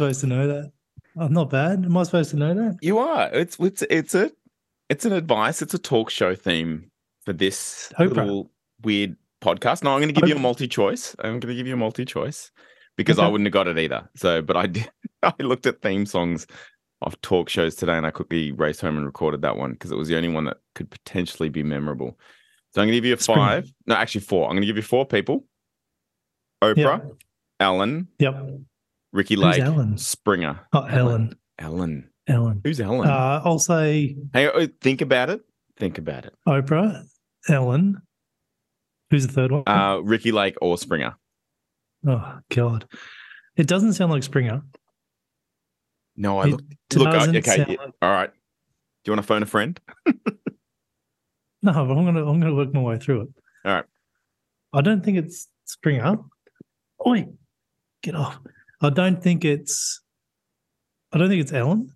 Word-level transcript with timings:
supposed 0.00 0.20
to 0.20 0.26
know 0.26 0.46
that? 0.46 0.72
I'm 1.18 1.32
not 1.34 1.50
bad. 1.50 1.84
Am 1.84 1.96
I 1.96 2.04
supposed 2.04 2.30
to 2.30 2.36
know 2.36 2.54
that? 2.54 2.78
You 2.80 2.98
are. 2.98 3.28
It's 3.34 3.58
it's 3.60 3.82
it's 3.90 4.14
a 4.14 4.30
it's 4.88 5.04
an 5.04 5.12
advice. 5.12 5.60
It's 5.60 5.74
a 5.74 5.78
talk 5.78 6.08
show 6.08 6.34
theme 6.34 6.90
for 7.26 7.34
this 7.34 7.92
Oprah. 7.98 8.16
little 8.16 8.50
weird 8.82 9.16
podcast. 9.42 9.84
No, 9.84 9.90
I'm 9.92 10.00
going 10.00 10.14
to 10.14 10.18
give 10.18 10.28
you 10.28 10.36
a 10.36 10.38
multi-choice. 10.38 11.14
I'm 11.18 11.32
going 11.32 11.40
to 11.42 11.54
give 11.54 11.66
you 11.66 11.74
a 11.74 11.76
multi-choice 11.76 12.50
because 12.96 13.18
I 13.18 13.28
wouldn't 13.28 13.46
have 13.46 13.52
got 13.52 13.68
it 13.68 13.78
either. 13.78 14.08
So, 14.16 14.40
but 14.40 14.56
I 14.56 14.66
did. 14.68 14.90
I 15.22 15.34
looked 15.40 15.66
at 15.66 15.82
theme 15.82 16.06
songs 16.06 16.46
of 17.02 17.20
talk 17.20 17.50
shows 17.50 17.74
today, 17.74 17.96
and 17.98 18.06
I 18.06 18.10
quickly 18.10 18.52
raced 18.52 18.80
home 18.80 18.96
and 18.96 19.04
recorded 19.04 19.42
that 19.42 19.58
one 19.58 19.72
because 19.72 19.90
it 19.90 19.96
was 19.98 20.08
the 20.08 20.16
only 20.16 20.30
one 20.30 20.44
that 20.44 20.56
could 20.74 20.90
potentially 20.90 21.50
be 21.50 21.62
memorable. 21.62 22.18
So 22.72 22.80
I'm 22.80 22.86
going 22.88 22.92
to 22.92 22.96
give 22.96 23.04
you 23.04 23.14
a 23.14 23.18
five. 23.18 23.70
No, 23.86 23.96
actually 23.96 24.22
four. 24.22 24.46
I'm 24.46 24.52
going 24.52 24.62
to 24.62 24.66
give 24.66 24.76
you 24.76 24.82
four 24.82 25.04
people: 25.04 25.44
Oprah, 26.62 27.10
Ellen, 27.58 28.08
Yep. 28.18 28.60
Ricki 29.12 29.34
Who's 29.34 29.44
Lake, 29.44 29.60
Ellen? 29.60 29.98
Springer. 29.98 30.60
Oh, 30.72 30.84
Ellen. 30.84 31.34
Ellen. 31.58 32.10
Ellen. 32.26 32.60
Who's 32.64 32.80
Ellen? 32.80 33.08
Uh, 33.08 33.42
I'll 33.44 33.58
say 33.58 34.16
Hey, 34.32 34.48
oh, 34.48 34.68
think 34.80 35.00
about 35.00 35.30
it. 35.30 35.40
Think 35.76 35.98
about 35.98 36.26
it. 36.26 36.34
Oprah, 36.46 37.04
Ellen. 37.48 38.00
Who's 39.10 39.26
the 39.26 39.32
third 39.32 39.50
one? 39.50 39.64
Uh, 39.66 39.96
Ricki 39.98 40.30
Lake 40.30 40.56
or 40.60 40.78
Springer. 40.78 41.16
oh 42.06 42.38
God, 42.50 42.86
it 43.56 43.66
doesn't 43.66 43.94
sound 43.94 44.12
like 44.12 44.22
Springer. 44.22 44.62
No, 46.16 46.38
I 46.38 46.48
It. 46.48 46.60
Look, 46.94 47.08
I- 47.08 47.28
okay, 47.38 47.56
yeah, 47.68 47.76
like- 47.84 47.94
all 48.02 48.10
right. 48.10 48.30
Do 48.32 49.10
you 49.10 49.12
want 49.16 49.22
to 49.22 49.26
phone 49.26 49.42
a 49.42 49.46
friend? 49.46 49.80
No, 51.62 51.72
but 51.72 51.94
I'm 51.96 52.04
gonna 52.06 52.26
I'm 52.26 52.40
gonna 52.40 52.54
work 52.54 52.72
my 52.72 52.80
way 52.80 52.98
through 52.98 53.22
it. 53.22 53.28
All 53.66 53.74
right. 53.74 53.84
I 54.72 54.80
don't 54.80 55.04
think 55.04 55.18
it's 55.18 55.46
Springer. 55.66 56.16
Oi, 57.06 57.26
get 58.02 58.14
off. 58.14 58.38
I 58.80 58.90
don't 58.90 59.22
think 59.22 59.44
it's. 59.44 60.00
I 61.12 61.18
don't 61.18 61.28
think 61.28 61.42
it's 61.42 61.52
Ellen. 61.52 61.92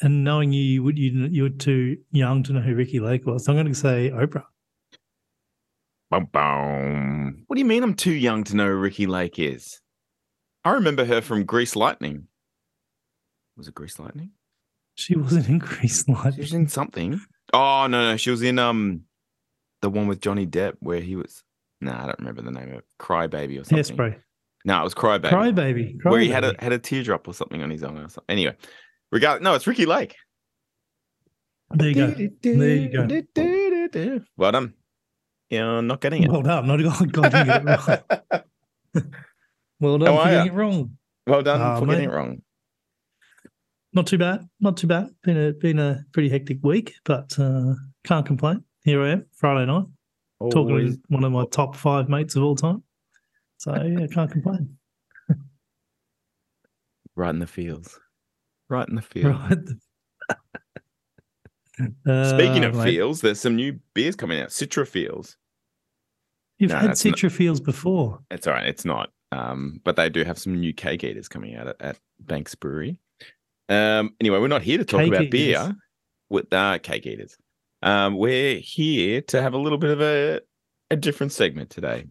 And 0.00 0.24
knowing 0.24 0.52
you, 0.52 0.62
you 0.62 0.82
would 0.82 0.98
you 0.98 1.28
you 1.30 1.44
were 1.44 1.50
too 1.50 1.96
young 2.10 2.42
to 2.44 2.52
know 2.52 2.60
who 2.60 2.74
Ricki 2.74 2.98
Lake 3.00 3.24
was. 3.24 3.44
So 3.44 3.52
I'm 3.52 3.56
going 3.56 3.72
to 3.72 3.74
say 3.74 4.10
Oprah. 4.10 4.44
Boom, 6.10 6.28
boom. 6.32 7.44
What 7.46 7.56
do 7.56 7.60
you 7.60 7.64
mean 7.64 7.82
I'm 7.82 7.94
too 7.94 8.12
young 8.12 8.44
to 8.44 8.56
know 8.56 8.66
who 8.66 8.76
Ricki 8.76 9.06
Lake 9.06 9.38
is? 9.38 9.80
I 10.64 10.72
remember 10.72 11.04
her 11.04 11.20
from 11.20 11.44
Grease 11.44 11.74
Lightning. 11.74 12.26
Was 13.56 13.68
it 13.68 13.74
Grease 13.74 13.98
Lightning? 13.98 14.30
She 14.94 15.16
wasn't 15.16 15.48
in 15.48 15.58
Grease 15.58 16.06
Lightning. 16.08 16.34
She 16.34 16.40
was 16.40 16.52
in 16.52 16.68
something. 16.68 17.20
Oh 17.52 17.86
no, 17.86 18.10
no, 18.10 18.16
she 18.16 18.30
was 18.30 18.42
in 18.42 18.58
um 18.58 19.02
the 19.80 19.90
one 19.90 20.06
with 20.06 20.20
Johnny 20.20 20.46
Depp 20.46 20.74
where 20.80 21.00
he 21.00 21.16
was. 21.16 21.42
No, 21.80 21.92
I 21.92 22.06
don't 22.06 22.18
remember 22.18 22.42
the 22.42 22.50
name 22.50 22.68
of 22.68 22.78
it. 22.78 22.84
Cry 22.98 23.26
Baby 23.26 23.58
or 23.58 23.64
something. 23.64 23.96
Hairspray. 23.96 24.16
No, 24.64 24.80
it 24.80 24.84
was 24.84 24.94
Cry 24.94 25.18
Baby. 25.18 25.96
Cry 26.00 26.10
where 26.10 26.20
he 26.20 26.28
had 26.28 26.44
a 26.44 26.52
Crybaby. 26.54 26.62
had 26.62 26.72
a 26.72 26.78
teardrop 26.78 27.26
or 27.28 27.34
something 27.34 27.62
on 27.62 27.70
his 27.70 27.82
eye. 27.82 28.06
Anyway, 28.28 28.56
regard 29.10 29.42
no, 29.42 29.54
it's 29.54 29.66
Ricki 29.66 29.86
Lake. 29.86 30.16
There 31.70 31.88
you 31.88 31.94
go. 31.94 32.06
There 32.42 32.76
you 32.76 33.88
go. 33.88 34.20
Well 34.36 34.52
done. 34.52 34.74
You're 35.50 35.82
not 35.82 36.00
getting 36.00 36.22
it. 36.22 36.30
Well 36.30 36.42
done. 36.42 36.66
Not 36.66 36.76
God, 37.12 37.30
didn't 37.32 37.46
get 37.46 37.62
it 37.62 37.88
right. 37.88 38.42
Well 39.80 39.98
done 39.98 40.14
How 40.14 40.22
for 40.24 40.30
getting 40.30 40.46
it 40.46 40.54
wrong. 40.54 40.96
Well 41.26 41.42
done 41.42 41.60
Ah, 41.60 41.78
for 41.78 41.86
getting 41.86 42.04
it 42.10 42.12
wrong. 42.12 42.42
Not 43.92 44.06
too 44.06 44.18
bad. 44.18 44.48
Not 44.60 44.76
too 44.76 44.86
bad. 44.86 45.08
Been 45.22 45.36
a 45.36 45.52
been 45.52 45.78
a 45.78 46.04
pretty 46.12 46.28
hectic 46.28 46.58
week, 46.62 46.94
but 47.04 47.38
uh, 47.38 47.74
can't 48.04 48.24
complain. 48.24 48.64
Here 48.84 49.02
I 49.02 49.10
am, 49.10 49.26
Friday 49.34 49.66
night, 49.66 49.84
talking 50.40 50.70
Always- 50.70 50.96
to 50.96 51.02
one 51.08 51.24
of 51.24 51.32
my 51.32 51.44
top 51.50 51.76
five 51.76 52.08
mates 52.08 52.36
of 52.36 52.42
all 52.42 52.56
time. 52.56 52.82
So 53.62 53.72
yeah, 53.80 54.08
can't 54.08 54.28
complain. 54.30 54.76
right 57.14 57.30
in 57.30 57.38
the 57.38 57.46
fields. 57.46 58.00
Right 58.68 58.88
in 58.88 58.96
the 58.96 59.02
field. 59.02 59.36
Right. 61.78 61.98
Speaking 62.28 62.64
Uh, 62.64 62.68
of 62.68 62.74
mate, 62.76 62.84
fields, 62.84 63.20
there's 63.20 63.40
some 63.40 63.54
new 63.56 63.78
beers 63.94 64.16
coming 64.16 64.40
out. 64.40 64.48
Citra 64.48 64.86
Fields. 64.86 65.36
you've 66.58 66.70
No, 66.70 66.76
had 66.78 66.90
that's 66.90 67.04
not- 67.04 67.14
Citra 67.14 67.30
Fields 67.30 67.60
before. 67.60 68.18
It's 68.32 68.46
all 68.48 68.52
right. 68.54 68.66
It's 68.66 68.84
not. 68.84 69.10
Um, 69.30 69.80
but 69.84 69.94
they 69.96 70.08
do 70.10 70.24
have 70.24 70.38
some 70.38 70.60
new 70.60 70.72
cake 70.74 71.04
eaters 71.04 71.28
coming 71.28 71.54
out 71.56 71.68
at, 71.68 71.76
at 71.80 71.98
Banks 72.20 72.54
Brewery. 72.56 72.98
Um, 73.68 74.14
anyway, 74.20 74.38
we're 74.40 74.48
not 74.48 74.62
here 74.62 74.78
to 74.78 74.84
talk 74.84 75.00
Cake 75.00 75.08
about 75.12 75.22
eaters. 75.22 75.30
beer 75.30 75.76
with 76.30 76.52
uh, 76.52 76.78
cake 76.78 77.06
eaters. 77.06 77.36
Um, 77.82 78.16
we're 78.18 78.58
here 78.58 79.22
to 79.22 79.40
have 79.40 79.54
a 79.54 79.58
little 79.58 79.78
bit 79.78 79.90
of 79.90 80.00
a, 80.02 80.40
a 80.90 80.96
different 80.96 81.32
segment 81.32 81.70
today. 81.70 82.04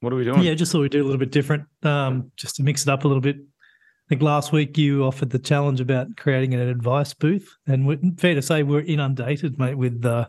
What 0.00 0.12
are 0.12 0.16
we 0.16 0.24
doing? 0.24 0.42
Yeah, 0.42 0.54
just 0.54 0.72
thought 0.72 0.80
we'd 0.80 0.90
do 0.92 1.02
a 1.02 1.04
little 1.04 1.18
bit 1.18 1.30
different, 1.30 1.64
um, 1.82 2.32
just 2.36 2.56
to 2.56 2.62
mix 2.62 2.82
it 2.82 2.88
up 2.88 3.04
a 3.04 3.08
little 3.08 3.20
bit. 3.20 3.36
I 3.36 4.08
think 4.08 4.22
last 4.22 4.50
week 4.50 4.76
you 4.76 5.04
offered 5.04 5.30
the 5.30 5.38
challenge 5.38 5.80
about 5.80 6.08
creating 6.16 6.54
an 6.54 6.60
advice 6.60 7.14
booth, 7.14 7.48
and 7.66 7.86
we 7.86 7.98
fair 8.18 8.34
to 8.34 8.42
say 8.42 8.62
we're 8.62 8.80
inundated, 8.80 9.58
mate, 9.58 9.74
with 9.76 10.04
uh, 10.04 10.26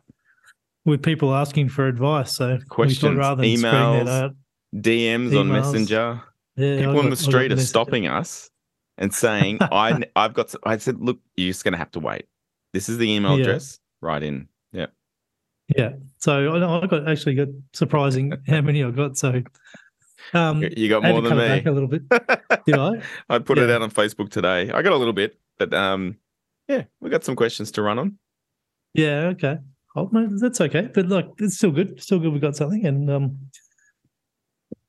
with 0.85 1.01
people 1.01 1.33
asking 1.33 1.69
for 1.69 1.87
advice. 1.87 2.35
So 2.35 2.59
Questions, 2.69 3.17
rather 3.17 3.41
than 3.41 3.49
emails, 3.51 4.07
out, 4.07 4.35
DMs 4.75 5.39
on 5.39 5.47
Messenger. 5.47 6.21
yeah, 6.57 6.77
People 6.77 6.99
I 6.99 7.03
on 7.03 7.09
the 7.09 7.15
street 7.15 7.51
are 7.51 7.57
stopping 7.57 8.07
us 8.07 8.49
and 8.97 9.13
saying, 9.13 9.59
"I, 9.61 10.03
I've 10.15 10.33
got." 10.33 10.53
I 10.63 10.77
said, 10.77 10.99
"Look, 10.99 11.19
you're 11.35 11.49
just 11.49 11.63
going 11.63 11.71
to 11.73 11.77
have 11.79 11.91
to 11.91 11.99
wait. 11.99 12.25
This 12.73 12.87
is 12.89 12.97
the 12.97 13.09
email 13.09 13.37
Yeah. 13.37 13.43
address. 13.45 13.79
Right 14.01 14.21
in. 14.21 14.47
Yeah. 15.75 15.89
Yeah, 15.89 15.95
so 16.17 16.55
I, 16.55 16.87
got 16.87 17.07
actually 17.09 17.35
got 17.35 17.47
surprising 17.73 18.33
how 18.47 18.61
many 18.61 18.83
I 18.83 18.91
got. 18.91 19.17
So 19.17 19.41
um, 20.33 20.63
You- 20.75 20.89
got 20.89 21.03
more 21.03 21.21
than 21.21 21.37
me. 21.37 21.63
a 21.65 21.71
little 21.71 21.87
bit. 21.87 22.03
Did 22.65 22.77
I? 22.77 23.01
I 23.29 23.39
put 23.39 23.57
it 23.57 23.69
out 23.69 23.81
on 23.81 23.91
Facebook 23.91 24.29
today. 24.29 24.69
I 24.71 24.81
got 24.81 24.93
a 24.93 24.97
little 24.97 25.13
bit, 25.13 25.39
but 25.57 25.73
um, 25.73 26.17
yeah, 26.67 26.83
we 26.99 27.09
got 27.09 27.23
some 27.23 27.35
questions 27.35 27.71
to 27.71 27.81
run 27.81 27.99
on. 27.99 28.17
Yeah, 28.93 29.31
okay. 29.33 29.57
Oh, 29.95 30.09
no, 30.11 30.27
that's 30.39 30.61
okay. 30.61 30.89
But 30.93 31.07
look, 31.07 31.35
it's 31.39 31.57
still 31.57 31.71
good. 31.71 32.01
Still 32.01 32.19
good. 32.19 32.31
We 32.33 32.39
got 32.39 32.55
something, 32.55 32.85
and 32.85 33.09
um, 33.09 33.37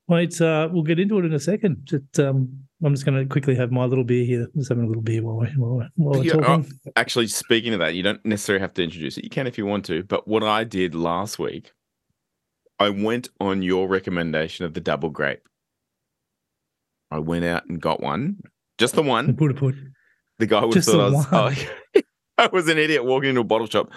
wait, 0.08 0.40
uh, 0.40 0.68
we'll 0.70 0.82
get 0.84 1.00
into 1.00 1.18
it 1.18 1.24
in 1.24 1.32
a 1.32 1.40
second. 1.40 1.82
Just 1.84 2.20
um, 2.20 2.64
I'm 2.84 2.92
just 2.94 3.04
going 3.04 3.18
to 3.18 3.30
quickly 3.30 3.54
have 3.54 3.70
my 3.70 3.84
little 3.84 4.04
beer 4.04 4.24
here. 4.24 4.48
Just 4.56 4.68
having 4.68 4.84
a 4.84 4.86
little 4.86 5.02
beer 5.02 5.22
while 5.22 5.36
we 5.36 5.46
while, 5.56 5.76
we- 5.76 5.88
while 5.96 6.18
we're 6.18 6.24
Yeah, 6.24 6.32
oh, 6.36 6.40
talking. 6.40 6.72
Actually, 6.96 7.28
speaking 7.28 7.72
of 7.74 7.80
that, 7.80 7.94
you 7.94 8.02
don't 8.02 8.24
necessarily 8.24 8.60
have 8.60 8.74
to 8.74 8.82
introduce 8.82 9.18
it. 9.18 9.24
You 9.24 9.30
can 9.30 9.46
if 9.46 9.58
you 9.58 9.66
want 9.66 9.84
to. 9.86 10.02
But 10.04 10.26
what 10.26 10.42
I 10.42 10.64
did 10.64 10.94
last 10.94 11.38
week, 11.38 11.72
I 12.78 12.90
went 12.90 13.28
on 13.40 13.62
your 13.62 13.86
recommendation 13.88 14.64
of 14.64 14.74
the 14.74 14.80
double 14.80 15.10
grape. 15.10 15.46
I 17.10 17.18
went 17.18 17.44
out 17.44 17.66
and 17.68 17.80
got 17.80 18.00
one, 18.00 18.38
just 18.78 18.94
the 18.94 19.02
one. 19.02 19.36
Put 19.36 19.54
put. 19.56 19.76
The 20.38 20.46
guy 20.46 20.64
would 20.64 20.74
have 20.74 20.84
thought 20.84 21.00
I 21.00 21.10
was, 21.10 21.56
one. 21.94 22.02
I 22.38 22.46
was 22.48 22.68
an 22.68 22.78
idiot 22.78 23.04
walking 23.04 23.28
into 23.28 23.42
a 23.42 23.44
bottle 23.44 23.68
shop. 23.68 23.92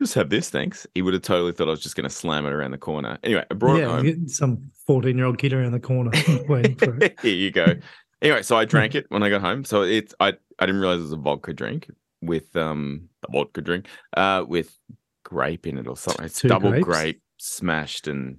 Just 0.00 0.14
have 0.14 0.30
this, 0.30 0.50
thanks. 0.50 0.86
He 0.94 1.02
would 1.02 1.14
have 1.14 1.22
totally 1.22 1.52
thought 1.52 1.68
I 1.68 1.72
was 1.72 1.82
just 1.82 1.94
going 1.96 2.08
to 2.08 2.14
slam 2.14 2.46
it 2.46 2.52
around 2.52 2.70
the 2.72 2.78
corner. 2.78 3.18
Anyway, 3.22 3.44
I 3.50 3.54
brought 3.54 3.80
it 3.80 3.84
home. 3.84 4.28
some 4.28 4.70
14 4.86 5.16
year 5.16 5.26
old 5.26 5.38
kid 5.38 5.52
around 5.52 5.72
the 5.72 5.80
corner 5.80 6.10
waiting 6.48 6.76
for 6.76 6.96
it. 7.02 7.18
Here 7.22 7.34
you 7.34 7.50
go. 7.50 7.74
Anyway, 8.24 8.42
so 8.42 8.56
I 8.56 8.64
drank 8.64 8.94
it 8.94 9.06
when 9.10 9.22
I 9.22 9.28
got 9.28 9.42
home. 9.42 9.64
So 9.64 9.82
it's 9.82 10.14
I 10.18 10.28
I 10.58 10.66
didn't 10.66 10.80
realize 10.80 10.98
it 10.98 11.02
was 11.02 11.12
a 11.12 11.16
vodka 11.16 11.52
drink 11.52 11.90
with 12.22 12.56
um 12.56 13.08
a 13.28 13.30
vodka 13.30 13.60
drink 13.60 13.86
uh 14.16 14.44
with 14.48 14.76
grape 15.24 15.66
in 15.66 15.78
it 15.78 15.86
or 15.86 15.96
something. 15.96 16.24
It's 16.24 16.40
Two 16.40 16.48
double 16.48 16.70
grapes? 16.70 16.84
grape 16.84 17.22
smashed 17.36 18.08
and 18.08 18.38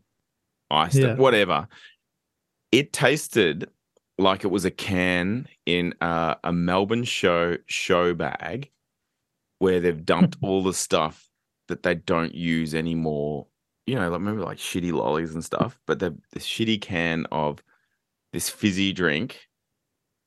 iced 0.72 0.96
Yeah. 0.98 1.16
whatever. 1.16 1.68
It 2.72 2.94
tasted 2.94 3.70
like 4.18 4.44
it 4.44 4.48
was 4.48 4.66
a 4.66 4.72
can 4.72 5.48
in 5.66 5.94
uh, 6.02 6.36
a 6.44 6.52
Melbourne 6.52 7.04
show 7.04 7.58
show 7.68 8.14
bag 8.14 8.72
where 9.60 9.80
they've 9.80 10.06
dumped 10.06 10.38
all 10.42 10.64
the 10.64 10.74
stuff 10.74 11.30
that 11.68 11.84
they 11.84 11.96
don't 11.96 12.34
use 12.34 12.74
anymore. 12.74 13.48
You 13.86 13.96
know, 13.96 14.10
like 14.10 14.20
remember 14.20 14.42
like 14.44 14.58
shitty 14.58 14.92
lollies 14.94 15.36
and 15.36 15.46
stuff, 15.46 15.80
but 15.86 16.00
the 16.00 16.18
the 16.32 16.40
shitty 16.40 16.82
can 16.82 17.28
of 17.32 17.62
this 18.34 18.50
fizzy 18.50 18.92
drink 18.92 19.48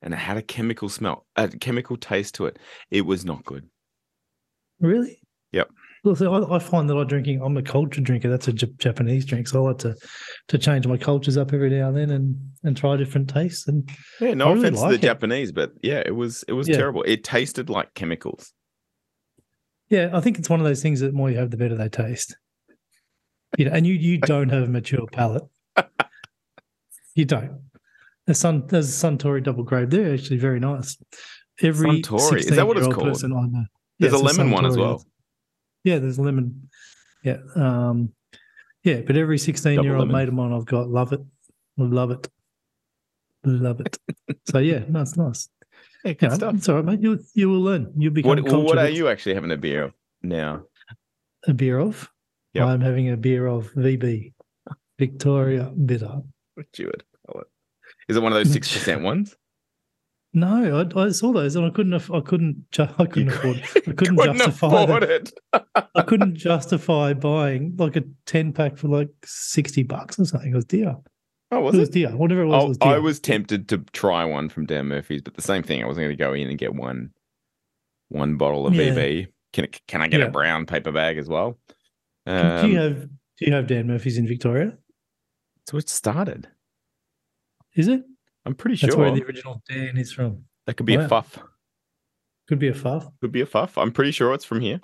and 0.03 0.15
it 0.15 0.19
had 0.19 0.37
a 0.37 0.43
chemical 0.43 0.89
smell, 0.89 1.27
a 1.37 1.49
chemical 1.49 1.97
taste 1.97 2.35
to 2.37 2.47
it. 2.47 2.59
It 2.91 3.03
was 3.07 3.25
not 3.25 3.45
good. 3.45 3.69
Really? 4.81 5.21
Yep. 5.53 5.71
Well, 6.05 6.15
see, 6.15 6.27
I, 6.27 6.39
I 6.39 6.59
find 6.61 6.89
that 6.89 6.97
I'm 6.97 7.07
drinking. 7.09 7.43
I'm 7.43 7.57
a 7.57 7.63
culture 7.63 8.01
drinker. 8.01 8.29
That's 8.31 8.47
a 8.49 8.53
J- 8.53 8.73
Japanese 8.79 9.25
drink, 9.25 9.49
so 9.49 9.65
I 9.65 9.69
like 9.71 9.79
to 9.79 9.97
to 10.49 10.59
change 10.59 10.87
my 10.87 10.97
cultures 10.97 11.37
up 11.37 11.53
every 11.53 11.71
now 11.71 11.89
and 11.89 11.97
then 11.97 12.11
and 12.11 12.37
and 12.63 12.77
try 12.77 12.97
different 12.97 13.29
tastes. 13.29 13.67
And 13.67 13.91
Yeah, 14.21 14.35
no 14.35 14.47
I 14.47 14.53
really 14.53 14.61
offense 14.61 14.79
to 14.79 14.83
like 14.85 14.91
the 15.01 15.07
it. 15.07 15.11
Japanese, 15.11 15.51
but 15.53 15.73
yeah, 15.83 16.03
it 16.07 16.15
was 16.15 16.45
it 16.47 16.53
was 16.53 16.69
Yeah. 16.69 16.77
terrible. 16.77 17.03
It 17.03 17.25
tasted 17.25 17.69
like 17.69 17.93
chemicals. 17.95 18.53
yeah, 19.89 20.11
I 20.13 20.21
think 20.21 20.39
it's 20.39 20.49
one 20.51 20.61
of 20.61 20.67
those 20.67 20.83
things 20.83 21.01
that 21.01 21.07
the 21.09 21.13
more 21.13 21.31
you 21.31 21.39
have, 21.39 21.51
the 21.51 21.57
better 21.57 21.75
they 21.77 21.89
taste. 21.89 22.37
You 23.57 23.65
know, 23.65 23.73
and 23.73 23.85
you 23.87 23.95
you 23.95 24.19
don't 24.33 24.51
have 24.51 24.63
a 24.63 24.69
mature 24.69 25.07
palate. 25.11 25.45
you 27.15 27.25
don't. 27.25 27.63
The 28.29 28.35
sun 28.35 28.67
there's 28.67 29.03
a 29.03 29.07
Suntory 29.07 29.43
double 29.43 29.65
grape. 29.65 29.89
They're 29.89 30.13
actually 30.13 30.37
very 30.37 30.61
nice. 30.61 30.99
Every 31.63 32.03
Suntory? 32.03 32.41
Is 32.41 32.47
that 32.49 32.67
what 32.67 32.77
it's 32.77 32.87
called? 32.87 33.09
person 33.09 33.33
I 33.33 33.47
know. 33.47 33.65
There's 33.99 34.13
Yeah, 34.13 34.19
a 34.19 34.23
it's 34.23 34.37
lemon 34.39 34.53
one 34.53 34.67
as 34.67 34.77
well. 34.77 35.03
Yeah, 35.83 35.99
there's 35.99 36.19
a 36.19 36.23
lemon. 36.23 36.69
Yeah. 37.25 37.39
Um, 37.57 38.13
yeah, 38.85 39.01
but 39.01 39.17
every 39.17 39.39
16 39.39 39.83
year 39.83 39.97
old 39.97 40.11
mate 40.11 40.29
of 40.29 40.35
mine 40.35 40.53
I've 40.53 40.67
got 40.67 40.91
love 40.91 41.15
it. 41.15 41.21
Love 41.79 42.11
it. 42.11 42.29
Love 43.45 43.81
it. 43.81 43.97
so 44.45 44.59
yeah, 44.59 44.83
that's 44.91 45.17
nice. 45.17 45.49
Yeah, 46.05 46.13
good 46.13 46.31
Yeah, 46.31 46.35
stuff. 46.35 46.55
it's 46.57 46.69
all 46.69 46.77
right, 46.77 46.85
mate. 46.85 47.01
You 47.01 47.19
you 47.33 47.49
will 47.49 47.63
learn. 47.63 47.91
You'll 47.97 48.13
become 48.13 48.29
What, 48.29 48.45
well, 48.45 48.63
what 48.63 48.77
are 48.79 48.91
you 48.91 49.09
actually 49.09 49.37
having 49.37 49.53
a 49.53 49.57
beer 49.57 49.85
of 49.85 49.95
now? 50.23 50.65
A 51.47 51.55
beer 51.55 51.79
of? 51.79 52.11
Yep. 52.53 52.67
I'm 52.67 52.81
having 52.83 53.09
a 53.09 53.17
beer 53.17 53.47
of 53.47 53.73
VB, 53.73 54.35
Victoria 54.99 55.73
Bitter. 55.87 56.21
What 56.57 56.67
you 56.79 56.87
would 56.89 57.05
call 57.27 57.41
it? 57.41 57.47
Is 58.09 58.17
it 58.17 58.23
one 58.23 58.33
of 58.33 58.37
those 58.39 58.53
six 58.53 58.73
percent 58.73 59.03
ones? 59.03 59.37
No, 60.35 60.87
I, 60.95 61.01
I 61.01 61.09
saw 61.11 61.33
those 61.33 61.57
and 61.57 61.65
I 61.67 61.71
couldn't. 61.71 61.95
I 61.95 62.21
couldn't. 62.21 62.65
I 62.79 63.07
couldn't 63.07 63.29
afford. 63.29 63.57
I 63.77 63.81
couldn't, 63.81 63.97
Couldn't 63.97 64.37
justify. 64.37 64.85
it. 65.03 65.33
I 65.95 66.03
couldn't 66.03 66.35
justify 66.37 67.15
buying 67.15 67.75
like 67.79 67.97
a 67.97 68.05
ten 68.27 68.53
pack 68.53 68.77
for 68.77 68.89
like 68.89 69.09
sixty 69.25 69.83
bucks 69.83 70.19
or 70.19 70.27
something. 70.27 70.53
It 70.53 70.55
was 70.55 70.65
dear. 70.67 70.97
Oh, 71.51 71.59
It 71.59 71.63
was 71.63 71.77
was 71.77 71.89
it? 71.89 71.93
dear. 71.93 72.11
Whatever 72.17 72.43
it 72.43 72.47
was, 72.49 72.63
it 72.63 72.65
Oh, 72.65 72.69
was 72.69 72.79
dear. 72.79 72.93
I 72.93 72.99
was 72.99 73.21
tempted 73.21 73.69
to 73.71 73.79
try 73.93 74.25
one 74.27 74.51
from 74.51 74.67
Dan 74.67 74.87
Murphy's, 74.87 75.23
but 75.23 75.35
the 75.35 75.43
same 75.43 75.63
thing. 75.63 75.83
I 75.83 75.87
wasn't 75.87 76.05
going 76.05 76.17
to 76.17 76.23
go 76.23 76.35
in 76.35 76.49
and 76.49 76.59
get 76.59 76.75
one, 76.75 77.11
one 78.11 78.37
bottle 78.37 78.67
of 78.67 78.75
Yeah. 78.75 78.91
VB. 78.95 79.27
Can 79.55 79.65
it- 79.65 79.81
can 79.89 80.03
I 80.03 80.09
get 80.09 80.21
Yeah. 80.21 80.27
a 80.27 80.31
brown 80.31 80.67
paper 80.67 80.93
bag 80.93 81.17
as 81.17 81.27
well? 81.27 81.59
do 82.27 82.33
Um, 82.35 82.71
you 82.71 82.79
have 82.79 83.01
Do 83.39 83.47
you 83.47 83.53
have 83.55 83.67
Dan 83.67 83.87
Murphy's 83.87 84.19
in 84.19 84.29
Victoria? 84.29 84.77
so 85.67 85.79
it 85.79 85.89
started. 85.89 86.49
Is 87.79 87.87
it? 87.89 88.03
I'm 88.45 88.55
pretty 88.55 88.77
That's 88.77 88.93
sure 88.93 89.05
where 89.05 89.15
the 89.15 89.23
original 89.23 89.63
Dan 89.69 89.97
is 89.97 90.13
from. 90.13 90.45
that 90.67 90.75
could 90.75 90.85
be 90.85 90.97
a 90.97 91.09
fuff. 91.09 91.39
Could 92.49 92.59
be 92.59 92.69
a 92.69 92.75
fuff. 92.75 93.07
Could 93.21 93.31
be 93.31 93.41
a 93.41 93.47
fuff. 93.47 93.79
I'm 93.79 93.93
pretty 93.93 94.11
sure 94.11 94.35
it's 94.35 94.45
from 94.45 94.61
here. 94.61 94.81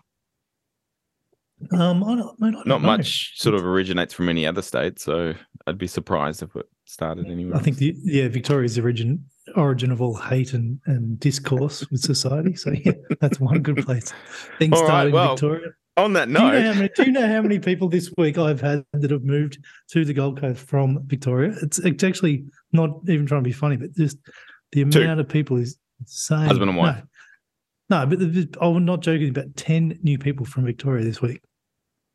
Um, 1.72 2.04
I 2.04 2.14
don't, 2.16 2.36
I 2.42 2.50
don't 2.50 2.66
Not 2.66 2.82
know. 2.82 2.86
much 2.86 3.38
sort 3.40 3.54
of 3.54 3.64
originates 3.64 4.12
from 4.14 4.28
any 4.28 4.46
other 4.46 4.62
state, 4.62 4.98
so 5.00 5.34
I'd 5.66 5.78
be 5.78 5.86
surprised 5.86 6.42
if 6.42 6.54
it 6.54 6.66
started 6.84 7.26
anywhere. 7.26 7.56
I 7.56 7.60
think 7.60 7.78
the 7.78 7.94
yeah 8.04 8.28
Victoria's 8.28 8.78
origin 8.78 9.24
origin 9.56 9.90
of 9.90 10.00
all 10.02 10.14
hate 10.16 10.52
and, 10.52 10.78
and 10.86 11.18
discourse 11.18 11.88
with 11.90 12.00
society. 12.00 12.54
So 12.54 12.70
yeah, 12.72 12.92
that's 13.20 13.40
one 13.40 13.60
good 13.62 13.78
place. 13.84 14.12
Things 14.58 14.74
All 14.74 14.82
right, 14.82 14.86
started 14.86 15.08
in 15.08 15.14
well, 15.14 15.34
Victoria. 15.34 15.68
On 15.96 16.12
that 16.14 16.26
Do 16.26 16.32
you, 16.32 16.38
know 16.38 16.50
note, 16.50 16.76
many, 16.76 16.88
do 16.96 17.02
you 17.04 17.12
know 17.12 17.26
how 17.26 17.40
many 17.42 17.58
people 17.58 17.88
this 17.88 18.12
week 18.18 18.36
I've 18.38 18.60
had 18.60 18.84
that 18.92 19.10
have 19.10 19.22
moved 19.22 19.58
to 19.90 20.04
the 20.04 20.12
Gold 20.12 20.40
Coast 20.40 20.60
from 20.66 21.00
Victoria? 21.06 21.54
It's, 21.62 21.78
it's 21.78 22.02
actually 22.02 22.44
not 22.72 22.90
even 23.08 23.26
trying 23.26 23.42
to 23.42 23.48
be 23.48 23.52
funny, 23.52 23.76
but 23.76 23.94
just 23.94 24.18
the 24.72 24.84
Two. 24.84 25.02
amount 25.02 25.20
of 25.20 25.28
people 25.28 25.56
is 25.56 25.78
insane. 26.00 26.46
Husband 26.46 26.68
and 26.70 26.76
wife. 26.78 27.02
No, 27.90 28.00
no 28.00 28.06
but 28.06 28.18
the- 28.18 28.48
I'm 28.60 28.84
not 28.84 29.00
joking. 29.02 29.28
About 29.28 29.54
ten 29.56 29.98
new 30.02 30.18
people 30.18 30.44
from 30.46 30.64
Victoria 30.64 31.04
this 31.04 31.20
week. 31.22 31.40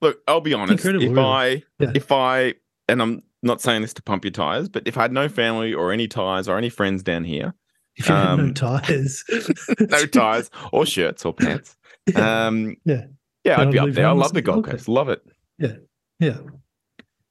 look, 0.01 0.19
I'll 0.27 0.41
be 0.41 0.53
honest. 0.53 0.71
incredible, 0.83 1.05
if 1.05 1.11
really. 1.11 1.23
I, 1.27 1.63
Yeah. 1.79 1.91
if 1.95 2.11
I, 2.11 2.55
and 2.89 3.01
I'm 3.01 3.23
not 3.43 3.61
saying 3.61 3.81
this 3.81 3.93
to 3.93 4.01
pump 4.03 4.25
your 4.25 4.31
tires, 4.31 4.67
but 4.67 4.83
if 4.87 4.97
I 4.97 5.03
had 5.03 5.13
no 5.13 5.29
family 5.29 5.73
or 5.73 5.91
any 5.93 6.07
ties 6.07 6.49
or 6.49 6.57
any 6.57 6.69
friends 6.69 7.01
down 7.03 7.23
here, 7.23 7.53
If 7.95 8.09
you 8.09 8.15
had 8.15 8.35
no 8.37 8.43
Um, 8.45 8.53
tires, 8.53 9.23
no 9.79 10.05
ties 10.05 10.49
or 10.73 10.85
shirts 10.85 11.23
or 11.25 11.33
pants, 11.33 11.77
Yeah. 12.13 12.47
um, 12.47 12.75
Yeah. 12.83 13.05
Yeah, 13.43 13.61
I'd 13.61 13.71
be 13.71 13.79
up 13.79 13.91
there. 13.91 14.07
I 14.07 14.11
love 14.11 14.33
the 14.33 14.41
Gold 14.41 14.65
Coast, 14.65 14.87
love 14.87 15.09
it, 15.09 15.21
yeah, 15.57 15.73
yeah, 16.19 16.37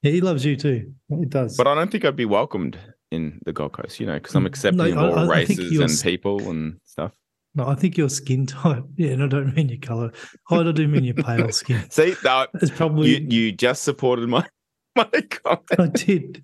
he 0.03 0.21
loves 0.21 0.45
you 0.45 0.57
too. 0.57 0.93
He 1.09 1.25
does. 1.27 1.57
but 1.57 1.67
I 1.67 1.75
don't 1.75 1.91
think 1.91 2.05
I'd 2.05 2.17
be 2.17 2.25
welcomed 2.25 2.79
in 3.11 3.41
the 3.47 3.53
Gold 3.53 3.73
Coast, 3.73 3.99
you 4.01 4.07
know, 4.07 4.15
because 4.15 4.35
I'm 4.35 4.47
accepting 4.47 4.81
Mm, 4.81 4.95
No, 4.95 5.11
of 5.13 5.17
I- 5.19 5.21
all 5.23 5.31
I 5.31 5.37
races 5.37 5.79
and 5.81 6.01
people 6.03 6.51
and 6.51 6.79
stuff. 6.85 7.15
no, 7.55 7.67
I 7.67 7.75
think 7.75 7.97
your 7.97 8.09
skin 8.11 8.47
type. 8.47 8.85
Yeah, 8.97 9.11
and 9.13 9.23
I 9.23 9.27
don't 9.27 9.55
mean 9.57 9.69
your 9.71 9.79
color. 9.79 10.13
I 10.51 10.71
do 10.73 10.87
mean 10.89 11.05
your 11.05 11.15
pale 11.15 11.51
skin. 11.53 11.89
See, 11.91 12.15
no, 12.25 12.47
It's 12.55 12.71
probably 12.71 13.17
you 13.19 13.27
you 13.47 13.53
just 13.53 13.83
supported 13.83 14.29
my 14.29 14.47
my 14.97 15.05
comment. 15.31 15.65
I 15.79 15.87
did. 15.89 16.43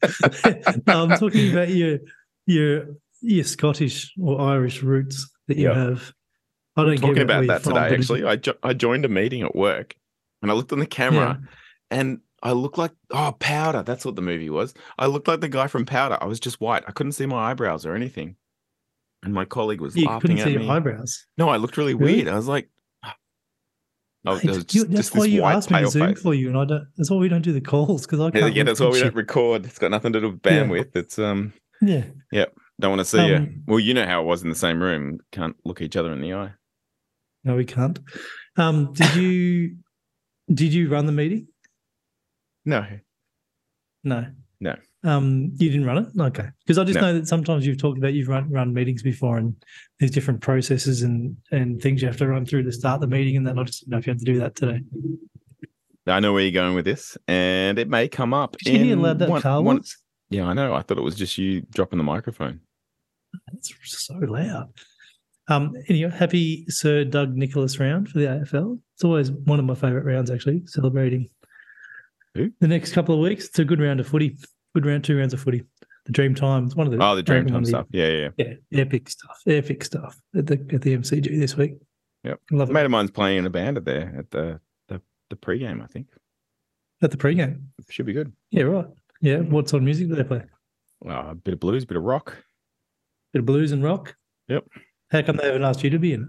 no, 0.87 1.05
I'm 1.05 1.19
talking 1.19 1.51
about 1.53 1.69
your 1.69 1.99
your 2.47 2.87
your 3.21 3.45
Scottish 3.45 4.13
or 4.21 4.41
Irish 4.41 4.83
roots 4.83 5.31
that 5.49 5.57
you 5.59 5.69
Yeah. 5.69 5.75
have. 5.75 6.13
I 6.77 6.85
don't 6.85 6.97
talking 6.97 7.23
about 7.23 7.47
that 7.47 7.63
from, 7.63 7.75
today. 7.75 7.95
Actually, 7.95 8.25
I 8.25 8.37
jo- 8.37 8.59
I 8.63 8.73
joined 8.73 9.05
a 9.05 9.09
meeting 9.09 9.43
at 9.43 9.55
work, 9.55 9.95
and 10.43 10.51
I 10.51 10.55
looked 10.55 10.73
on 10.73 10.79
the 10.81 10.87
camera, 10.87 11.41
and 11.91 12.21
I 12.43 12.53
looked 12.53 12.79
like 12.79 12.93
oh 13.11 13.35
Powder. 13.39 13.83
That's 13.83 14.05
what 14.05 14.17
the 14.17 14.23
movie 14.23 14.51
was. 14.51 14.75
I 14.99 15.07
looked 15.07 15.29
like 15.29 15.41
the 15.41 15.49
guy 15.49 15.67
from 15.69 15.87
Powder. 15.87 16.19
I 16.21 16.27
was 16.27 16.41
just 16.41 16.61
white. 16.61 16.85
I 16.89 16.93
couldn't 16.93 17.13
see 17.13 17.27
my 17.27 17.51
eyebrows 17.51 17.87
or 17.87 17.95
anything, 17.95 18.37
and 19.23 19.33
my 19.33 19.45
colleague 19.45 19.81
was 19.81 19.95
you 19.97 20.07
laughing 20.07 20.21
couldn't 20.23 20.39
at 20.39 20.45
see 20.45 20.57
me. 20.57 20.65
your 20.65 20.73
eyebrows. 20.73 21.27
No, 21.39 21.49
I 21.49 21.57
looked 21.59 21.77
really, 21.77 21.95
Really? 21.95 22.17
weird. 22.17 22.29
I 22.29 22.35
was 22.37 22.49
like, 22.49 22.69
oh, 24.27 24.33
was 24.33 24.43
you- 24.45 24.85
that's 24.85 25.11
just 25.11 25.15
why 25.17 25.27
you 25.27 25.45
asked 25.45 25.71
me 25.71 25.81
to 25.81 25.89
zoom 25.89 26.15
face. 26.15 26.23
for 26.23 26.35
you, 26.35 26.49
and 26.49 26.59
I 26.59 26.65
don't. 26.65 26.87
That's 26.97 27.11
why 27.11 27.19
we 27.19 27.29
don't 27.29 27.43
do 27.43 27.53
the 27.53 27.61
calls 27.61 28.03
because 28.07 28.21
I 28.21 28.31
can't. 28.31 28.53
yeah, 28.55 28.63
look 28.63 28.67
that's 28.67 28.81
why 28.81 28.89
we 28.89 28.99
you. 28.99 29.05
don't 29.05 29.15
record. 29.15 29.65
It's 29.67 29.79
got 29.79 29.91
nothing 29.91 30.13
to 30.15 30.21
do 30.21 30.31
with 30.31 30.41
Yeah. 30.45 30.65
bandwidth. 30.65 30.97
It's 30.97 31.19
um, 31.19 31.53
Yeah, 31.81 32.05
Yep. 32.33 32.55
don't 32.81 32.91
want 32.91 33.01
to 33.01 33.05
see 33.05 33.27
you. 33.27 33.37
Um, 33.37 33.63
Well, 33.67 33.79
you 33.81 33.95
know 33.95 34.07
how 34.07 34.23
it 34.23 34.25
was 34.25 34.43
in 34.43 34.49
the 34.49 34.55
same 34.55 34.83
room. 34.83 35.19
Can't 35.33 35.55
look 35.65 35.81
each 35.83 35.97
other 35.97 36.13
in 36.13 36.21
the 36.21 36.33
eye. 36.35 36.53
No, 37.45 37.57
we 37.57 37.65
can't. 37.65 37.99
Um, 38.57 38.93
did 38.93 39.15
you 39.17 39.77
did 40.53 40.73
you 40.75 40.89
run 40.89 41.07
the 41.07 41.13
meeting? 41.13 41.49
No, 42.65 42.85
No. 44.03 44.27
No. 44.61 44.77
Um, 45.03 45.51
you 45.57 45.69
didn't 45.71 45.85
run 45.85 45.99
it? 45.99 46.09
Okay. 46.19 46.49
Because 46.65 46.79
I 46.79 46.85
just 46.85 46.95
No. 46.95 47.03
know 47.03 47.13
that 47.19 47.29
sometimes 47.29 47.67
you've 47.67 47.77
talked 47.77 47.99
about 47.99 48.15
you've 48.15 48.29
run, 48.29 48.51
run 48.51 48.73
meetings 48.73 49.03
before 49.03 49.37
and 49.37 49.55
there's 50.01 50.11
different 50.11 50.41
processes 50.41 51.03
and, 51.03 51.37
and 51.51 51.83
things 51.83 52.01
you 52.01 52.09
have 52.09 52.17
to 52.19 52.27
run 52.27 52.47
through 52.47 52.63
to 52.63 52.73
start 52.73 53.03
the 53.03 53.07
meeting. 53.07 53.37
And 53.37 53.47
then 53.47 53.59
I 53.59 53.65
just 53.65 53.81
didn't 53.81 53.91
know 53.93 53.99
if 53.99 54.07
you 54.07 54.13
have 54.13 54.21
to 54.21 54.25
do 54.25 54.39
that 54.39 54.55
today. 54.57 54.81
I 56.07 56.21
know 56.21 56.33
where 56.33 56.43
you're 56.43 56.53
going 56.53 56.75
with 56.75 56.85
this, 56.87 57.17
and 57.29 57.79
it 57.79 57.89
may 57.89 58.09
come 58.09 58.33
up. 58.35 58.57
Did 58.59 58.75
you 58.75 58.85
hear 58.85 58.97
loud 58.97 59.19
that 59.21 59.29
one- 59.29 59.43
car 59.43 59.61
one-? 59.63 59.83
Yeah, 60.31 60.47
I 60.47 60.53
know. 60.55 60.75
I 60.75 60.81
thought 60.83 60.99
it 60.99 61.03
was 61.05 61.15
just 61.17 61.37
you 61.39 61.63
dropping 61.71 61.99
the 61.99 62.03
microphone. 62.05 62.61
It's 63.55 63.75
so 64.07 64.15
loud. 64.15 64.71
Um, 65.49 65.75
anyway, 65.89 66.11
happy 66.11 66.65
Sir 66.69 67.05
Doug 67.05 67.35
Nicholas 67.37 67.79
round 67.79 68.09
for 68.09 68.19
the 68.19 68.27
AFL. 68.27 68.79
It's 68.95 69.05
always 69.05 69.31
one 69.31 69.59
of 69.59 69.65
my 69.65 69.75
favourite 69.75 70.05
rounds, 70.07 70.31
actually, 70.31 70.63
celebrating 70.67 71.29
Who? 72.35 72.51
the 72.61 72.69
next 72.69 72.93
couple 72.93 73.15
of 73.15 73.21
weeks. 73.21 73.47
It's 73.47 73.59
a 73.59 73.65
good 73.65 73.81
round 73.81 74.01
of 74.01 74.07
footy. 74.09 74.37
Good 74.75 74.87
round, 74.87 75.05
two 75.05 75.19
rounds 75.19 75.35
of 75.35 75.41
footy. 75.41 75.63
The 76.07 76.13
Dream 76.13 76.35
Time. 76.35 76.65
It's 76.67 76.75
one 76.77 76.87
of 76.87 76.93
the 76.93 77.03
Oh, 77.03 77.17
the 77.17 77.23
dream 77.23 77.47
time 77.47 77.57
of 77.57 77.63
the- 77.65 77.69
stuff. 77.69 77.87
Yeah, 77.91 78.09
yeah. 78.09 78.29
yeah. 78.71 78.81
Epic 78.81 79.09
stuff. 79.09 79.39
Epic 79.47 79.85
stuff 79.85 80.19
at 80.37 80.47
the 80.47 80.55
at 80.73 80.83
the 80.83 80.95
MCG 80.97 81.39
this 81.41 81.57
week. 81.57 81.75
Yep. 82.25 82.41
Love 82.51 82.69
A 82.69 82.73
it. 82.73 82.75
mate 82.75 82.85
of 82.85 82.91
mine's 82.91 83.11
playing 83.11 83.39
in 83.39 83.47
a 83.47 83.51
band 83.51 83.77
at 83.79 83.85
there 83.87 84.15
at 84.19 84.31
the 84.31 84.61
the 84.89 85.01
the 85.31 85.37
pregame. 85.37 85.83
I 85.83 85.87
think 85.87 86.09
At 87.03 87.11
the 87.11 87.17
pre-game. 87.17 87.71
should 87.89 88.05
be 88.07 88.13
good. 88.13 88.33
Yeah, 88.51 88.65
right. 88.65 88.87
Yeah. 89.23 89.39
What 89.39 89.69
sort 89.71 89.81
of 89.83 89.85
music 89.85 90.09
do 90.09 90.15
they 90.15 90.25
play? 90.25 90.43
Uh, 91.07 91.29
a 91.31 91.35
bit 91.35 91.55
of 91.55 91.61
blues, 91.61 91.85
a 91.85 91.87
bit 91.87 91.97
of 91.97 92.03
rock. 92.03 92.31
a 92.33 92.37
Bit 93.35 93.41
of 93.41 93.47
blues 93.47 93.73
and 93.73 93.83
rock. 93.83 94.15
Yep. 94.49 94.65
How 95.15 95.23
come 95.23 95.37
they 95.37 95.47
haven't 95.47 95.63
asked 95.63 95.85
you 95.85 95.91
to 95.91 95.99
be 96.01 96.13
in 96.13 96.23
it? 96.23 96.29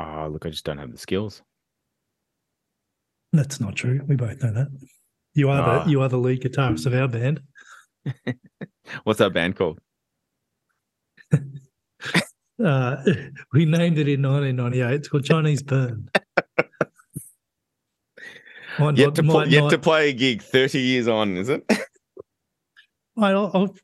Oh, 0.00 0.28
look, 0.32 0.46
I 0.46 0.48
just 0.48 0.64
don't 0.64 0.78
have 0.78 0.90
the 0.90 0.96
skills. 0.96 1.42
That's 3.34 3.60
not 3.60 3.76
true. 3.76 4.00
We 4.08 4.16
both 4.16 4.42
know 4.42 4.52
that. 4.54 4.68
You 5.34 5.50
are 5.50 5.60
Ah. 5.60 5.84
the 5.84 5.90
you 5.90 6.00
are 6.00 6.08
the 6.08 6.16
lead 6.16 6.40
guitarist 6.42 6.86
of 6.86 6.94
our 6.94 7.08
band. 7.08 7.42
What's 9.04 9.18
that 9.18 9.34
band 9.34 9.56
called? 9.56 9.78
Uh, 12.60 12.96
we 13.52 13.64
named 13.66 13.98
it 13.98 14.08
in 14.08 14.20
1998. 14.20 14.92
It's 14.94 15.06
called 15.06 15.24
Chinese 15.24 15.62
Burn. 15.62 16.08
Might 18.80 18.96
Yet 18.96 19.04
not- 19.06 19.14
to 19.14 19.22
pl- 19.22 19.46
yet 19.48 19.60
not- 19.60 19.70
to 19.70 19.78
play 19.78 20.08
a 20.10 20.12
gig 20.12 20.42
thirty 20.42 20.80
years 20.80 21.06
on, 21.06 21.36
is 21.36 21.48
it? 21.50 21.62
I'll- 23.16 23.52
I'll- 23.54 23.76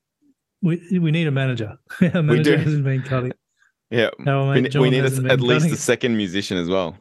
we 0.61 0.99
we 0.99 1.13
need 1.13 1.29
a 1.29 1.31
manager. 1.31 1.77
Our 2.03 2.21
manager 2.25 2.57
do. 2.57 2.63
hasn't 2.65 2.83
been 2.83 3.03
cutting. 3.03 3.33
Yeah. 3.91 4.11
We, 4.19 4.25
mate 4.63 4.71
John 4.73 4.83
we 4.83 4.91
need 4.91 5.05
a, 5.05 5.33
at 5.33 5.41
least 5.41 5.67
a 5.67 5.77
second 5.77 6.17
musician 6.17 6.57
as 6.59 6.69
well. 6.69 6.97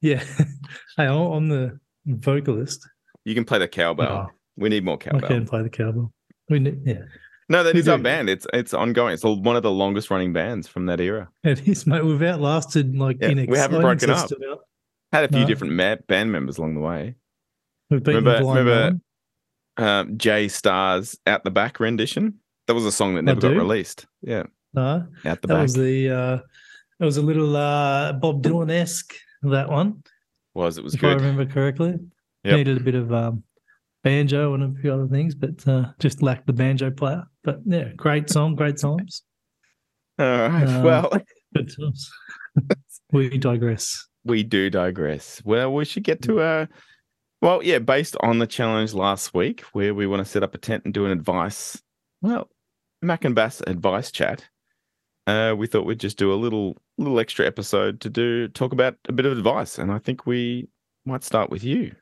Yeah. 0.00 0.22
hey, 0.96 1.06
I'm 1.06 1.48
the 1.48 1.78
vocalist. 2.06 2.86
You 3.24 3.34
can 3.34 3.44
play 3.44 3.58
the 3.58 3.68
cowbell. 3.68 4.26
Oh, 4.28 4.32
We 4.56 4.68
need 4.68 4.84
more 4.84 4.98
cowbell. 4.98 5.24
I 5.24 5.28
can 5.28 5.46
play 5.46 5.62
the 5.62 5.70
cowbell. 5.70 6.12
We 6.48 6.58
need, 6.58 6.80
yeah. 6.84 7.02
No, 7.48 7.62
that 7.62 7.74
We 7.74 7.80
is 7.80 7.88
our 7.88 7.98
band. 7.98 8.28
It's 8.30 8.46
it's 8.52 8.72
ongoing. 8.74 9.14
It's 9.14 9.24
one 9.24 9.56
of 9.56 9.62
the 9.62 9.70
longest 9.70 10.10
running 10.10 10.32
bands 10.32 10.66
from 10.68 10.86
that 10.86 11.00
era. 11.00 11.28
It 11.44 11.66
is, 11.68 11.86
mate. 11.86 12.04
We've 12.04 12.22
outlasted 12.22 12.96
like 12.96 13.18
Yeah, 13.20 13.28
in 13.28 13.46
we 13.46 13.58
haven't 13.58 13.80
broken 13.82 14.10
up. 14.10 14.18
system 14.20 14.38
out. 14.50 14.60
Had 15.12 15.24
a 15.24 15.28
few 15.28 15.40
No. 15.40 15.46
different 15.46 15.74
ma- 15.74 15.96
band 16.08 16.32
members 16.32 16.58
along 16.58 16.74
the 16.74 16.80
way. 16.80 17.16
We've 17.90 18.02
beaten 18.02 18.24
Remember- 18.24 18.48
remember- 18.48 19.00
Um, 19.76 20.16
Jay 20.18 20.48
Star's 20.48 21.18
"Out 21.26 21.44
the 21.44 21.50
Back" 21.50 21.78
rendition. 21.80 22.38
That 22.66 22.74
was 22.74 22.84
a 22.86 22.92
song 22.92 23.14
that 23.16 23.22
never 23.22 23.40
got 23.40 23.52
released. 23.52 24.06
Yeah, 24.22 24.44
No, 24.74 25.06
"Out 25.24 25.42
the 25.42 25.48
that 25.48 25.54
Back" 25.54 25.62
was 25.62 25.74
the 25.74 26.10
uh 26.10 26.38
that 26.98 27.04
was 27.04 27.16
a 27.16 27.22
little 27.22 27.56
uh 27.56 28.12
Bob 28.14 28.42
Dylan 28.42 28.70
esque 28.70 29.14
that 29.42 29.68
one, 29.68 30.02
was 30.54 30.78
it 30.78 30.84
was 30.84 30.94
if 30.94 31.04
I 31.04 31.14
remember 31.14 31.46
correctly. 31.46 31.98
Yep. 32.44 32.56
Needed 32.56 32.76
a 32.78 32.80
bit 32.80 32.94
of 32.94 33.12
um 33.12 33.44
banjo 34.02 34.54
and 34.54 34.64
a 34.64 34.80
few 34.80 34.92
other 34.92 35.06
things, 35.06 35.34
but 35.34 35.66
uh 35.68 35.86
just 35.98 36.22
lacked 36.22 36.46
the 36.46 36.52
banjo 36.52 36.90
player. 36.90 37.24
But 37.44 37.60
yeah, 37.64 37.92
great 37.96 38.30
song, 38.30 38.54
great 38.54 38.78
songs. 38.78 39.22
All 40.18 40.26
right. 40.26 40.68
Um, 40.68 40.82
well, 40.82 41.12
we 43.12 43.38
digress. 43.38 44.06
we 44.24 44.42
do 44.42 44.70
digress. 44.70 45.42
Well, 45.44 45.72
we 45.72 45.84
should 45.84 46.04
get 46.04 46.22
to 46.22 46.40
a. 46.40 46.68
Well, 47.40 47.62
yeah, 47.62 47.80
based 47.80 48.16
on 48.20 48.38
the 48.38 48.46
challenge 48.46 48.94
last 48.94 49.34
week, 49.34 49.62
where 49.72 49.94
we 49.94 50.06
want 50.06 50.24
to 50.24 50.30
set 50.30 50.44
up 50.44 50.54
a 50.54 50.58
tent 50.58 50.84
and 50.84 50.94
do 50.94 51.04
an 51.06 51.10
advice. 51.10 51.80
Well, 52.20 52.48
Mac 53.00 53.24
and 53.24 53.34
Bass 53.34 53.60
advice 53.66 54.12
chat, 54.12 54.48
uh, 55.26 55.54
we 55.56 55.66
thought 55.66 55.86
we'd 55.86 56.00
just 56.00 56.18
do 56.18 56.32
a 56.32 56.36
little 56.36 56.76
little 56.98 57.18
extra 57.18 57.46
episode 57.46 58.00
to 58.00 58.10
do 58.10 58.48
talk 58.48 58.72
about 58.72 58.96
a 59.08 59.12
bit 59.12 59.26
of 59.26 59.32
advice, 59.32 59.78
and 59.78 59.90
I 59.92 59.98
think 59.98 60.26
we 60.26 60.68
might 61.04 61.24
start 61.24 61.50
with 61.50 61.64
you. 61.64 61.94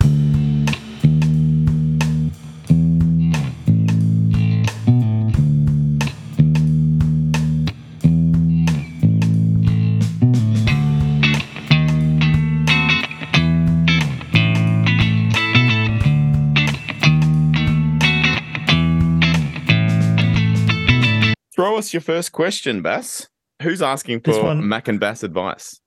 Us 21.81 21.93
your 21.95 22.01
first 22.03 22.33
question, 22.33 22.83
Bass. 22.83 23.29
Who's 23.63 23.83
asking 23.83 24.21
for 24.21 24.43
one- 24.43 24.69
Mac 24.69 24.89
and 24.89 25.01
Bass 25.01 25.23
advice? 25.23 25.81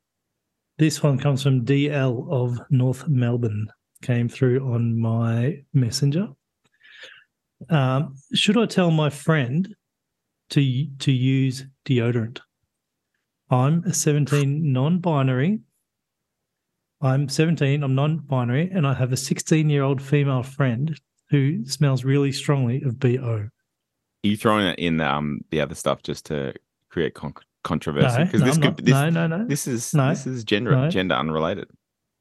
This 0.80 1.04
one 1.04 1.20
comes 1.20 1.44
from 1.44 1.66
DL 1.66 2.28
of 2.32 2.60
North 2.70 3.08
Melbourne. 3.08 3.68
Came 4.02 4.28
through 4.28 4.74
on 4.74 5.00
my 5.00 5.64
messenger. 5.74 6.30
Um, 7.70 8.16
should 8.34 8.58
I 8.58 8.66
tell 8.66 8.92
my 8.92 9.10
friend 9.10 9.76
to 10.50 10.88
to 11.00 11.12
use 11.12 11.66
deodorant? 11.86 12.40
I'm 13.50 13.84
a 13.86 13.94
17 13.94 14.74
non-binary. 14.74 15.60
I'm 17.02 17.30
17. 17.30 17.84
I'm 17.84 17.96
non-binary, 17.96 18.72
and 18.72 18.88
I 18.88 18.94
have 18.94 19.12
a 19.14 19.18
16 19.18 19.70
year 19.70 19.84
old 19.84 20.02
female 20.02 20.44
friend 20.44 21.00
who 21.30 21.66
smells 21.66 22.04
really 22.04 22.32
strongly 22.32 22.82
of 22.82 23.00
bo. 23.00 23.50
Are 24.24 24.28
you 24.28 24.38
throwing 24.38 24.68
it 24.68 24.80
in 24.80 25.02
um 25.02 25.42
the 25.52 25.60
other 25.62 25.76
stuff 25.76 26.02
just 26.04 26.26
to 26.28 26.54
create 26.90 27.14
con- 27.14 27.34
controversy? 27.64 28.20
No, 28.20 28.26
Because 28.26 28.42
no, 28.42 28.46
this 28.48 28.56
I'm 28.56 28.62
could 28.62 28.86
this, 28.86 28.94
no, 28.94 29.10
no, 29.10 29.28
no. 29.28 29.46
this 29.46 29.68
is 29.68 29.94
No. 29.94 30.10
this 30.10 30.26
is 30.26 30.44
gender 30.44 30.72
No. 30.72 30.90
gender 30.90 31.16
unrelated. 31.16 31.70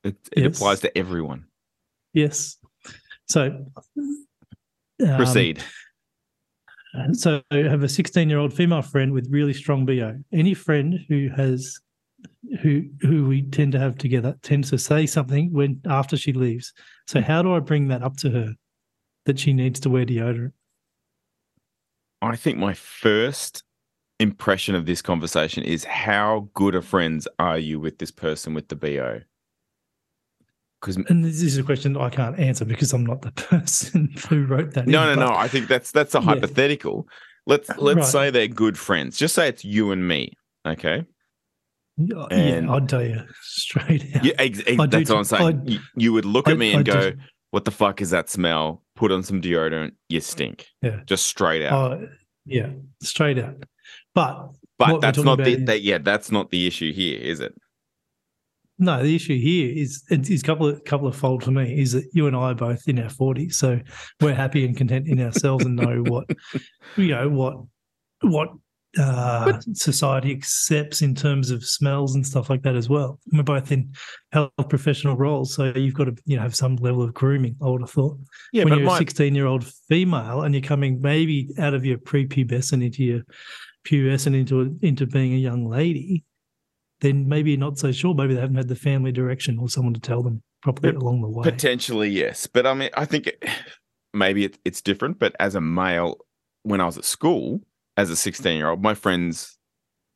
It, 0.04 0.16
it 0.32 0.42
Yes. 0.44 0.56
applies 0.56 0.80
to 0.80 0.99
everyone. 0.99 1.44
Yes. 2.12 2.56
So 3.28 3.64
um, 3.97 5.16
Proceed. 5.16 5.62
So 7.14 7.40
I 7.50 7.56
have 7.59 7.82
a 7.82 7.88
16 7.88 8.28
year 8.28 8.38
old 8.38 8.52
female 8.52 8.82
friend 8.82 9.12
with 9.12 9.28
really 9.30 9.54
strong 9.54 9.87
BO. 9.87 10.18
Any 10.32 10.54
friend 10.54 10.99
who 11.09 11.28
has 11.37 11.78
who 12.62 12.82
who 13.00 13.26
we 13.28 13.42
tend 13.42 13.73
to 13.73 13.78
have 13.78 13.97
together 13.97 14.37
tends 14.42 14.71
to 14.71 14.78
say 14.78 15.06
something 15.06 15.52
when 15.52 15.80
after 15.87 16.16
she 16.16 16.32
leaves. 16.32 16.73
So 17.06 17.21
how 17.23 17.42
do 17.42 17.54
I 17.54 17.61
bring 17.61 17.88
that 17.88 18.02
up 18.02 18.16
to 18.18 18.30
her 18.30 18.54
that 19.25 19.38
she 19.38 19.52
needs 19.52 19.78
to 19.80 19.90
wear 19.90 20.04
deodorant? 20.04 20.52
I 22.23 22.37
think 22.37 22.57
my 22.59 22.73
first 22.75 23.62
impression 24.21 24.75
of 24.75 24.87
this 24.87 25.02
conversation 25.02 25.64
is 25.64 25.85
how 25.85 26.49
good 26.55 26.75
of 26.76 26.85
friends 26.87 27.26
are 27.38 27.59
you 27.59 27.81
with 27.81 27.99
this 27.99 28.11
person 28.12 28.55
with 28.55 28.69
the 28.69 28.76
BO? 28.76 29.21
Because 30.81 30.97
And 30.97 31.25
this 31.25 31.43
is 31.43 31.59
a 31.59 31.62
question 31.62 31.97
I 31.97 32.11
can't 32.11 32.38
answer 32.38 32.64
because 32.64 32.93
I'm 32.93 33.05
not 33.07 33.23
the 33.23 33.31
person 33.33 34.12
who 34.29 34.45
wrote 34.47 34.75
that. 34.75 34.87
no, 34.87 35.02
in, 35.11 35.19
no, 35.19 35.26
but- 35.26 35.33
no. 35.33 35.37
I 35.37 35.49
think 35.49 35.69
that's 35.69 35.91
that's 35.91 36.14
a 36.14 36.19
Yeah. 36.19 36.25
hypothetical. 36.25 37.07
Let's 37.47 37.69
let's 37.76 37.97
Right. 37.97 38.05
say 38.07 38.31
they're 38.31 38.49
good 38.49 38.79
friends. 38.79 39.17
Just 39.19 39.35
say 39.35 39.49
it's 39.49 39.64
you 39.64 39.91
and 39.91 40.07
me. 40.07 40.33
Okay. 40.67 41.05
Yeah, 41.97 42.26
and- 42.31 42.71
I'd 42.71 42.88
tell 42.88 43.02
you 43.05 43.21
straight 43.43 44.14
out. 44.17 44.25
Yeah, 44.25 44.33
ex- 44.38 44.61
ex- 44.67 44.81
I 44.81 44.87
do 44.87 44.99
that's 44.99 45.11
what 45.11 45.19
I'm 45.19 45.25
saying. 45.25 45.59
I- 45.67 45.71
you, 45.71 45.79
you 45.97 46.12
would 46.12 46.25
look 46.25 46.49
at 46.49 46.57
me 46.59 46.73
and 46.73 46.88
I 46.88 46.93
go, 46.93 47.11
do- 47.11 47.17
"What 47.50 47.64
the 47.64 47.71
fuck 47.73 48.00
is 48.00 48.11
that 48.11 48.31
smell?" 48.31 48.83
Put 49.02 49.11
on 49.11 49.25
some 49.25 49.42
deodorant. 49.42 49.94
You 50.09 50.21
stink. 50.21 50.68
Yeah. 50.80 51.00
Just 51.06 51.26
straight 51.26 51.66
out. 51.66 51.92
Oh, 51.92 52.09
yeah, 52.47 52.68
straight 53.02 53.37
out. 53.37 53.56
But 54.14 54.50
but 54.78 55.00
that's 55.00 55.18
not 55.18 55.38
the 55.38 55.59
is- 55.59 55.64
that, 55.64 55.82
yeah. 55.82 55.99
That's 55.99 56.30
not 56.30 56.50
the 56.50 56.68
issue 56.68 56.92
here, 56.92 57.18
is 57.18 57.40
it? 57.40 57.52
No, 58.78 59.02
the 59.02 59.16
issue 59.16 59.37
here 59.37 59.73
is 59.75 60.04
it's 60.09 60.30
a 60.30 60.47
couple 60.47 60.68
of 60.68 60.85
couple 60.85 61.09
of 61.09 61.16
fold 61.16 61.42
for 61.42 61.50
me 61.50 61.80
is 61.80 61.94
that 61.94 62.04
you 62.12 62.28
and 62.28 62.37
I 62.37 62.52
are 62.52 62.54
both 62.54 62.87
in 62.87 63.00
our 63.00 63.11
forties, 63.11 63.56
so 63.56 63.80
we're 64.21 64.37
happy 64.37 64.64
and 64.64 64.76
content 64.76 65.09
in 65.09 65.21
ourselves 65.21 65.64
and 65.64 65.75
know 65.75 66.04
what 66.06 66.30
you 66.97 67.09
know 67.09 67.28
what 67.28 67.56
what 68.21 68.50
uh, 68.99 69.58
society 69.72 70.30
accepts 70.32 71.00
in 71.00 71.14
terms 71.14 71.50
of 71.50 71.64
smells 71.64 72.14
and 72.14 72.26
stuff 72.26 72.50
like 72.50 72.62
that 72.62 72.76
as 72.76 72.88
well. 72.88 73.18
We're 73.32 73.42
both 73.42 73.72
in 73.72 73.92
health 74.32 74.50
professional 74.68 75.16
roles, 75.16 75.54
so 75.54 75.72
you've 75.75 75.94
got 75.94 76.04
to 76.04 76.16
you 76.26 76.37
know 76.37 76.42
have 76.42 76.54
some 76.54 76.76
level 76.76 77.02
of 77.02 77.14
grooming. 77.14 77.56
I 77.62 77.68
would 77.68 77.80
have 77.80 77.90
thought 77.90 78.18
Yeah, 78.52 78.64
when 78.64 78.75
but 78.75 78.80
you're 78.80 78.94
a 78.94 78.99
sixteen 78.99 79.34
year 79.34 79.46
old 79.46 79.64
female 79.88 80.42
and 80.42 80.54
you're 80.54 80.62
coming 80.62 81.00
maybe 81.00 81.50
out 81.58 81.75
of 81.75 81.84
your 81.84 81.99
prepubescent 81.99 82.84
into 82.84 83.02
your 83.02 83.22
pubescent 83.87 84.37
into 84.37 84.78
into 84.82 85.06
being 85.06 85.32
a 85.32 85.38
young 85.38 85.66
lady, 85.66 86.25
then 87.00 87.28
maybe 87.28 87.50
you're 87.52 87.61
not 87.61 87.78
so 87.78 87.92
sure. 87.92 88.14
Maybe 88.14 88.34
they 88.34 88.40
haven't 88.40 88.56
had 88.56 88.68
the 88.68 88.76
family 88.76 89.12
direction 89.12 89.58
or 89.58 89.68
someone 89.68 89.94
to 89.94 90.00
tell 90.00 90.22
them 90.22 90.42
properly 90.62 90.94
along 90.94 91.22
the 91.22 91.28
way. 91.28 91.42
potentially 91.44 92.11
yes, 92.11 92.46
but 92.46 92.66
I 92.66 92.75
mean, 92.75 92.90
I 92.94 93.04
think 93.04 93.26
it, 93.26 93.44
maybe 94.12 94.44
it, 94.44 94.58
it's 94.64 94.82
different. 94.82 95.18
But 95.18 95.34
as 95.40 95.54
a 95.54 95.61
male, 95.61 96.18
when 96.62 96.80
I 96.80 96.84
was 96.84 96.99
at 96.99 97.04
school, 97.04 97.62
as 98.02 98.11
a 98.11 98.16
16 98.16 98.56
year 98.56 98.68
old, 98.68 98.82
my 98.82 98.94
friends, 98.94 99.56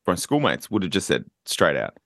my 0.07 0.14
schoolmates 0.14 0.71
would 0.71 0.83
have 0.83 0.93
just 0.93 1.07
said 1.07 1.25
straight 1.47 1.76
out, 1.76 1.97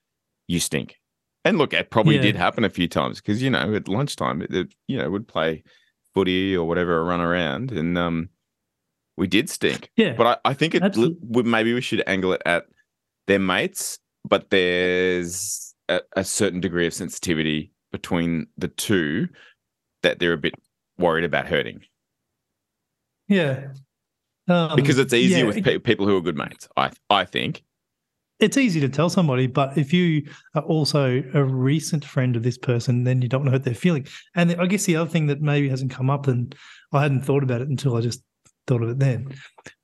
"You 0.46 0.60
stink." 0.60 0.96
And 1.44 1.58
look, 1.58 1.72
it 1.72 1.90
probably 1.90 2.16
Yeah. 2.16 2.22
did 2.22 2.37
happen 2.37 2.64
a 2.64 2.70
few 2.70 2.87
times 2.87 3.20
because 3.20 3.42
you 3.42 3.50
know 3.50 3.75
at 3.75 3.88
lunchtime, 3.88 4.42
it, 4.42 4.54
it, 4.54 4.75
you 4.87 4.99
know, 4.99 5.10
would 5.10 5.26
play 5.26 5.62
footy 6.14 6.56
or 6.56 6.68
whatever, 6.68 7.04
run 7.04 7.20
around, 7.20 7.72
and 7.72 7.96
um, 7.99 8.28
we 9.16 9.26
did 9.26 9.49
stink. 9.49 9.90
Yeah, 9.96 10.12
But 10.12 10.40
I, 10.44 10.50
I 10.50 10.54
think 10.54 10.75
it 10.75 10.82
maybe 11.46 11.75
we 11.75 11.80
should 11.80 12.02
angle 12.06 12.32
it 12.32 12.42
at 12.44 12.66
their 13.26 13.38
mates, 13.38 13.99
but 14.28 14.50
there's 14.50 15.75
a, 15.88 16.00
a 16.16 16.25
certain 16.25 16.60
degree 16.60 16.87
of 16.87 16.94
sensitivity 16.94 17.72
between 17.90 18.46
the 18.56 18.68
two 18.68 19.28
that 20.02 20.18
they're 20.18 20.32
a 20.32 20.38
bit 20.38 20.54
worried 20.99 21.25
about 21.25 21.46
hurting 21.46 21.80
yeah. 23.28 23.68
Um, 24.50 24.76
because 24.76 24.99
it's 24.99 25.12
easier 25.14 25.38
yeah, 25.38 25.45
with 25.45 25.64
pe- 25.64 25.78
people 25.78 26.07
who 26.07 26.16
are 26.16 26.21
good 26.21 26.37
mates. 26.37 26.69
I 26.76 26.90
I 27.09 27.25
think. 27.25 27.62
it's 28.40 28.57
easy 28.57 28.80
to 28.80 28.88
tell 28.88 29.11
somebody, 29.11 29.47
but 29.47 29.76
if 29.76 29.92
you 29.92 30.26
are 30.54 30.62
also 30.62 31.23
a 31.35 31.45
recent 31.45 32.04
friend 32.04 32.37
of 32.37 32.42
this 32.42 32.57
person, 32.59 33.04
then 33.04 33.21
you 33.23 33.28
don't 33.28 33.40
want 33.42 33.49
to 33.49 33.52
hurt 33.52 33.64
their 33.64 33.75
feeling. 33.75 34.07
And 34.35 34.52
I 34.59 34.66
guess 34.66 34.85
the 34.85 34.97
other 34.97 35.11
thing 35.11 35.26
that 35.28 35.40
maybe 35.42 35.69
hasn't 35.69 35.90
come 35.90 36.09
up, 36.11 36.26
and 36.26 36.54
I 36.92 37.02
hadn't 37.02 37.23
thought 37.26 37.42
about 37.42 37.61
it 37.61 37.69
until 37.69 37.97
I 37.97 38.00
just 38.00 38.23
thought 38.66 38.83
of 38.83 38.88
it 38.88 38.99
then, 38.99 39.28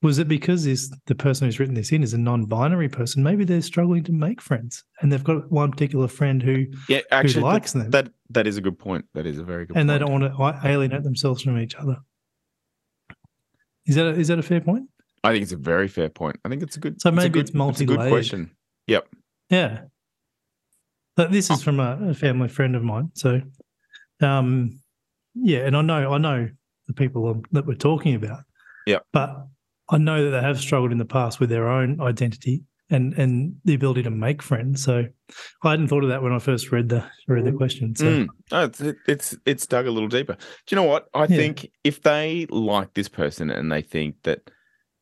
was 0.02 0.16
that 0.16 0.28
because 0.28 0.64
this 0.64 0.90
the 1.06 1.14
person 1.14 1.46
who's 1.46 1.58
written 1.60 1.74
this 1.74 1.92
in 1.92 2.02
is 2.02 2.14
a 2.14 2.18
non-binary 2.18 2.88
person, 2.88 3.22
maybe 3.22 3.44
they're 3.44 3.60
struggling 3.60 4.02
to 4.04 4.12
make 4.12 4.40
friends, 4.40 4.84
and 5.00 5.12
they've 5.12 5.22
got 5.24 5.50
one 5.52 5.70
particular 5.70 6.08
friend 6.08 6.42
who 6.42 6.64
Yeah, 6.88 7.00
actually, 7.10 7.42
that- 7.42 7.52
likes 7.54 7.72
them. 7.72 7.90
That 7.90 8.08
that 8.30 8.46
is 8.46 8.56
a 8.56 8.60
good 8.62 8.78
point. 8.78 9.04
That 9.14 9.26
is 9.26 9.38
a 9.38 9.44
very 9.44 9.66
good. 9.66 9.76
and 9.76 9.88
they 9.90 9.98
don't 9.98 10.10
want 10.12 10.24
to 10.24 10.68
alienate 10.68 11.02
themselves 11.02 11.42
from 11.42 11.58
each 11.58 11.74
other. 11.74 11.98
Is 13.86 13.94
that 13.94 14.06
a, 14.06 14.10
is 14.10 14.28
that 14.28 14.38
a 14.38 14.42
fair 14.42 14.60
point? 14.60 14.88
I 15.24 15.32
think 15.32 15.42
it's 15.42 15.52
a 15.52 15.56
very 15.56 15.88
fair 15.88 16.08
point. 16.08 16.36
I 16.44 16.48
think 16.48 16.62
it's 16.62 16.76
a 16.76 16.80
good. 16.80 17.00
So 17.00 17.10
maybe 17.10 17.30
good- 17.30 17.50
it's 17.54 17.80
a 17.80 17.84
good 17.84 18.08
question. 18.08 18.50
Yep. 18.86 19.08
Yeah. 19.50 19.82
But 21.16 21.32
this 21.32 21.50
is 21.50 21.62
from 21.62 21.80
a, 21.80 22.10
a 22.10 22.14
family 22.14 22.48
friend 22.48 22.76
of 22.76 22.82
mine. 22.82 23.10
So, 23.14 23.40
um, 24.20 24.80
yeah, 25.34 25.60
and 25.60 25.74
I 25.76 25.80
know 25.80 26.12
I 26.12 26.18
know 26.18 26.48
the 26.86 26.92
people 26.92 27.42
that 27.52 27.66
we're 27.66 27.74
talking 27.74 28.14
about. 28.14 28.40
Yeah. 28.86 28.98
But 29.12 29.46
I 29.88 29.98
know 29.98 30.24
that 30.24 30.30
they 30.30 30.46
have 30.46 30.60
struggled 30.60 30.92
in 30.92 30.98
the 30.98 31.04
past 31.06 31.40
with 31.40 31.48
their 31.48 31.68
own 31.68 32.00
identity 32.00 32.64
and 32.90 33.14
and 33.14 33.56
the 33.64 33.74
ability 33.74 34.02
to 34.04 34.10
make 34.10 34.42
friends. 34.42 34.82
So 34.84 35.04
I 35.64 35.70
hadn't 35.70 35.88
thought 35.88 36.04
of 36.04 36.10
that 36.10 36.22
when 36.22 36.32
I 36.32 36.38
first 36.38 36.70
read 36.70 36.88
the 36.88 37.04
read 37.26 37.44
the 37.44 37.52
question. 37.52 37.94
So 37.96 38.06
Mm. 38.06 38.28
No, 38.52 38.64
it's 38.64 38.80
it's 39.08 39.36
it's 39.44 39.66
dug 39.66 39.86
a 39.86 39.90
little 39.90 40.08
deeper. 40.08 40.34
Do 40.34 40.74
you 40.74 40.76
know 40.76 40.84
what? 40.88 41.08
I 41.14 41.22
Yeah. 41.22 41.36
think 41.36 41.70
if 41.84 42.02
they 42.02 42.46
like 42.50 42.94
this 42.94 43.08
person 43.08 43.50
and 43.50 43.70
they 43.72 43.82
think 43.82 44.22
that 44.22 44.50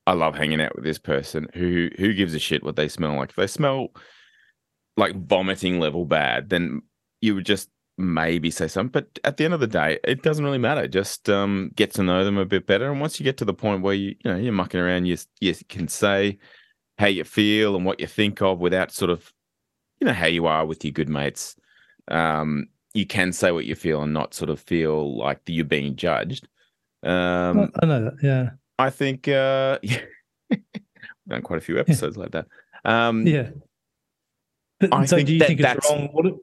I 0.07 0.13
love 0.13 0.35
hanging 0.35 0.61
out 0.61 0.75
with 0.75 0.85
this 0.85 0.99
person, 0.99 1.49
who 1.55 1.91
who 1.99 2.13
gives 2.15 2.35
a 2.35 2.39
shit 2.39 2.63
what 2.63 2.77
they 2.77 2.89
smell 2.89 3.17
like? 3.17 3.31
If 3.31 3.37
they 3.37 3.47
smell 3.47 3.89
like 4.97 5.15
vomiting 5.27 5.81
level 5.81 6.05
bad, 6.05 6.51
then 6.51 6.83
you 7.21 7.35
would 7.35 7.47
just 7.47 7.69
maybe 7.97 8.51
say 8.51 8.69
something. 8.69 8.91
But 8.93 9.19
at 9.25 9.37
the 9.37 9.45
end 9.45 9.55
of 9.55 9.61
the 9.61 9.67
day, 9.67 9.99
it 10.05 10.23
doesn't 10.23 10.45
really 10.45 10.59
matter. 10.59 10.87
Just 10.89 11.29
um, 11.29 11.71
get 11.75 11.93
to 11.95 12.03
know 12.03 12.25
them 12.25 12.39
a 12.39 12.45
bit 12.45 12.67
better. 12.67 12.91
And 12.91 13.01
once 13.01 13.19
you 13.19 13.25
get 13.25 13.37
to 13.39 13.45
the 13.45 13.55
point 13.55 13.83
where 13.83 13.95
you 13.95 14.15
you 14.25 14.31
know 14.31 14.37
you're 14.37 14.53
mucking 14.53 14.81
around, 14.81 15.07
you 15.07 15.17
you 15.41 15.55
can 15.69 15.89
say 15.89 16.39
how 16.99 17.07
you 17.07 17.25
feel 17.25 17.77
and 17.77 17.85
what 17.85 18.01
you 18.01 18.07
think 18.07 18.41
of 18.43 18.59
without 18.61 18.93
sort 18.93 19.11
of 19.11 19.33
you 20.01 20.07
know 20.07 20.13
how 20.13 20.27
you 20.27 20.47
are 20.47 20.67
with 20.67 20.85
your 20.85 20.93
good 20.93 21.09
mates. 21.09 21.57
Um, 22.09 22.67
you 22.93 23.07
can 23.07 23.33
say 23.33 23.51
what 23.51 23.65
you 23.65 23.75
feel 23.75 24.03
and 24.03 24.13
not 24.13 24.35
sort 24.35 24.51
of 24.51 24.61
feel 24.61 25.17
like 25.19 25.41
you're 25.47 25.65
being 25.65 25.97
judged. 25.97 26.47
Um, 27.03 27.73
I- 27.83 27.87
know 27.87 28.05
that. 28.05 28.15
Yeah. 28.23 28.51
I 28.79 28.91
think 28.91 29.29
uh, 29.29 29.79
we've 29.83 30.61
done 31.29 31.43
quite 31.43 31.59
a 31.59 31.61
few 31.63 31.79
episodes 31.79 32.17
like 32.17 32.33
that. 32.33 32.47
Um, 32.85 33.27
Yeah. 33.27 33.51
But 34.81 34.93
I 34.93 35.05
so 35.05 35.17
think 35.17 35.29
do 35.29 35.33
you 35.35 35.39
that, 35.41 35.47
think 35.49 35.61
it's 35.61 35.91
wrong 35.91 36.11
it- 36.27 36.35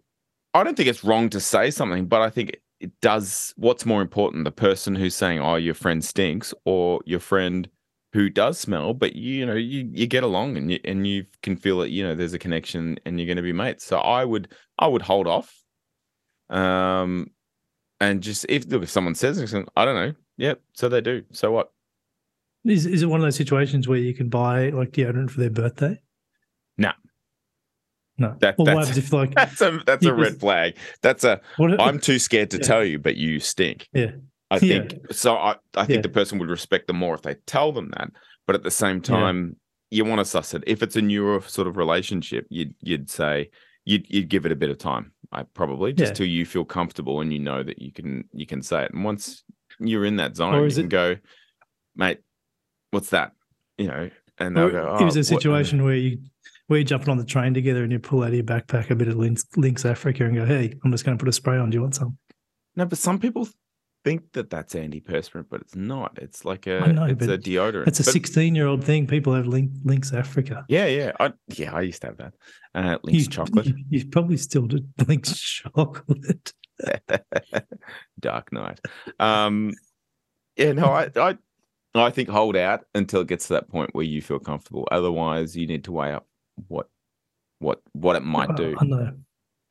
i 0.53 0.63
don't 0.63 0.75
think 0.75 0.89
it's 0.89 1.03
wrong 1.03 1.29
to 1.29 1.39
say 1.39 1.71
something, 1.71 2.05
but 2.07 2.21
I 2.21 2.29
think 2.29 2.57
it 2.79 2.91
does. 3.01 3.53
What's 3.57 3.85
more 3.85 4.01
important, 4.01 4.43
the 4.43 4.51
person 4.51 4.95
who's 4.95 5.15
saying, 5.15 5.39
"Oh, 5.39 5.55
your 5.55 5.73
friend 5.75 6.03
stinks," 6.03 6.53
or 6.65 6.99
your 7.05 7.19
friend 7.19 7.69
who 8.13 8.29
does 8.29 8.59
smell, 8.59 8.93
but 8.93 9.15
you, 9.15 9.33
you 9.35 9.45
know 9.45 9.55
you 9.55 9.89
you 9.93 10.07
get 10.07 10.23
along 10.23 10.57
and 10.57 10.71
you 10.71 10.79
and 10.83 11.07
you 11.07 11.25
can 11.43 11.55
feel 11.55 11.79
that 11.79 11.91
you 11.91 12.03
know 12.03 12.15
there's 12.15 12.33
a 12.33 12.39
connection 12.39 12.97
and 13.05 13.19
you're 13.19 13.27
going 13.27 13.37
to 13.37 13.43
be 13.43 13.53
mates. 13.53 13.85
So 13.85 13.97
I 13.97 14.25
would 14.25 14.49
I 14.77 14.87
would 14.87 15.01
hold 15.01 15.27
off, 15.27 15.53
um, 16.49 17.27
and 17.99 18.21
just 18.21 18.45
if 18.49 18.67
look 18.67 18.83
if 18.83 18.89
someone 18.89 19.15
says 19.15 19.37
something, 19.37 19.67
I 19.75 19.85
don't 19.85 19.95
know, 19.95 20.13
yeah, 20.37 20.55
so 20.73 20.89
they 20.89 21.01
do. 21.01 21.23
So 21.31 21.51
what? 21.51 21.71
Is 22.65 22.85
is 22.85 23.03
it 23.03 23.07
one 23.07 23.19
of 23.19 23.25
those 23.25 23.35
situations 23.37 23.87
where 23.87 23.97
you 23.97 24.13
can 24.13 24.29
buy 24.29 24.69
like 24.69 24.91
deodorant 24.91 25.31
for 25.31 25.39
their 25.39 25.49
birthday? 25.49 25.99
No. 26.77 26.91
No. 28.17 28.35
That, 28.39 28.55
well, 28.57 28.67
that's, 28.67 28.97
if 28.97 29.11
like 29.13 29.33
that's 29.35 29.61
a 29.61 29.79
that's 29.85 30.05
a 30.05 30.13
red 30.13 30.39
flag. 30.39 30.77
That's 31.01 31.23
a 31.23 31.41
I'm 31.79 31.99
too 31.99 32.19
scared 32.19 32.51
to 32.51 32.57
Yeah. 32.57 32.63
tell 32.63 32.83
you, 32.83 32.99
but 32.99 33.15
you 33.15 33.39
stink. 33.39 33.87
Yeah. 33.93 34.11
I 34.51 34.55
Yeah. 34.61 34.79
think 34.87 35.11
so. 35.13 35.35
I, 35.35 35.55
I 35.75 35.85
think 35.85 35.97
Yeah. 35.97 36.01
the 36.01 36.09
person 36.09 36.37
would 36.39 36.49
respect 36.49 36.85
them 36.87 36.97
more 36.97 37.15
if 37.15 37.21
they 37.23 37.35
tell 37.47 37.71
them 37.71 37.89
that. 37.97 38.11
But 38.45 38.55
at 38.55 38.63
the 38.63 38.69
same 38.71 38.97
Yeah. 38.97 39.01
time, 39.01 39.55
you 39.89 40.05
want 40.05 40.19
to 40.19 40.25
suss 40.25 40.53
it. 40.53 40.63
If 40.67 40.83
it's 40.83 40.95
a 40.95 41.01
newer 41.01 41.41
sort 41.41 41.67
of 41.67 41.77
relationship, 41.77 42.45
you'd 42.49 42.75
you'd 42.81 43.09
say 43.09 43.49
you'd 43.85 44.05
you'd 44.09 44.29
give 44.29 44.45
it 44.45 44.51
a 44.51 44.55
bit 44.55 44.69
of 44.69 44.77
time. 44.77 45.13
I 45.31 45.43
probably 45.43 45.93
just 45.93 46.11
Yeah. 46.11 46.15
till 46.15 46.25
you 46.27 46.45
feel 46.45 46.65
comfortable 46.65 47.21
and 47.21 47.31
you 47.33 47.39
know 47.39 47.63
that 47.63 47.81
you 47.81 47.91
can 47.91 48.25
you 48.33 48.45
can 48.45 48.61
say 48.61 48.83
it. 48.85 48.93
And 48.93 49.03
once 49.03 49.43
you're 49.79 50.05
in 50.05 50.17
that 50.17 50.35
zone, 50.35 50.63
you 50.63 50.69
can 50.75 50.85
it- 50.85 50.89
go, 50.89 51.15
mate. 51.95 52.19
What's 52.91 53.09
that? 53.11 53.31
You 53.77 53.87
know, 53.87 54.09
and 54.37 54.55
they'll 54.55 54.69
go. 54.69 54.97
it 54.99 55.03
was 55.05 55.15
"Oh, 55.15 55.19
a 55.19 55.19
what-" 55.19 55.25
situation 55.25 55.83
where 55.83 55.95
you 55.95 56.19
where 56.67 56.79
you're 56.79 56.85
jumping 56.85 57.09
on 57.09 57.17
the 57.17 57.25
train 57.25 57.53
together 57.53 57.83
and 57.83 57.91
you 57.91 57.99
pull 57.99 58.21
out 58.23 58.29
of 58.29 58.33
your 58.33 58.43
backpack 58.43 58.89
a 58.89 58.95
bit 58.95 59.07
of 59.09 59.15
Lynx, 59.17 59.43
Lynx 59.57 59.83
Africa 59.85 60.23
and 60.25 60.35
go, 60.35 60.45
hey, 60.45 60.73
I'm 60.85 60.91
just 60.91 61.03
going 61.03 61.17
to 61.17 61.21
put 61.21 61.27
a 61.27 61.33
spray 61.33 61.57
on. 61.57 61.69
Do 61.69 61.75
you 61.75 61.81
want 61.81 61.95
some? 61.95 62.17
No, 62.77 62.85
but 62.85 62.97
some 62.97 63.19
people 63.19 63.49
think 64.03 64.31
that 64.33 64.49
that's 64.49 64.73
antiperspirant, 64.73 65.45
but 65.49 65.61
it's 65.61 65.75
not. 65.75 66.17
It's 66.21 66.45
like 66.45 66.67
a 66.67 66.93
know, 66.93 67.05
it's 67.05 67.25
a 67.25 67.37
deodorant. 67.37 67.87
It's 67.87 67.99
a 67.99 68.03
16 68.03 68.55
year 68.55 68.67
old 68.67 68.83
thing. 68.83 69.07
People 69.07 69.33
have 69.33 69.47
Lynx, 69.47 69.77
Lynx 69.83 70.13
Africa. 70.13 70.65
Yeah, 70.67 70.87
yeah, 70.87 71.11
I 71.19 71.33
yeah, 71.55 71.73
I 71.73 71.81
used 71.81 72.01
to 72.01 72.07
have 72.07 72.17
that. 72.17 72.33
Uh, 72.73 72.97
Lynx 73.03 73.23
You- 73.23 73.29
chocolate, 73.29 73.65
You, 73.67 73.75
you 73.89 74.07
probably 74.07 74.37
still 74.37 74.67
do 74.67 74.79
Lynx 75.07 75.39
chocolate. 75.39 76.53
Dark 78.19 78.51
Knight. 78.51 78.79
Um, 79.19 79.73
yeah, 80.55 80.73
no, 80.73 80.85
I, 80.85 81.09
I, 81.15 81.37
I 81.93 82.09
think 82.09 82.29
hold 82.29 82.55
out 82.55 82.85
until 82.95 83.21
it 83.21 83.27
gets 83.27 83.47
to 83.47 83.53
that 83.53 83.69
point 83.69 83.93
where 83.93 84.05
you 84.05 84.21
feel 84.21 84.39
comfortable. 84.39 84.87
Otherwise, 84.91 85.55
you 85.55 85.67
need 85.67 85.83
to 85.85 85.91
weigh 85.91 86.11
up 86.13 86.27
what, 86.67 86.87
what, 87.59 87.81
what 87.93 88.15
it 88.15 88.23
might 88.23 88.55
do. 88.55 88.75
I 88.79 88.85
know. 88.85 89.11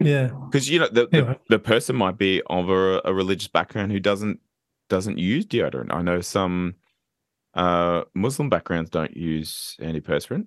Yeah. 0.01 0.31
Because 0.51 0.69
you 0.71 0.79
know 0.79 0.89
the, 0.89 1.07
the 1.09 1.17
Anyway. 1.19 1.39
the 1.49 1.59
person 1.59 1.97
might 1.97 2.17
be 2.19 2.43
of 2.49 2.69
a, 2.71 3.01
a 3.05 3.13
religious 3.15 3.49
background 3.49 3.93
who 3.93 4.01
doesn't 4.01 4.41
doesn't 4.89 5.19
use 5.19 5.47
deodorant. 5.47 5.93
I 5.95 6.03
know 6.03 6.21
some 6.21 6.75
uh 7.55 8.03
Muslim 8.15 8.49
backgrounds 8.49 8.91
don't 8.91 9.17
use 9.17 9.77
antiperspirant. 9.81 10.47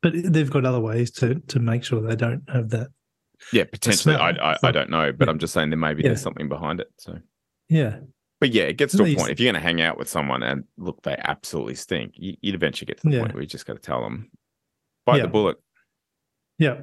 But 0.00 0.12
they've 0.14 0.50
got 0.50 0.64
other 0.64 0.80
ways 0.80 1.10
to 1.12 1.36
to 1.48 1.58
make 1.58 1.84
sure 1.84 2.00
they 2.00 2.16
don't 2.16 2.42
have 2.52 2.70
that. 2.70 2.88
Yeah, 3.52 3.64
potentially. 3.64 4.14
I. 4.16 4.30
I 4.30 4.56
I 4.62 4.70
don't 4.72 4.90
know, 4.90 5.12
but 5.12 5.26
yeah. 5.26 5.30
I'm 5.32 5.38
just 5.38 5.52
saying 5.54 5.70
there 5.70 5.78
maybe 5.78 6.02
Yeah. 6.02 6.08
there's 6.10 6.22
something 6.22 6.48
behind 6.48 6.80
it. 6.80 6.88
So, 6.98 7.18
Yeah. 7.68 7.98
but 8.40 8.50
yeah, 8.50 8.64
it 8.64 8.78
gets 8.78 8.96
to 8.96 9.02
a 9.04 9.14
point. 9.14 9.30
If 9.30 9.38
you're 9.40 9.52
going 9.52 9.60
to 9.60 9.66
hang 9.66 9.80
out 9.80 9.98
with 9.98 10.08
someone 10.08 10.42
and 10.42 10.64
look, 10.76 11.02
they 11.02 11.16
absolutely 11.18 11.74
stink, 11.76 12.14
you, 12.16 12.36
you'd 12.40 12.54
eventually 12.54 12.86
get 12.86 12.98
to 13.00 13.08
the 13.08 13.14
Yeah. 13.16 13.20
point 13.22 13.34
where 13.34 13.42
you 13.42 13.48
just 13.48 13.66
got 13.66 13.74
to 13.74 13.78
tell 13.80 14.00
them, 14.02 14.30
bite 15.06 15.16
Yeah. 15.18 15.22
the 15.22 15.28
bullet 15.28 15.56
Yeah. 16.58 16.80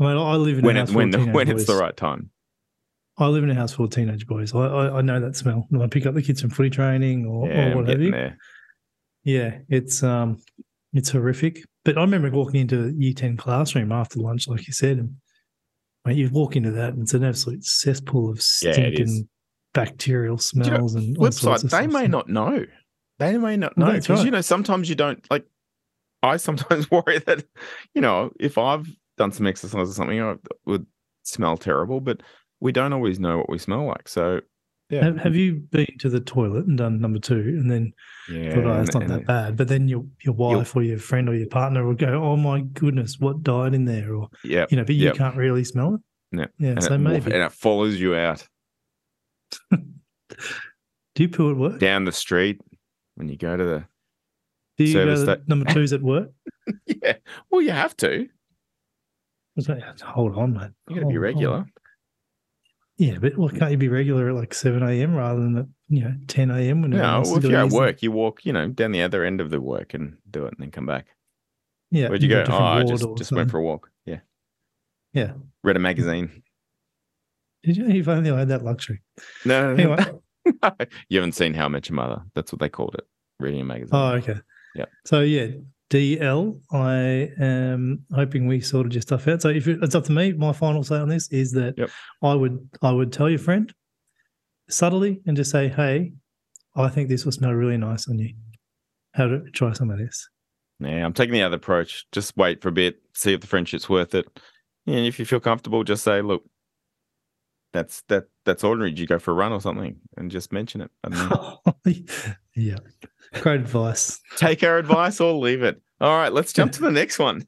I 0.00 0.04
mean, 0.04 0.16
I 0.16 0.36
live 0.36 0.58
in 0.58 0.64
when 0.64 0.76
a 0.76 0.80
it 0.80 0.82
house 0.82 0.88
full 0.90 0.96
when 0.98 1.08
of 1.08 1.12
the, 1.12 1.18
teenage 1.18 1.34
when 1.34 1.48
it's 1.50 1.64
the 1.66 1.76
right 1.76 1.96
time. 1.96 2.30
I 3.16 3.26
live 3.28 3.44
in 3.44 3.50
a 3.50 3.54
house 3.54 3.72
full 3.72 3.84
of 3.86 3.92
teenage 3.92 4.26
boys. 4.26 4.54
I, 4.54 4.58
I, 4.66 4.98
I 4.98 5.00
know 5.00 5.20
that 5.20 5.36
smell. 5.36 5.66
When 5.70 5.82
I 5.82 5.86
pick 5.86 6.04
up 6.06 6.14
the 6.14 6.22
kids 6.22 6.40
from 6.40 6.50
footy 6.50 6.70
training 6.70 7.26
or, 7.26 7.48
Yeah, 7.48 7.54
or 7.54 7.70
I'm 7.70 7.76
what 7.76 7.88
have 7.88 8.00
you. 8.00 8.10
there. 8.10 8.36
Yeah, 9.22 9.58
it's 9.68 10.02
um, 10.02 10.38
it's 10.92 11.10
horrific. 11.10 11.60
But 11.84 11.96
I 11.96 12.00
remember 12.00 12.30
walking 12.30 12.60
into 12.60 12.86
a 12.86 12.90
year 12.90 13.12
ten 13.14 13.36
classroom 13.36 13.92
after 13.92 14.18
lunch, 14.18 14.48
like 14.48 14.66
you 14.66 14.72
said, 14.72 14.98
and 14.98 15.14
mate, 16.04 16.16
you 16.16 16.28
walk 16.30 16.56
into 16.56 16.72
that, 16.72 16.94
and 16.94 17.02
it's 17.02 17.14
an 17.14 17.24
absolute 17.24 17.64
cesspool 17.64 18.30
of 18.30 18.36
Yeah, 18.62 18.70
it 18.70 18.74
stink 18.74 19.00
is. 19.00 19.10
and 19.18 19.28
bacterial 19.74 20.36
Do 20.36 20.44
you 20.54 20.60
know, 20.62 20.66
smells 20.66 20.94
and 20.96 21.16
all 21.18 21.30
side, 21.30 21.60
they 21.62 21.68
stuff. 21.68 21.86
may 21.92 22.08
not 22.08 22.28
know. 22.28 22.64
They 23.20 23.38
may 23.38 23.56
not 23.56 23.78
know 23.78 23.92
because 23.92 24.08
you 24.24 24.24
right. 24.24 24.32
know 24.32 24.40
sometimes 24.40 24.88
you 24.88 24.96
don't 24.96 25.24
like. 25.30 25.44
I 26.22 26.36
sometimes 26.38 26.90
worry 26.90 27.20
that 27.20 27.44
you 27.94 28.00
know 28.00 28.32
if 28.40 28.58
I've 28.58 28.88
done 29.16 29.32
some 29.32 29.46
exercise 29.46 29.90
or 29.90 29.92
something, 29.92 30.20
I 30.20 30.36
would 30.66 30.86
smell 31.22 31.56
terrible, 31.56 32.00
but 32.00 32.22
we 32.60 32.72
don't 32.72 32.92
always 32.92 33.18
know 33.20 33.38
what 33.38 33.48
we 33.48 33.58
smell 33.58 33.84
like. 33.86 34.08
So 34.08 34.40
yeah, 34.90 35.04
Have, 35.04 35.18
have 35.18 35.34
you 35.36 35.54
been 35.70 35.86
to 36.00 36.08
the 36.10 36.20
toilet 36.20 36.66
and 36.66 36.76
done 36.76 37.00
number 37.00 37.18
two, 37.18 37.38
and 37.38 37.70
then 37.70 37.92
yeah, 38.30 38.54
thought, 38.54 38.64
oh, 38.66 38.80
it's 38.82 38.94
not 38.94 39.02
and 39.04 39.12
that 39.12 39.26
bad? 39.26 39.56
But 39.56 39.68
then 39.68 39.88
your 39.88 40.04
your 40.22 40.34
wife 40.34 40.76
or 40.76 40.82
your 40.82 40.98
friend 40.98 41.28
or 41.28 41.34
your 41.34 41.46
partner 41.48 41.86
will 41.86 41.94
go, 41.94 42.22
oh 42.22 42.36
my 42.36 42.60
goodness, 42.60 43.18
what 43.18 43.42
died 43.42 43.74
in 43.74 43.84
there? 43.86 44.14
Or 44.14 44.28
Yeah, 44.44 44.66
you 44.70 44.76
know, 44.76 44.84
but 44.84 44.94
you 44.94 45.06
Yep. 45.06 45.16
can't 45.16 45.36
really 45.36 45.64
smell 45.64 45.94
it. 45.94 46.00
Yeah. 46.38 46.46
yeah. 46.58 46.70
and, 46.72 46.82
So 46.82 46.94
it, 46.94 46.98
maybe 46.98 47.32
and 47.32 47.42
it 47.42 47.52
follows 47.52 47.98
you 48.00 48.14
out 48.14 48.46
do 49.70 51.22
you 51.22 51.28
poo 51.28 51.50
at 51.50 51.56
work? 51.56 51.78
down 51.78 52.04
the 52.04 52.12
street 52.12 52.60
when 53.14 53.28
you 53.28 53.36
go 53.36 53.56
to 53.56 53.64
the. 53.64 53.84
Do 54.76 54.84
you 54.84 54.94
go 54.94 55.14
to 55.14 55.24
that- 55.26 55.48
number 55.48 55.72
twos 55.72 55.92
at 55.92 56.02
work? 56.02 56.30
Yeah, 56.86 57.16
well, 57.50 57.60
you 57.60 57.70
have 57.72 57.94
to. 57.98 58.26
Was 59.56 59.68
like, 59.68 59.82
Hold 60.00 60.36
on, 60.36 60.52
mate. 60.54 60.70
You 60.88 60.96
got 60.96 61.00
to 61.00 61.06
be 61.06 61.14
Hold 61.14 61.16
on. 61.16 61.20
regular. 61.20 61.64
Yeah, 62.96 63.18
but 63.20 63.36
well, 63.36 63.48
can't 63.48 63.72
you 63.72 63.76
be 63.76 63.88
regular 63.88 64.28
at 64.28 64.34
like 64.36 64.54
seven 64.54 64.82
a.m. 64.82 65.16
rather 65.16 65.40
than 65.40 65.56
at 65.58 65.66
you 65.88 66.02
know 66.02 66.14
ten 66.28 66.50
a.m. 66.50 66.82
when 66.82 66.90
No, 66.92 67.22
well, 67.24 67.36
if 67.38 67.44
you're 67.44 67.58
at 67.58 67.70
work, 67.70 68.02
you 68.02 68.12
walk, 68.12 68.44
you 68.46 68.52
know, 68.52 68.68
down 68.68 68.92
the 68.92 69.02
other 69.02 69.24
end 69.24 69.40
of 69.40 69.50
the 69.50 69.60
work 69.60 69.94
and 69.94 70.16
do 70.30 70.44
it, 70.46 70.54
and 70.54 70.58
then 70.60 70.70
come 70.70 70.86
back. 70.86 71.06
Yeah, 71.90 72.08
Where'd 72.08 72.22
you 72.22 72.28
go? 72.28 72.44
Oh, 72.48 72.56
I 72.56 72.84
just 72.84 73.04
just 73.16 73.32
went 73.32 73.50
for 73.50 73.58
a 73.58 73.62
walk. 73.62 73.90
Yeah, 74.06 74.20
Yeah. 75.12 75.32
Read 75.64 75.76
a 75.76 75.80
magazine. 75.80 76.42
Did 77.64 77.76
you? 77.78 77.86
If 77.88 78.06
only 78.08 78.30
I 78.30 78.38
had 78.38 78.48
that 78.48 78.62
luxury. 78.62 79.02
No, 79.44 79.74
no, 79.74 79.94
no. 79.94 80.20
Anyway, 80.46 80.86
you 81.08 81.18
haven't 81.18 81.32
seen 81.32 81.54
How 81.54 81.64
I 81.64 81.68
Met 81.68 81.88
Your 81.88 81.96
Mother. 81.96 82.22
That's 82.34 82.52
what 82.52 82.60
they 82.60 82.68
called 82.68 82.94
it. 82.96 83.06
Reading 83.40 83.60
a 83.60 83.64
magazine. 83.64 83.90
oh 83.92 84.10
okay. 84.14 84.36
Yeah. 84.76 84.86
So 85.04 85.20
yeah, 85.20 85.48
DL. 85.94 86.60
I 86.72 87.30
am 87.40 88.04
hoping 88.12 88.46
we 88.46 88.60
sorted 88.60 88.94
your 88.94 89.02
stuff 89.02 89.28
out. 89.28 89.40
So 89.42 89.48
if 89.48 89.68
it's 89.68 89.94
up 89.94 90.04
to 90.04 90.12
me, 90.12 90.32
my 90.32 90.52
final 90.52 90.82
say 90.82 90.96
on 90.96 91.08
this 91.08 91.28
is 91.30 91.52
that 91.52 91.78
Yep. 91.78 91.90
I 92.22 92.34
would 92.34 92.68
I 92.82 92.90
would 92.90 93.12
tell 93.12 93.30
your 93.30 93.38
friend 93.38 93.72
subtly 94.68 95.22
and 95.26 95.36
just 95.36 95.50
say, 95.52 95.68
hey, 95.68 96.12
I 96.74 96.88
think 96.88 97.08
this 97.08 97.24
will 97.24 97.32
smell 97.32 97.52
really 97.52 97.76
nice 97.76 98.08
on 98.08 98.18
you. 98.18 98.34
How 99.12 99.28
to 99.28 99.48
try 99.52 99.72
some 99.72 99.90
of 99.90 99.98
this. 99.98 100.28
Yeah, 100.80 101.04
I'm 101.04 101.12
taking 101.12 101.34
the 101.34 101.42
other 101.42 101.56
approach. 101.56 102.06
Just 102.10 102.36
wait 102.36 102.60
for 102.60 102.68
a 102.68 102.72
bit, 102.72 102.96
see 103.14 103.32
if 103.32 103.40
the 103.40 103.46
friendship's 103.46 103.88
worth 103.88 104.14
it. 104.16 104.26
And 104.86 105.06
if 105.06 105.20
you 105.20 105.24
feel 105.24 105.38
comfortable, 105.38 105.84
just 105.84 106.02
say, 106.02 106.20
look, 106.20 106.44
that's 107.72 108.02
that 108.08 108.24
that's 108.44 108.64
ordinary. 108.64 108.90
Did 108.90 108.98
you 108.98 109.06
go 109.06 109.20
for 109.20 109.30
a 109.30 109.34
run 109.34 109.52
or 109.52 109.60
something? 109.60 109.96
And 110.16 110.30
just 110.30 110.52
mention 110.52 110.80
it. 110.80 110.90
Yeah. 112.56 112.78
Great 113.40 113.60
advice. 113.60 114.20
Take 114.36 114.62
our 114.62 114.78
advice 114.78 115.20
or 115.20 115.32
leave 115.32 115.62
it. 115.62 115.80
All 116.00 116.16
right, 116.16 116.32
let's 116.32 116.52
jump 116.52 116.72
to 116.72 116.80
the 116.80 116.90
next 116.90 117.18
one. 117.18 117.46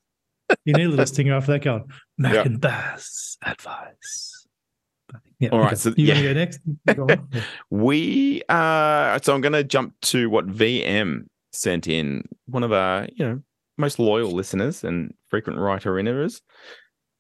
You 0.65 0.75
need 0.75 0.87
a 0.87 0.89
little 0.91 1.07
stinger 1.07 1.35
after 1.35 1.53
that 1.53 1.63
going, 1.65 1.85
Mac 2.19 2.35
Yeah. 2.35 2.43
and 2.43 2.61
Bass 2.61 3.37
advice. 3.45 4.47
Yeah. 5.39 5.51
All 5.51 5.59
right, 5.59 5.67
okay. 5.69 5.75
so- 5.77 5.95
you 5.97 6.07
yeah. 6.07 6.15
to 6.15 6.23
go 6.23 6.33
next? 6.33 6.61
Go. 6.95 7.07
Yeah. 7.33 7.43
We 7.71 8.43
uh 8.49 9.19
so 9.23 9.35
I'm 9.35 9.41
gonna 9.41 9.65
jump 9.65 9.95
to 10.03 10.31
what 10.31 10.47
VM 10.47 11.27
sent 11.53 11.89
in, 11.89 12.25
one 12.47 12.63
of 12.63 12.73
our, 12.73 13.09
you 13.15 13.25
know, 13.27 13.43
most 13.77 13.99
loyal 13.99 14.31
listeners 14.31 14.85
and 14.85 15.13
frequent 15.29 15.59
writer 15.59 15.93
inners. 15.95 16.41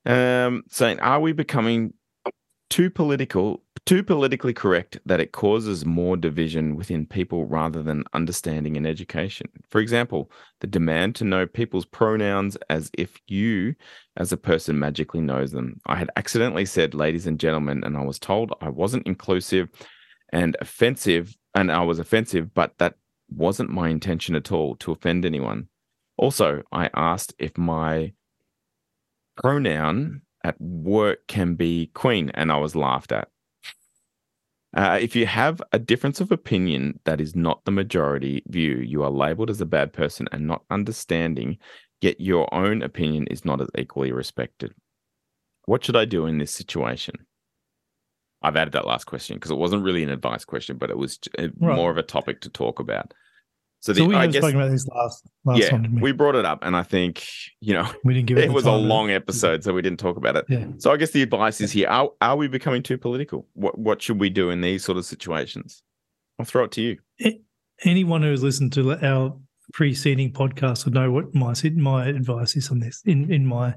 Um 0.06 0.62
saying, 0.68 1.00
are 1.00 1.20
we 1.20 1.32
becoming 1.32 1.92
too 2.68 2.90
political, 2.90 3.62
too 3.85 4.02
politically 4.02 4.52
correct 4.52 4.98
that 5.07 5.20
it 5.20 5.33
causes 5.33 5.85
more 5.85 6.16
division 6.16 6.76
within 6.76 7.07
people 7.07 7.46
rather 7.46 7.83
than 7.83 8.05
understanding 8.12 8.76
and 8.76 8.87
education? 8.87 9.48
For 9.68 9.81
example, 9.81 10.31
the 10.61 10.66
demand 10.66 11.14
to 11.16 11.24
know 11.24 11.46
people's 11.46 11.85
pronouns 11.85 12.57
as 12.68 12.90
if 12.98 13.16
you 13.29 13.74
as 14.16 14.33
a 14.33 14.37
person 14.37 14.79
magically 14.79 15.20
knows 15.20 15.52
them. 15.52 15.81
I 15.87 15.96
had 15.96 16.11
accidentally 16.16 16.66
said 16.66 16.94
ladies 16.94 17.26
and 17.26 17.38
gentlemen, 17.38 17.85
and 17.85 17.96
I 17.96 18.05
was 18.05 18.18
told 18.18 18.52
I 18.61 18.68
wasn't 18.68 19.07
inclusive 19.07 19.68
and 20.33 20.57
offensive, 20.61 21.37
and 21.55 21.70
I 21.70 21.83
was 21.83 21.98
offensive, 21.98 22.52
but 22.52 22.76
that 22.79 22.94
wasn't 23.29 23.70
my 23.70 23.88
intention 23.88 24.35
at 24.35 24.52
all 24.52 24.76
to 24.76 24.92
offend 24.92 25.24
anyone. 25.24 25.68
Also, 26.16 26.62
I 26.72 26.90
asked 26.94 27.35
if 27.38 27.57
my 27.57 28.12
pronoun 29.37 30.22
at 30.46 30.61
work 30.61 31.26
can 31.26 31.56
be 31.56 31.90
queen, 31.92 32.30
and 32.35 32.52
I 32.52 32.59
was 32.59 32.76
laughed 32.76 33.11
at. 33.11 33.28
Uh, 34.76 34.98
if 35.00 35.16
you 35.16 35.26
have 35.26 35.61
a 35.72 35.78
difference 35.78 36.20
of 36.20 36.30
opinion 36.30 37.00
that 37.04 37.20
is 37.20 37.35
not 37.35 37.64
the 37.64 37.72
majority 37.72 38.42
view, 38.46 38.76
you 38.76 39.02
are 39.02 39.11
labeled 39.11 39.50
as 39.50 39.61
a 39.61 39.66
bad 39.66 39.92
person 39.92 40.28
and 40.30 40.46
not 40.46 40.62
understanding, 40.70 41.59
yet 42.00 42.20
your 42.20 42.52
own 42.54 42.82
opinion 42.82 43.26
is 43.26 43.44
not 43.44 43.61
as 43.61 43.68
equally 43.76 44.12
respected. 44.12 44.72
What 45.64 45.85
should 45.85 45.96
I 45.96 46.04
do 46.04 46.26
in 46.26 46.38
this 46.38 46.52
situation? 46.52 47.14
I've 48.42 48.56
added 48.56 48.74
that 48.74 48.87
last 48.87 49.04
question 49.04 49.37
because 49.37 49.50
it 49.50 49.59
wasn't 49.59 49.82
really 49.82 50.04
an 50.04 50.11
advice 50.11 50.44
question, 50.44 50.76
but 50.76 50.90
it 50.90 50.98
was 50.98 51.18
more 51.76 51.90
of 51.90 51.96
a 51.96 52.02
topic 52.02 52.40
to 52.42 52.50
talk 52.50 52.78
about. 52.78 53.14
So, 53.87 53.92
So 53.92 54.05
we 54.05 54.16
I 54.16 54.27
guess, 54.27 54.42
spoken 54.42 54.57
about 54.61 54.72
this 54.72 54.85
last 54.88 55.29
last 55.44 55.61
yeah, 55.61 55.70
one, 55.70 55.94
we? 55.94 56.03
we 56.03 56.12
brought 56.12 56.35
it 56.35 56.44
up, 56.44 56.59
and 56.62 56.77
I 56.77 56.83
think 56.83 57.25
you 57.61 57.72
know 57.72 57.88
We 58.03 58.14
didn't 58.14 58.27
give 58.27 58.37
it. 58.38 58.44
it 58.46 58.53
was 58.53 58.66
a 58.66 58.72
long 58.72 59.12
episode, 59.12 59.62
so 59.62 59.72
we 59.72 59.81
didn't 59.81 60.01
talk 60.01 60.16
about 60.16 60.35
it. 60.35 60.44
Yeah. 60.49 60.66
So 60.79 60.90
I 60.90 60.96
guess 60.96 61.12
the 61.12 61.22
advice 61.22 61.61
is 61.61 61.70
here: 61.70 61.87
are 61.87 62.11
are 62.20 62.37
we 62.37 62.49
becoming 62.49 62.83
too 62.83 62.99
political? 62.99 63.46
What 63.53 63.79
what 63.79 64.03
should 64.03 64.18
we 64.18 64.29
do 64.29 64.51
in 64.51 64.61
these 64.61 64.83
sort 64.83 64.99
of 64.99 65.05
situations? 65.05 65.85
I'll 66.40 66.44
throw 66.46 66.64
it 66.64 66.72
to 66.72 66.83
you. 66.83 66.99
Anyone 67.85 68.22
who 68.22 68.31
has 68.31 68.42
listened 68.42 68.72
to 68.72 68.94
our 69.07 69.38
preceding 69.72 70.33
podcast 70.33 70.85
would 70.85 70.94
know 70.94 71.12
what 71.12 71.33
my 71.33 71.55
my 71.77 72.07
advice 72.07 72.57
is 72.57 72.70
on 72.72 72.81
this. 72.81 73.03
In 73.05 73.33
in 73.33 73.46
my 73.46 73.75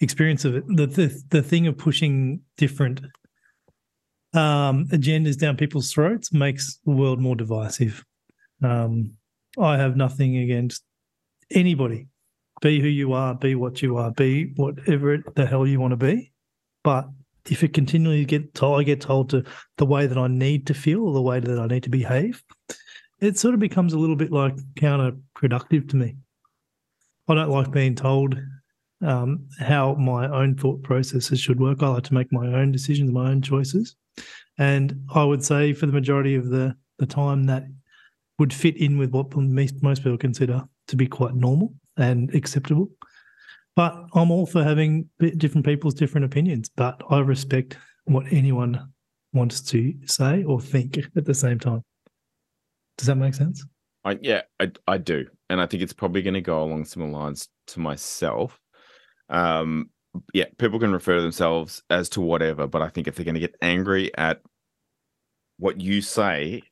experience 0.00 0.46
of 0.46 0.56
it, 0.56 0.64
the 0.66 0.86
the, 0.86 1.22
the 1.28 1.42
thing 1.42 1.66
of 1.66 1.76
pushing 1.76 2.40
different 2.56 3.00
um, 4.32 4.86
agendas 4.88 5.38
down 5.38 5.58
people's 5.58 5.92
throats 5.92 6.32
makes 6.32 6.80
the 6.86 6.92
world 6.92 7.20
more 7.20 7.36
divisive. 7.36 8.02
Um, 8.62 9.12
I 9.58 9.78
have 9.78 9.96
nothing 9.96 10.36
against 10.36 10.82
anybody. 11.50 12.08
Be 12.60 12.80
who 12.80 12.88
you 12.88 13.12
are, 13.12 13.34
be 13.34 13.54
what 13.54 13.82
you 13.82 13.96
are, 13.96 14.10
be 14.10 14.52
whatever 14.56 15.18
the 15.34 15.46
hell 15.46 15.66
you 15.66 15.80
want 15.80 15.92
to 15.92 15.96
be. 15.96 16.32
But 16.82 17.08
if 17.50 17.62
it 17.62 17.74
continually 17.74 18.24
get 18.24 18.54
told, 18.54 18.80
I 18.80 18.82
get 18.82 19.00
told 19.00 19.30
to 19.30 19.44
the 19.76 19.86
way 19.86 20.06
that 20.06 20.18
I 20.18 20.28
need 20.28 20.66
to 20.68 20.74
feel 20.74 21.04
or 21.04 21.12
the 21.12 21.22
way 21.22 21.40
that 21.40 21.58
I 21.58 21.66
need 21.66 21.82
to 21.84 21.90
behave, 21.90 22.42
it 23.20 23.38
sort 23.38 23.54
of 23.54 23.60
becomes 23.60 23.92
a 23.92 23.98
little 23.98 24.16
bit 24.16 24.32
like 24.32 24.56
counterproductive 24.74 25.88
to 25.90 25.96
me. 25.96 26.16
I 27.28 27.34
don't 27.34 27.50
like 27.50 27.70
being 27.70 27.94
told 27.94 28.38
um, 29.02 29.46
how 29.58 29.94
my 29.94 30.28
own 30.28 30.56
thought 30.56 30.82
processes 30.82 31.40
should 31.40 31.60
work. 31.60 31.82
I 31.82 31.88
like 31.88 32.04
to 32.04 32.14
make 32.14 32.32
my 32.32 32.46
own 32.46 32.72
decisions, 32.72 33.10
my 33.10 33.30
own 33.30 33.42
choices. 33.42 33.96
And 34.58 35.04
I 35.14 35.24
would 35.24 35.44
say 35.44 35.72
for 35.72 35.86
the 35.86 35.92
majority 35.92 36.34
of 36.34 36.48
the, 36.48 36.76
the 36.98 37.06
time 37.06 37.44
that 37.44 37.64
would 38.38 38.52
fit 38.52 38.76
in 38.76 38.98
with 38.98 39.10
what 39.10 39.34
most, 39.36 39.82
people 39.82 40.18
consider 40.18 40.62
to 40.88 40.96
be 40.96 41.06
quite 41.06 41.34
normal 41.34 41.74
and 41.96 42.34
acceptable. 42.34 42.88
But 43.74 44.06
I'm 44.14 44.30
all 44.30 44.46
for 44.46 44.62
having 44.62 45.08
different 45.36 45.66
people's 45.66 45.94
different 45.94 46.24
opinions, 46.24 46.68
but 46.68 47.02
I 47.10 47.20
respect 47.20 47.76
what 48.04 48.26
anyone 48.30 48.92
wants 49.32 49.60
to 49.60 49.94
say 50.06 50.44
or 50.44 50.60
think 50.60 50.98
at 51.16 51.24
the 51.24 51.34
same 51.34 51.58
time. 51.58 51.82
Does 52.96 53.06
that 53.06 53.16
make 53.16 53.34
sense? 53.34 53.64
I, 54.04 54.18
yeah, 54.22 54.42
I, 54.60 54.70
I 54.86 54.98
do. 54.98 55.26
And 55.50 55.60
I 55.60 55.66
think 55.66 55.82
it's 55.82 55.92
probably 55.92 56.22
going 56.22 56.34
to 56.34 56.40
go 56.40 56.62
along 56.62 56.84
similar 56.84 57.10
lines 57.10 57.48
to 57.68 57.80
myself. 57.80 58.58
Um, 59.28 59.90
yeah, 60.32 60.46
people 60.58 60.78
can 60.78 60.92
refer 60.92 61.16
to 61.16 61.22
themselves 61.22 61.82
as 61.90 62.08
to 62.10 62.20
whatever, 62.20 62.66
but 62.66 62.80
I 62.80 62.88
think 62.88 63.06
if 63.06 63.16
they're 63.16 63.24
going 63.24 63.34
to 63.34 63.40
get 63.40 63.56
angry 63.60 64.16
at 64.16 64.40
what 65.58 65.80
you 65.80 66.00
say 66.00 66.62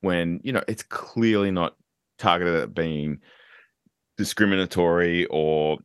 when, 0.00 0.40
you 0.42 0.52
know, 0.52 0.62
it's 0.68 0.82
clearly 0.82 1.50
not 1.50 1.76
targeted 2.18 2.54
at 2.62 2.74
being 2.74 3.18
discriminatory 4.16 5.26
or 5.26 5.78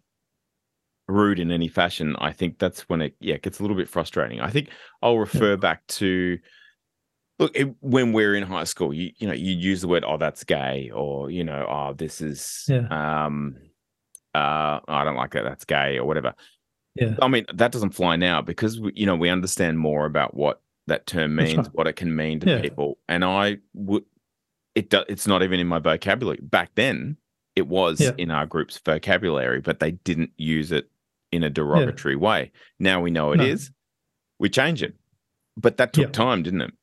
rude 1.08 1.40
in 1.40 1.52
any 1.52 1.68
fashion, 1.68 2.16
I 2.20 2.32
think 2.32 2.60
that's 2.60 2.82
when 2.90 3.02
it 3.02 3.16
yeah 3.20 3.38
gets 3.38 3.60
a 3.60 3.62
little 3.62 3.78
bit 3.78 3.90
frustrating. 3.90 4.42
I 4.42 4.50
think 4.50 4.70
I'll 5.02 5.18
refer 5.18 5.56
back 5.58 5.86
to 5.88 6.38
look 7.40 7.56
it, 7.56 7.74
when 7.82 8.12
we're 8.14 8.36
in 8.36 8.44
high 8.44 8.64
school. 8.64 8.94
You 8.94 9.12
you 9.18 9.28
know 9.28 9.34
you 9.34 9.54
use 9.54 9.82
the 9.82 9.88
word 9.88 10.04
oh 10.06 10.18
that's 10.18 10.44
gay 10.44 10.92
or 10.94 11.30
you 11.30 11.44
know 11.44 11.66
oh 11.70 11.94
this 11.94 12.22
is 12.22 12.66
Yeah. 12.68 12.88
um 13.26 13.56
uh 14.34 14.80
I 14.88 15.04
don't 15.04 15.16
like 15.16 15.32
that 15.32 15.44
that's 15.44 15.66
gay 15.66 15.98
or 15.98 16.06
whatever. 16.06 16.34
Yeah. 16.96 17.16
I 17.22 17.28
mean 17.28 17.46
that 17.54 17.72
doesn't 17.72 17.92
fly 17.92 18.16
now 18.16 18.42
because 18.42 18.80
we, 18.80 18.92
you 18.96 19.06
know 19.06 19.16
we 19.16 19.30
understand 19.30 19.78
more 19.80 20.06
about 20.06 20.36
what 20.36 20.62
that 20.88 21.06
term 21.08 21.36
means, 21.36 21.58
right. 21.58 21.68
what 21.74 21.88
it 21.88 21.94
can 21.96 22.16
mean 22.16 22.40
to 22.42 22.50
Yeah. 22.50 22.62
people, 22.62 22.98
and 23.08 23.24
I 23.24 23.58
would 23.74 24.04
it 24.76 24.90
do, 24.90 25.04
it's 25.08 25.26
not 25.26 25.42
even 25.42 25.60
in 25.60 25.68
my 25.68 25.80
vocabulary 25.80 26.40
back 26.42 26.72
then. 26.76 27.18
It 27.56 27.68
was 27.68 28.02
Yeah. 28.02 28.12
in 28.18 28.30
our 28.32 28.46
group's 28.46 28.78
vocabulary, 28.84 29.62
but 29.62 29.80
they 29.80 29.92
didn't 29.92 30.32
use 30.38 30.72
it 30.74 30.90
in 31.32 31.44
a 31.44 31.50
derogatory 31.50 32.18
way. 32.18 32.52
Now 32.80 33.00
we 33.02 33.10
know 33.12 33.32
it 33.32 33.40
is. 33.40 33.70
No. 33.70 33.74
We 34.40 34.50
change 34.50 34.84
it, 34.84 34.94
but 35.56 35.78
that 35.78 35.94
took 35.94 36.08
Yeah. 36.08 36.12
time, 36.12 36.44
didn't 36.44 36.62
it? 36.62 36.74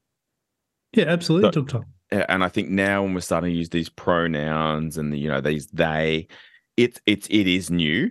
Yeah, 0.94 1.04
absolutely. 1.04 1.44
So- 1.44 1.48
It 1.48 1.52
took 1.52 1.68
time. 1.68 1.84
And 2.28 2.44
I 2.44 2.48
think 2.48 2.68
now 2.68 3.02
when 3.02 3.14
we're 3.14 3.20
starting 3.20 3.50
to 3.52 3.56
use 3.56 3.70
these 3.70 3.88
pronouns 3.88 4.98
and 4.98 5.12
the, 5.12 5.18
you 5.18 5.28
know 5.28 5.40
these 5.40 5.66
they, 5.68 6.28
it's 6.76 7.00
it's 7.06 7.26
it 7.30 7.46
is 7.46 7.70
new, 7.70 8.10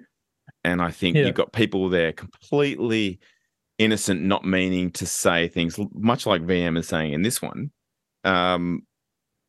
and 0.64 0.82
I 0.82 0.90
think 0.92 1.16
Yeah. 1.18 1.26
you've 1.26 1.36
got 1.36 1.54
people 1.54 1.90
there 1.90 2.12
completely 2.12 3.20
innocent, 3.82 4.22
not 4.22 4.46
meaning 4.46 4.92
to 4.92 5.06
say 5.06 5.48
things, 5.48 5.80
much 5.94 6.26
like 6.26 6.42
VM 6.44 6.78
is 6.78 6.88
saying 6.88 7.14
in 7.14 7.22
this 7.22 7.42
one, 7.42 7.72
um, 8.24 8.84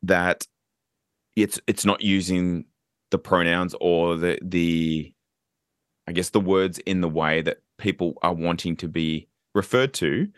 that 0.02 0.46
it's 1.36 1.60
it's 1.66 1.84
not 1.84 2.00
using 2.00 2.64
the 3.10 3.18
pronouns 3.18 3.74
or 3.80 4.16
the 4.16 4.38
the, 4.42 5.12
I 6.08 6.12
guess 6.12 6.30
the 6.30 6.40
words 6.40 6.78
in 6.78 7.00
the 7.00 7.08
way 7.08 7.42
that 7.42 7.58
people 7.78 8.14
are 8.22 8.34
wanting 8.34 8.76
to 8.76 8.88
be 8.88 9.28
referred 9.54 9.92
to. 9.94 10.28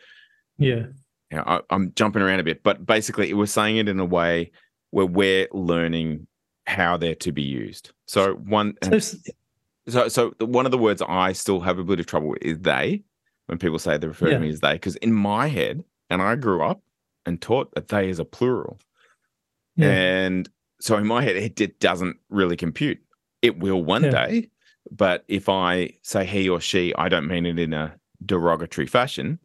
Yeah. 0.58 0.86
Yeah, 1.30 1.42
I, 1.46 1.60
I'm 1.70 1.92
jumping 1.94 2.22
around 2.22 2.40
a 2.40 2.44
bit, 2.44 2.62
but 2.62 2.84
basically, 2.84 3.30
it 3.30 3.34
was 3.34 3.50
saying 3.50 3.76
it 3.78 3.88
in 3.88 3.98
a 3.98 4.04
way 4.04 4.52
where 4.90 5.06
we're 5.06 5.48
learning 5.52 6.26
how 6.66 6.96
they're 6.96 7.14
to 7.16 7.32
be 7.32 7.42
used. 7.42 7.92
So 8.06 8.34
one, 8.34 8.74
So, 8.82 9.00
so 9.88 10.08
so 10.08 10.46
one 10.46 10.64
of 10.66 10.72
the 10.72 10.78
words 10.78 11.02
I 11.06 11.32
still 11.32 11.60
have 11.60 11.78
a 11.78 11.84
bit 11.84 12.00
of 12.00 12.06
trouble 12.06 12.28
with 12.28 12.42
is 12.42 12.58
they. 12.60 13.02
When 13.46 13.58
people 13.58 13.78
say 13.78 13.98
they 13.98 14.06
refer 14.08 14.28
Yeah. 14.28 14.34
to 14.34 14.40
me 14.40 14.48
as 14.50 14.60
they, 14.60 14.72
because 14.74 14.96
in 14.96 15.12
my 15.12 15.48
head, 15.48 15.84
and 16.10 16.22
I 16.22 16.34
grew 16.36 16.62
up 16.64 16.82
and 17.26 17.40
taught 17.40 17.74
that 17.74 17.88
they 17.88 18.08
is 18.08 18.18
a 18.18 18.24
plural, 18.24 18.78
yeah. 19.76 19.90
and 19.90 20.48
so 20.80 20.96
in 20.96 21.06
my 21.06 21.22
head, 21.22 21.36
it, 21.36 21.60
it 21.60 21.80
doesn't 21.80 22.16
really 22.30 22.56
compute. 22.56 22.98
It 23.42 23.58
will 23.58 23.82
one 23.82 24.04
Yeah. 24.04 24.10
day, 24.10 24.50
but 24.90 25.24
if 25.28 25.48
I 25.48 25.92
say 26.02 26.24
he 26.24 26.48
or 26.48 26.60
she, 26.60 26.94
I 26.96 27.08
don't 27.08 27.26
mean 27.26 27.46
it 27.46 27.58
in 27.58 27.72
a 27.74 27.94
derogatory 28.24 28.86
fashion, 28.86 29.38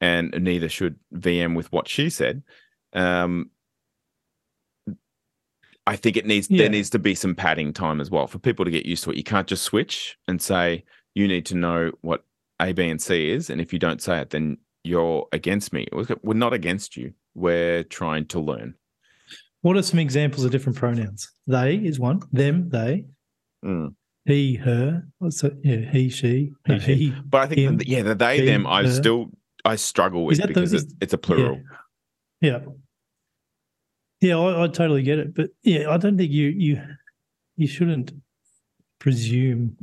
and 0.00 0.30
neither 0.42 0.68
should 0.68 0.96
VM 1.14 1.54
with 1.54 1.70
what 1.72 1.88
she 1.88 2.08
said. 2.10 2.42
Um, 2.94 3.50
I 5.86 5.96
think 5.96 6.16
it 6.16 6.26
needs 6.26 6.48
Yeah. 6.50 6.58
there 6.58 6.70
needs 6.70 6.90
to 6.90 6.98
be 6.98 7.14
some 7.14 7.34
padding 7.34 7.72
time 7.72 8.00
as 8.00 8.10
well 8.10 8.26
for 8.26 8.38
people 8.38 8.64
to 8.64 8.70
get 8.70 8.86
used 8.86 9.04
to 9.04 9.10
it. 9.10 9.16
You 9.16 9.24
can't 9.24 9.46
just 9.48 9.64
switch 9.64 10.16
and 10.28 10.40
say 10.40 10.84
you 11.14 11.26
need 11.28 11.44
to 11.46 11.56
know 11.56 11.92
what 12.02 12.24
A, 12.60 12.72
B, 12.72 12.88
and 12.88 13.00
C 13.00 13.30
is, 13.30 13.50
and 13.50 13.60
if 13.60 13.72
you 13.72 13.78
don't 13.78 14.00
say 14.02 14.18
it, 14.20 14.30
then 14.30 14.58
you're 14.84 15.26
against 15.32 15.72
me. 15.72 15.86
We're 16.22 16.34
not 16.34 16.52
against 16.52 16.96
you. 16.96 17.12
We're 17.34 17.82
trying 17.84 18.26
to 18.28 18.40
learn. 18.40 18.74
What 19.62 19.76
are 19.76 19.82
some 19.82 19.98
examples 20.00 20.44
of 20.44 20.50
different 20.50 20.76
pronouns? 20.78 21.30
They 21.46 21.76
is 21.76 21.98
one. 22.00 22.20
Them, 22.32 22.68
they. 22.68 23.04
Mm. 23.64 23.94
He, 24.24 24.56
her. 24.56 25.04
It? 25.20 25.52
Yeah, 25.64 25.76
he, 25.90 26.08
she. 26.08 26.52
He, 26.66 26.72
no, 26.72 26.78
he. 26.78 27.14
But 27.24 27.40
I 27.42 27.46
think 27.46 27.60
him, 27.60 27.76
that, 27.78 27.88
yeah, 27.88 28.02
the 28.02 28.14
they 28.14 28.38
he, 28.40 28.46
them 28.46 28.66
I 28.66 28.82
her. 28.82 28.90
still 28.90 29.30
I 29.64 29.76
struggle 29.76 30.24
with 30.24 30.38
that 30.38 30.48
the- 30.48 30.54
because 30.54 30.72
is- 30.72 30.82
it's, 30.84 30.94
it's 31.00 31.12
a 31.12 31.18
plural. 31.18 31.60
Yeah. 32.40 32.60
Yeah, 34.20 34.36
I, 34.38 34.64
I 34.64 34.66
totally 34.68 35.02
get 35.02 35.18
it, 35.18 35.34
but 35.34 35.50
yeah, 35.64 35.90
I 35.90 35.96
don't 35.96 36.16
think 36.16 36.30
you 36.30 36.48
you 36.48 36.82
you 37.56 37.66
shouldn't 37.66 38.12
presume. 39.00 39.76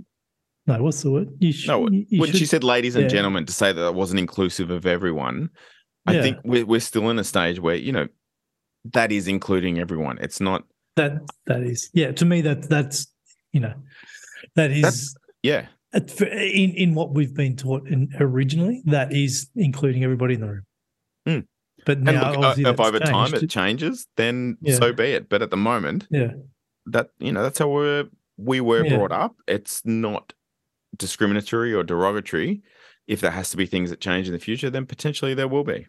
No, 0.70 0.84
what's 0.84 1.02
the 1.02 1.10
word? 1.10 1.30
You, 1.40 1.52
sh- 1.52 1.68
No, 1.68 1.90
you, 1.90 2.20
when 2.22 2.32
she 2.32 2.46
said 2.46 2.64
ladies 2.64 2.96
and 2.96 3.04
yeah. 3.04 3.10
gentlemen 3.10 3.46
to 3.48 3.52
say 3.54 3.74
that 3.74 3.88
it 3.88 3.96
wasn't 3.96 4.20
inclusive 4.20 4.70
of 4.70 4.86
everyone, 4.86 5.50
I 6.06 6.14
Yeah. 6.14 6.22
think 6.22 6.38
we're 6.44 6.66
we're 6.66 6.80
still 6.80 7.10
in 7.10 7.18
a 7.18 7.24
stage 7.24 7.60
where 7.60 7.76
you 7.76 7.92
know 7.92 8.08
that 8.94 9.12
is 9.12 9.28
including 9.28 9.80
everyone. 9.80 10.20
It's 10.22 10.40
not. 10.40 10.64
that 10.96 11.14
that 11.48 11.64
is 11.64 11.90
yeah. 11.94 12.12
To 12.12 12.26
me, 12.26 12.42
that 12.42 12.70
that's 12.70 13.08
you 13.52 13.62
know 13.62 13.74
that 14.56 14.70
is 14.72 14.82
That's- 14.84 15.16
Yeah, 15.42 15.66
in 16.22 16.72
in 16.76 16.94
what 16.94 17.14
we've 17.16 17.34
been 17.34 17.56
taught 17.56 17.88
in 17.88 18.10
originally. 18.20 18.84
That 18.86 19.12
is 19.12 19.50
including 19.56 20.04
everybody 20.04 20.36
in 20.36 20.42
the 20.42 20.48
room. 20.48 20.66
Mm. 21.28 21.46
But 21.86 21.98
and 21.98 22.06
now, 22.06 22.32
look, 22.34 22.58
uh, 22.60 22.70
if 22.70 22.80
over 22.80 23.00
time 23.00 23.34
it 23.34 23.50
changes, 23.50 24.06
then 24.18 24.58
Yeah. 24.62 24.76
so 24.76 24.94
be 24.94 25.06
it. 25.18 25.30
But 25.30 25.42
at 25.42 25.50
the 25.50 25.58
moment, 25.58 26.06
yeah, 26.12 26.34
that 26.86 27.10
you 27.20 27.32
know 27.32 27.42
that's 27.42 27.58
how 27.58 27.70
we're 27.70 28.06
we 28.38 28.62
were 28.62 28.86
Yeah. 28.86 28.98
brought 28.98 29.12
up. 29.12 29.36
It's 29.48 29.82
not 29.86 30.34
discriminatory 30.98 31.74
or 31.74 31.84
derogatory. 31.84 32.62
If 33.08 33.22
there 33.22 33.32
has 33.32 33.50
to 33.52 33.58
be 33.58 33.66
things 33.66 33.90
that 33.90 34.00
change 34.02 34.28
in 34.28 34.34
the 34.34 34.40
future, 34.40 34.70
then 34.70 34.86
potentially 34.86 35.34
there 35.34 35.48
will 35.48 35.64
be. 35.64 35.88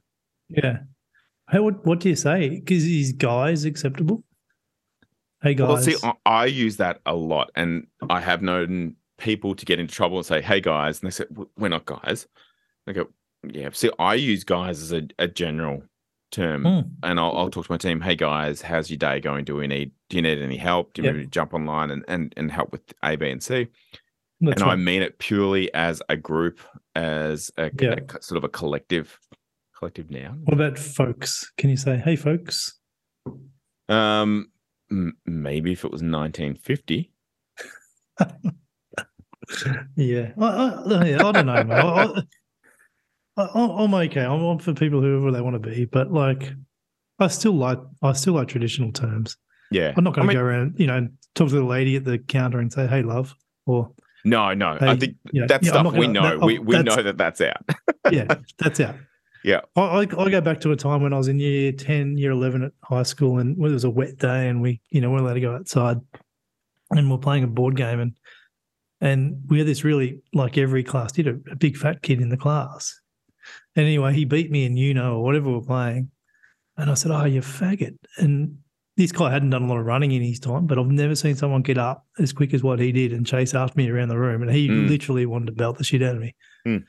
yeah. 0.48 0.78
Hey, 1.50 1.58
what 1.58 1.84
what 1.84 1.98
do 2.00 2.08
you 2.08 2.14
say? 2.16 2.48
Because 2.48 2.84
is 2.86 3.12
guys 3.12 3.64
acceptable? 3.64 4.22
Hey 5.42 5.54
guys, 5.54 5.68
Well, 5.68 5.82
see, 5.82 5.96
I, 6.04 6.12
I 6.26 6.46
use 6.46 6.76
that 6.76 7.00
a 7.06 7.14
lot, 7.14 7.50
and 7.56 7.86
I 8.08 8.20
have 8.20 8.40
known 8.42 8.94
people 9.18 9.54
to 9.56 9.64
get 9.66 9.80
into 9.80 9.92
trouble 9.94 10.18
and 10.18 10.24
say, 10.26 10.40
"Hey, 10.42 10.60
guys," 10.60 11.00
and 11.02 11.08
they 11.10 11.14
say, 11.14 11.24
"W- 11.30 11.48
"We're 11.58 11.68
not 11.68 11.86
guys." 11.86 12.28
I 12.86 12.92
go, 12.92 13.08
"Yeah." 13.42 13.70
See, 13.72 13.90
I 13.98 14.14
use 14.14 14.44
guys 14.44 14.80
as 14.80 14.92
a, 14.92 15.02
a 15.18 15.26
general 15.26 15.82
term, 16.30 16.62
Hmm. 16.62 16.80
and 17.02 17.18
I'll, 17.18 17.36
I'll 17.36 17.50
talk 17.50 17.66
to 17.66 17.72
my 17.72 17.78
team. 17.78 18.00
Hey, 18.00 18.14
guys, 18.14 18.62
how's 18.62 18.88
your 18.90 18.98
day 18.98 19.18
going? 19.18 19.44
Do 19.44 19.56
we 19.56 19.66
need? 19.66 19.90
Do 20.08 20.16
you 20.18 20.22
need 20.22 20.38
any 20.38 20.56
help? 20.58 20.92
Do 20.92 21.02
you 21.02 21.06
Yep. 21.08 21.16
need 21.16 21.22
to 21.22 21.28
jump 21.30 21.52
online 21.54 21.90
and 21.90 22.04
and 22.06 22.32
and 22.36 22.52
help 22.52 22.70
with 22.70 22.82
A, 23.02 23.16
B, 23.16 23.28
and 23.30 23.42
C? 23.42 23.66
That's 24.40 24.62
and 24.62 24.70
I 24.70 24.76
mean 24.76 25.02
it 25.02 25.18
purely 25.18 25.72
as 25.74 26.02
a 26.08 26.16
group, 26.16 26.60
as 26.94 27.50
a, 27.56 27.70
Yeah. 27.78 27.96
a 28.08 28.22
sort 28.22 28.38
of 28.38 28.44
a 28.44 28.48
collective, 28.48 29.18
collective 29.78 30.10
noun. 30.10 30.40
What 30.44 30.54
about 30.54 30.78
folks? 30.78 31.50
Can 31.58 31.70
you 31.70 31.76
say, 31.76 31.96
"Hey, 31.96 32.16
folks"? 32.16 32.78
Um, 33.88 34.50
M- 34.90 35.16
maybe 35.26 35.72
if 35.72 35.84
it 35.84 35.90
was 35.92 36.02
1950. 36.02 37.12
Yeah, 39.96 40.30
I, 40.38 40.46
I, 40.46 41.04
yeah, 41.06 41.26
I 41.26 41.32
don't 41.32 41.46
know. 41.46 42.22
I, 43.36 43.42
I, 43.42 43.48
I'm 43.84 43.92
okay. 43.94 44.20
I'm, 44.24 44.42
I'm 44.44 44.58
for 44.60 44.74
people 44.74 45.00
whoever 45.00 45.32
they 45.32 45.40
want 45.40 45.60
to 45.60 45.70
be, 45.70 45.86
but 45.86 46.12
like, 46.12 46.52
I 47.18 47.26
still 47.26 47.54
like 47.54 47.78
I 48.02 48.12
still 48.12 48.34
like 48.34 48.46
traditional 48.46 48.92
terms. 48.92 49.36
Yeah. 49.72 49.92
I'm 49.96 50.04
not 50.04 50.14
going 50.14 50.28
I 50.28 50.32
to 50.34 50.38
go 50.38 50.44
around, 50.44 50.74
you 50.78 50.86
know, 50.86 51.08
talk 51.34 51.48
to 51.48 51.54
the 51.56 51.64
lady 51.64 51.96
at 51.96 52.04
the 52.04 52.18
counter 52.18 52.60
and 52.60 52.72
say, 52.72 52.86
"Hey, 52.86 53.02
love," 53.02 53.34
or 53.66 53.90
No, 54.24 54.52
no. 54.54 54.76
I 54.80 54.96
think 54.96 55.16
you 55.32 55.40
know, 55.42 55.46
that 55.46 55.62
yeah, 55.62 55.70
stuff 55.70 55.92
we 55.94 56.06
gonna- 56.06 56.12
know. 56.12 56.22
that- 56.22 56.42
oh, 56.42 56.46
we 56.46 56.58
oh, 56.58 56.62
we 56.62 56.76
that's- 56.76 56.96
know 56.96 57.02
that 57.02 57.16
that's 57.18 57.40
out. 57.40 57.62
yeah, 58.12 58.34
that's 58.58 58.80
out. 58.80 58.96
Yeah. 59.42 59.60
I, 59.76 59.80
I, 59.80 60.00
I 60.00 60.04
go 60.30 60.40
back 60.42 60.60
to 60.60 60.72
a 60.72 60.76
time 60.76 61.00
when 61.02 61.12
I 61.14 61.18
was 61.18 61.28
in 61.28 61.38
year 61.38 61.72
10, 61.72 62.18
year 62.18 62.32
11 62.32 62.64
at 62.64 62.72
high 62.84 63.04
school, 63.04 63.38
and 63.38 63.52
it 63.56 63.58
was 63.58 63.84
a 63.84 63.90
wet 63.90 64.18
day, 64.18 64.48
and 64.48 64.60
we, 64.60 64.80
you 64.90 65.00
know, 65.00 65.10
we're 65.10 65.18
allowed 65.20 65.34
to 65.34 65.40
go 65.40 65.54
outside 65.54 65.96
and 66.90 67.10
we're 67.10 67.16
playing 67.18 67.44
a 67.44 67.46
board 67.46 67.76
game. 67.76 68.00
And 68.00 68.12
and 69.00 69.42
we 69.48 69.56
had 69.58 69.66
this 69.66 69.82
really, 69.82 70.20
like 70.34 70.58
every 70.58 70.84
class 70.84 71.12
did, 71.12 71.26
a, 71.26 71.38
a 71.50 71.56
big 71.56 71.76
fat 71.78 72.02
kid 72.02 72.20
in 72.20 72.28
the 72.28 72.36
class. 72.36 73.00
And 73.74 73.86
anyway, 73.86 74.12
he 74.12 74.26
beat 74.26 74.50
me 74.50 74.66
in 74.66 74.76
Uno 74.76 75.16
or 75.16 75.22
whatever 75.24 75.48
we 75.48 75.54
we're 75.54 75.62
playing. 75.62 76.10
And 76.76 76.90
I 76.90 76.94
said, 76.94 77.10
Oh, 77.10 77.24
you 77.24 77.40
faggot. 77.40 77.96
And 78.18 78.58
this 79.00 79.12
guy 79.12 79.30
hadn't 79.30 79.50
done 79.50 79.62
a 79.62 79.66
lot 79.66 79.78
of 79.78 79.86
running 79.86 80.12
in 80.12 80.20
his 80.22 80.38
time, 80.38 80.66
but 80.66 80.78
I've 80.78 80.86
never 80.86 81.14
seen 81.14 81.34
someone 81.34 81.62
get 81.62 81.78
up 81.78 82.04
as 82.18 82.32
quick 82.32 82.52
as 82.52 82.62
what 82.62 82.78
he 82.78 82.92
did 82.92 83.12
and 83.12 83.26
chase 83.26 83.54
after 83.54 83.76
me 83.78 83.88
around 83.88 84.08
the 84.08 84.18
room. 84.18 84.42
And 84.42 84.50
he 84.50 84.68
Mm. 84.68 84.88
literally 84.88 85.24
wanted 85.26 85.46
to 85.46 85.52
belt 85.52 85.78
the 85.78 85.84
shit 85.84 86.02
out 86.02 86.16
of 86.16 86.20
me. 86.20 86.34
Mm. 86.66 86.84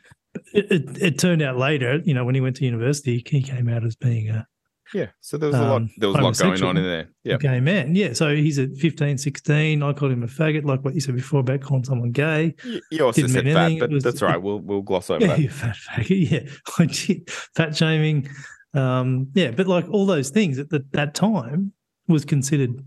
It, 0.54 0.72
it, 0.72 1.02
it 1.02 1.20
turned 1.20 1.42
out 1.42 1.58
later, 1.58 2.02
you 2.04 2.14
know, 2.14 2.26
when 2.26 2.36
he 2.36 2.42
went 2.42 2.58
to 2.58 2.66
university, 2.66 3.24
he 3.30 3.42
came 3.42 3.70
out 3.70 3.84
as 3.86 3.96
being 3.96 4.30
a 4.30 4.46
Yeah. 4.94 5.08
So 5.22 5.38
there 5.38 5.48
was 5.50 5.58
a 5.58 5.62
lot. 5.62 5.76
Um, 5.78 5.90
There 5.98 6.10
was 6.10 6.18
a 6.18 6.22
lot 6.22 6.38
going 6.60 6.64
on 6.64 6.76
in 6.78 6.84
there. 6.84 7.10
Yeah. 7.24 7.38
gay 7.38 7.60
man. 7.62 7.96
Yeah. 7.96 8.12
So 8.14 8.36
he's 8.36 8.60
at 8.60 8.76
15, 8.78 9.18
16. 9.18 9.82
I 9.82 9.94
called 9.94 10.12
him 10.12 10.24
a 10.24 10.28
faggot, 10.28 10.66
like 10.66 10.84
what 10.84 10.94
you 10.96 11.00
said 11.00 11.16
before 11.16 11.40
about 11.40 11.62
calling 11.62 11.86
someone 11.86 12.12
gay. 12.12 12.56
You, 12.66 12.82
you 12.92 13.06
also 13.06 13.22
Didn't 13.22 13.34
said 13.34 13.46
fat, 13.46 13.58
anything, 13.58 13.80
but 13.80 13.90
was- 13.92 14.04
that's 14.04 14.22
right. 14.22 14.42
We'll 14.42 14.60
we'll 14.60 14.82
gloss 14.82 15.10
over 15.10 15.26
Yeah, 15.26 15.36
that. 15.38 15.52
fat 15.52 15.76
faggot. 15.90 16.30
Yeah. 16.32 16.50
I 16.80 16.86
did. 16.88 17.30
Fat 17.56 17.76
shaming. 17.78 18.28
Um, 18.74 19.28
yeah. 19.34 19.52
But 19.52 19.68
like 19.68 19.90
all 19.90 20.06
those 20.06 20.30
things 20.30 20.60
at 20.60 20.70
the, 20.70 20.84
that 20.92 21.14
time 21.16 21.72
was 22.08 22.26
considered 22.26 22.84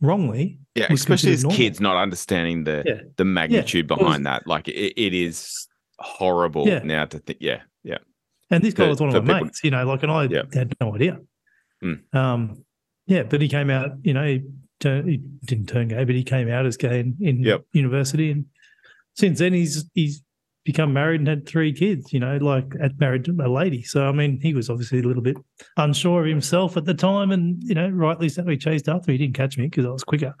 wrongly. 0.00 0.58
Yeah, 0.74 0.86
especially 0.90 1.32
as 1.32 1.42
normal. 1.44 1.56
kids 1.56 1.80
not 1.80 1.96
understanding 1.96 2.64
the 2.64 2.82
Yeah. 2.86 3.00
the 3.16 3.24
magnitude 3.24 3.88
Well, 3.90 3.98
it 3.98 4.02
was- 4.02 4.08
behind 4.08 4.26
that. 4.26 4.46
Like 4.46 4.68
it, 4.68 4.94
it 5.00 5.14
is 5.14 5.68
horrible 5.98 6.66
Yeah. 6.66 6.80
now 6.82 7.04
to 7.04 7.18
think. 7.18 7.38
Yeah, 7.40 7.62
yeah. 7.84 7.98
And 8.50 8.62
this 8.64 8.74
guy 8.74 8.84
For- 8.84 8.90
was 8.90 9.00
one 9.00 9.14
of 9.14 9.24
my 9.24 9.34
people- 9.34 9.44
mates, 9.46 9.60
you 9.64 9.70
know, 9.70 9.84
like, 9.86 10.02
and 10.02 10.10
I 10.12 10.24
Yeah. 10.24 10.42
had 10.52 10.74
no 10.80 10.94
idea. 10.94 11.20
Mm. 11.84 12.14
Um, 12.14 12.64
yeah, 13.06 13.22
but 13.24 13.40
he 13.40 13.48
came 13.48 13.70
out, 13.70 13.92
you 14.02 14.14
know, 14.14 14.24
he, 14.26 14.42
he 14.82 15.20
didn't 15.44 15.66
turn 15.68 15.88
gay, 15.88 16.04
but 16.04 16.14
he 16.14 16.24
came 16.24 16.48
out 16.48 16.66
as 16.66 16.76
gay 16.76 17.00
in, 17.00 17.16
in 17.20 17.42
Yep. 17.42 17.66
university. 17.72 18.30
And 18.30 18.46
since 19.14 19.38
then, 19.38 19.52
he's 19.52 19.88
he's 19.94 20.22
become 20.64 20.92
married 20.92 21.20
and 21.20 21.28
had 21.28 21.46
three 21.46 21.72
kids, 21.72 22.12
you 22.12 22.20
know, 22.20 22.36
like 22.36 22.72
at 22.80 22.98
married 23.00 23.24
to 23.24 23.32
a 23.42 23.48
lady. 23.48 23.82
So, 23.82 24.08
I 24.08 24.12
mean, 24.12 24.40
he 24.40 24.54
was 24.54 24.70
obviously 24.70 25.00
a 25.00 25.02
little 25.02 25.22
bit 25.22 25.36
unsure 25.76 26.22
of 26.22 26.28
himself 26.28 26.76
at 26.76 26.84
the 26.84 26.94
time. 26.94 27.30
And, 27.32 27.62
you 27.64 27.74
know, 27.74 27.88
rightly 27.88 28.28
so, 28.28 28.44
he 28.46 28.56
chased 28.56 28.88
after. 28.88 29.10
me. 29.10 29.18
He 29.18 29.24
didn't 29.26 29.36
catch 29.36 29.58
me 29.58 29.64
because 29.66 29.84
I 29.86 29.90
was 29.90 30.04
quicker 30.04 30.34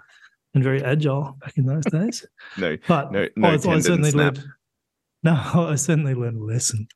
and 0.54 0.62
very 0.62 0.82
agile 0.84 1.36
back 1.40 1.56
in 1.56 1.66
those 1.66 1.84
days. 1.86 2.24
No, 2.58 2.76
But 2.86 3.10
no, 3.12 3.28
no 3.36 3.48
I, 3.48 3.52
I 3.54 3.56
certainly 3.56 4.10
snap. 4.10 4.36
learned. 4.36 4.44
No, 5.24 5.40
I 5.54 5.76
certainly 5.76 6.14
learned 6.14 6.40
a 6.40 6.44
lesson. 6.44 6.88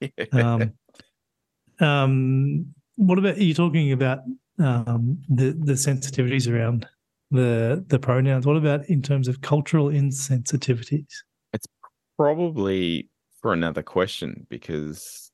Um, 0.32 0.72
um, 1.80 2.66
what 2.96 3.18
about 3.18 3.36
are 3.36 3.42
you 3.42 3.54
talking 3.54 3.92
about 3.92 4.18
um, 4.58 5.18
the 5.28 5.52
the 5.52 5.72
sensitivities 5.74 6.50
around 6.52 6.86
the 7.30 7.84
the 7.88 7.98
pronouns? 7.98 8.46
What 8.46 8.56
about 8.56 8.88
in 8.88 9.02
terms 9.02 9.28
of 9.28 9.40
cultural 9.40 9.88
insensitivities? 9.88 11.06
Probably 12.16 13.08
for 13.40 13.52
another 13.52 13.82
question 13.82 14.46
because 14.48 15.30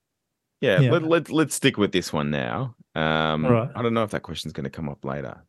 yeah, 0.61 0.81
Yeah. 0.81 0.91
Let, 0.93 1.03
let, 1.05 1.31
let's 1.31 1.55
stick 1.55 1.79
with 1.79 1.93
this 1.93 2.13
one 2.13 2.31
now. 2.31 2.75
Um, 2.95 3.47
right. 3.47 3.71
I 3.75 3.83
don't 3.83 3.95
know 3.95 4.03
if 4.03 4.11
that 4.11 4.23
question's 4.23 4.53
going 4.53 4.65
to 4.65 4.71
come 4.71 4.89
up 4.89 5.05
later. 5.05 5.43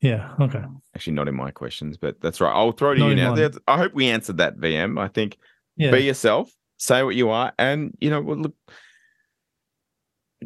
Yeah. 0.00 0.34
Okay. 0.40 0.62
Actually, 0.94 1.14
not 1.14 1.28
in 1.28 1.34
my 1.34 1.50
questions, 1.50 1.96
but 1.96 2.20
that's 2.20 2.40
right. 2.40 2.52
I'll 2.52 2.72
throw 2.72 2.94
to 2.94 3.00
Not 3.00 3.08
you 3.08 3.14
now. 3.16 3.34
mine. 3.34 3.50
I 3.66 3.76
hope 3.78 3.94
we 3.94 4.08
answered 4.08 4.36
that, 4.38 4.56
VM. 4.58 4.98
I 5.00 5.08
think 5.08 5.36
Yeah. 5.76 5.90
be 5.90 6.00
yourself, 6.00 6.50
say 6.78 7.02
what 7.02 7.14
you 7.16 7.30
are, 7.30 7.52
and 7.58 7.96
you 8.00 8.10
know, 8.10 8.20
well, 8.20 8.36
look, 8.36 8.54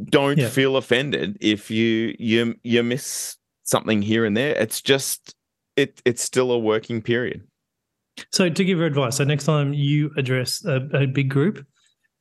don't 0.05 0.39
Yeah. 0.39 0.49
feel 0.49 0.77
offended 0.77 1.39
if 1.41 1.71
you 1.71 2.15
you 2.19 2.55
you 2.63 2.83
miss 2.85 3.37
something 3.65 4.01
here 4.03 4.25
and 4.25 4.37
there. 4.37 4.55
It's 4.55 4.81
just 4.81 5.35
it 5.77 6.01
it's 6.05 6.23
still 6.23 6.53
a 6.53 6.59
working 6.59 7.03
period. 7.03 7.47
So 8.33 8.49
to 8.49 8.65
give 8.65 8.79
her 8.79 8.85
advice, 8.87 9.17
so 9.17 9.25
next 9.25 9.45
time 9.45 9.73
you 9.73 10.11
address 10.17 10.65
a, 10.65 10.77
a 10.93 11.07
big 11.07 11.29
group, 11.31 11.65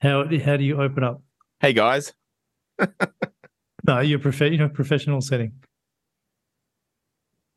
how 0.02 0.26
how 0.44 0.58
do 0.58 0.64
you 0.64 0.82
open 0.82 1.04
up? 1.04 1.22
Hey 1.60 1.74
guys, 1.74 2.14
No, 3.88 4.00
you're 4.02 4.20
prof- 4.20 4.42
you 4.42 4.58
know, 4.58 4.70
professional 4.70 5.22
setting. 5.22 5.54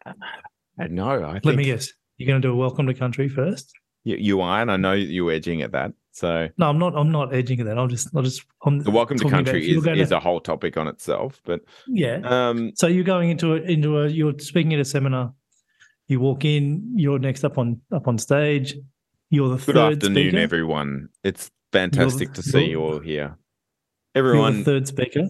I 0.07 0.87
know. 0.88 1.22
I 1.22 1.33
Let 1.35 1.42
think 1.44 1.57
me 1.57 1.64
guess. 1.64 1.92
You're 2.16 2.26
going 2.29 2.40
to 2.40 2.48
do 2.48 2.53
a 2.53 2.57
welcome 2.57 2.87
to 2.87 2.94
country 2.94 3.29
first. 3.29 3.72
you, 4.05 4.16
you 4.16 4.40
are, 4.40 4.61
and 4.62 4.70
I 4.70 4.76
know 4.76 4.92
you're 4.92 5.31
edging 5.31 5.62
at 5.62 5.72
that. 5.72 5.92
So 6.12 6.48
No, 6.59 6.68
I'm 6.68 6.79
not. 6.79 6.94
I'm 6.96 7.11
not 7.11 7.35
edging 7.35 7.61
at 7.61 7.66
that. 7.66 7.79
I'll 7.79 7.87
just. 7.87 8.09
I'll 8.14 8.22
just. 8.22 8.44
I'm 8.64 8.81
the 8.81 8.90
welcome 8.90 9.18
to 9.18 9.29
country 9.29 9.70
is, 9.70 9.87
is 9.87 10.12
a 10.12 10.20
whole 10.20 10.40
topic 10.40 10.76
on 10.76 10.88
itself. 10.88 11.40
But 11.44 11.62
yeah. 11.87 12.20
um, 12.24 12.72
So 12.74 12.87
you're 12.87 13.05
going 13.05 13.31
into 13.31 13.55
a 13.55 13.57
into 13.57 13.98
a 14.00 14.09
you're 14.09 14.38
speaking 14.38 14.74
at 14.74 14.81
a 14.81 14.85
seminar. 14.85 15.35
You 16.10 16.18
walk 16.18 16.44
in. 16.44 16.92
You're 16.96 17.20
next 17.20 17.44
up 17.44 17.56
on 17.56 17.80
up 17.94 18.08
on 18.08 18.18
stage. 18.18 18.74
You're 19.30 19.48
the 19.50 19.64
good 19.64 19.76
third 19.76 19.92
afternoon, 19.94 20.30
speaker. 20.30 20.38
everyone. 20.42 21.08
It's 21.22 21.52
fantastic 21.72 22.32
to 22.32 22.42
see 22.42 22.70
you're- 22.70 22.82
all 22.82 22.98
here. 22.98 23.36
You're 24.16 24.26
Everyone, 24.26 24.58
the 24.58 24.64
third 24.64 24.88
speaker. 24.88 25.28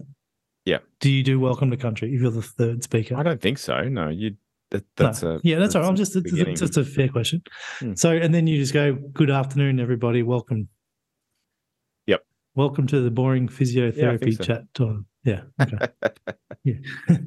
Yeah. 0.65 0.79
Do 0.99 1.11
you 1.11 1.21
do 1.21 1.39
welcome 1.39 1.69
to 1.69 1.77
country 1.77 2.11
if 2.15 2.19
you're 2.19 2.31
the 2.31 2.41
third 2.41 2.81
speaker? 2.83 3.15
I 3.15 3.21
don't 3.21 3.39
think 3.39 3.59
so. 3.59 3.83
No, 3.89 4.09
you. 4.09 4.35
That, 4.71 4.83
No. 4.97 5.05
that's 5.05 5.21
a 5.21 5.39
yeah, 5.43 5.59
that's 5.59 5.75
all 5.75 5.81
right. 5.83 5.87
I'm 5.87 5.95
just 5.95 6.15
it's, 6.15 6.33
it's 6.33 6.61
just 6.61 6.77
a 6.77 6.83
fair 6.83 7.09
question. 7.09 7.43
Hmm. 7.79 7.93
So 7.93 8.09
and 8.09 8.33
then 8.33 8.47
you 8.47 8.57
just 8.57 8.73
go, 8.73 8.93
good 9.13 9.29
afternoon, 9.29 9.79
everybody. 9.79 10.23
Welcome. 10.23 10.67
Welcome 12.53 12.85
to 12.87 12.99
the 12.99 13.09
boring 13.09 13.47
physiotherapy 13.47 14.35
so. 14.35 14.43
chat 14.43 14.73
time. 14.73 15.05
Yeah. 15.23 15.43
Okay. 15.61 15.77
yeah. 16.65 16.73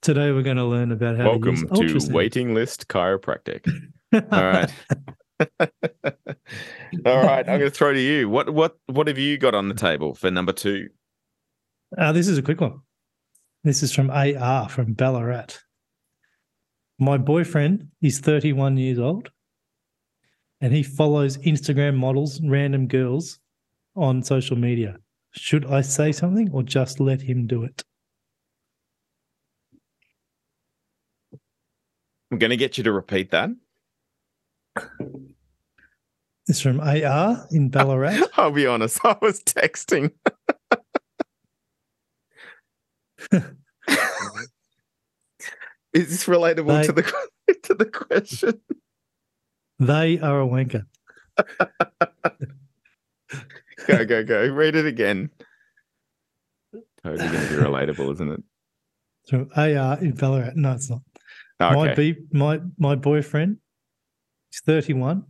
Today 0.00 0.32
we're 0.32 0.42
going 0.42 0.56
to 0.56 0.64
learn 0.64 0.90
about 0.90 1.16
how 1.16 1.30
Welcome 1.30 1.68
to, 1.68 1.84
use 1.84 2.08
to 2.08 2.12
waiting 2.12 2.52
list 2.52 2.88
chiropractic. 2.88 3.70
All 4.12 4.20
right. 4.42 4.72
All 7.06 7.22
right. 7.22 7.48
I'm 7.48 7.60
going 7.60 7.60
to 7.60 7.70
throw 7.70 7.92
to 7.92 8.00
you. 8.00 8.28
What 8.28 8.52
what 8.52 8.76
what 8.86 9.06
have 9.06 9.18
you 9.18 9.38
got 9.38 9.54
on 9.54 9.68
the 9.68 9.74
table 9.74 10.14
for 10.14 10.32
number 10.32 10.52
two? 10.52 10.88
Uh, 11.96 12.10
this 12.10 12.26
is 12.26 12.36
a 12.36 12.42
quick 12.42 12.60
one. 12.60 12.80
This 13.62 13.84
is 13.84 13.94
from 13.94 14.10
AR 14.10 14.68
from 14.68 14.94
Ballarat. 14.94 15.58
My 16.98 17.18
boyfriend 17.18 17.86
is 18.00 18.18
31 18.18 18.78
years 18.78 18.98
old 18.98 19.30
and 20.60 20.72
he 20.72 20.82
follows 20.82 21.38
Instagram 21.38 21.96
models, 21.96 22.40
random 22.42 22.88
girls 22.88 23.38
on 23.96 24.22
social 24.22 24.56
media. 24.56 24.96
Should 25.32 25.66
I 25.66 25.80
say 25.80 26.12
something 26.12 26.50
or 26.52 26.62
just 26.62 27.00
let 27.00 27.22
him 27.22 27.46
do 27.46 27.62
it? 27.64 27.82
I'm 32.30 32.38
going 32.38 32.50
to 32.50 32.56
get 32.56 32.78
you 32.78 32.84
to 32.84 32.92
repeat 32.92 33.30
that. 33.30 33.50
This 36.46 36.56
is 36.56 36.60
from 36.62 36.80
AR 36.80 37.46
in 37.50 37.68
Ballarat. 37.68 38.18
I'll 38.36 38.50
be 38.50 38.66
honest. 38.66 39.00
I 39.04 39.16
was 39.20 39.42
texting. 39.42 40.12
Is 45.92 46.08
this 46.08 46.24
relatable 46.24 46.80
They- 46.80 46.86
to 46.86 46.92
the 46.92 47.28
to 47.64 47.74
the 47.74 47.84
question? 47.86 48.60
they 49.78 50.18
are 50.20 50.40
a 50.40 50.46
wanker. 50.46 50.86
Go 53.86 54.04
go 54.04 54.22
go. 54.24 54.48
Read 54.48 54.76
it 54.76 54.86
again. 54.86 55.30
Totally 57.02 57.28
going 57.30 57.48
to 57.48 57.54
be 57.54 57.60
relatable, 57.60 58.12
isn't 58.12 58.32
it? 58.32 58.42
So 59.24 59.48
AR 59.56 59.98
in 60.00 60.12
Ballarat. 60.12 60.52
No, 60.54 60.72
it's 60.72 60.90
not. 60.90 61.00
Ah, 61.60 61.72
my 61.74 61.90
Okay. 61.90 62.12
be 62.14 62.20
my 62.32 62.60
my 62.78 62.94
boyfriend 62.94 63.58
is 64.52 64.60
31 64.66 65.24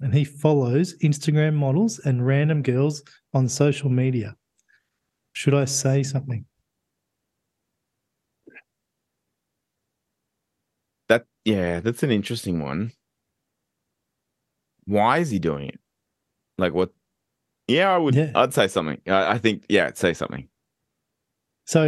and 0.00 0.14
he 0.14 0.24
follows 0.24 0.96
Instagram 1.02 1.54
models 1.54 1.98
and 1.98 2.26
random 2.26 2.62
girls 2.62 3.02
on 3.34 3.48
social 3.48 3.90
media. 3.90 4.36
Should 5.32 5.54
I 5.54 5.64
say 5.66 6.02
something? 6.02 6.44
That 11.08 11.26
yeah, 11.44 11.80
that's 11.80 12.02
an 12.02 12.10
interesting 12.10 12.60
one. 12.60 12.92
Why 14.84 15.18
is 15.18 15.30
he 15.30 15.38
doing 15.38 15.68
it? 15.68 15.80
Like 16.58 16.74
what? 16.74 16.92
Yeah, 17.68 17.94
I 17.94 17.98
would. 17.98 18.14
Yeah. 18.14 18.32
I'd 18.34 18.54
say 18.54 18.66
something. 18.66 19.00
I, 19.06 19.32
I 19.32 19.38
think 19.38 19.64
yeah, 19.68 19.86
I'd 19.86 19.98
say 19.98 20.14
something. 20.14 20.48
So 21.66 21.84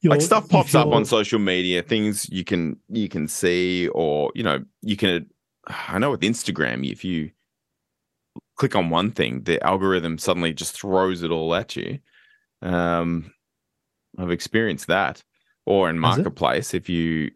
you're, 0.00 0.10
like 0.10 0.20
stuff 0.20 0.48
pops 0.48 0.76
up 0.76 0.86
on 0.88 1.04
social 1.04 1.40
media, 1.40 1.82
things 1.82 2.28
you 2.30 2.44
can 2.44 2.76
you 2.88 3.08
can 3.08 3.26
see, 3.26 3.88
or 3.88 4.30
you 4.34 4.44
know, 4.44 4.64
you 4.82 4.96
can. 4.96 5.26
I 5.66 5.98
know 5.98 6.12
with 6.12 6.20
Instagram, 6.20 6.88
if 6.90 7.04
you 7.04 7.32
click 8.56 8.76
on 8.76 8.90
one 8.90 9.10
thing, 9.10 9.42
the 9.42 9.62
algorithm 9.64 10.18
suddenly 10.18 10.54
just 10.54 10.74
throws 10.80 11.22
it 11.22 11.30
all 11.30 11.54
at 11.54 11.74
you. 11.76 11.98
Um, 12.62 13.32
I've 14.18 14.30
experienced 14.30 14.86
that. 14.86 15.22
Or 15.66 15.90
in 15.90 15.98
marketplace, 15.98 16.72
if 16.72 16.88
you 16.88 17.30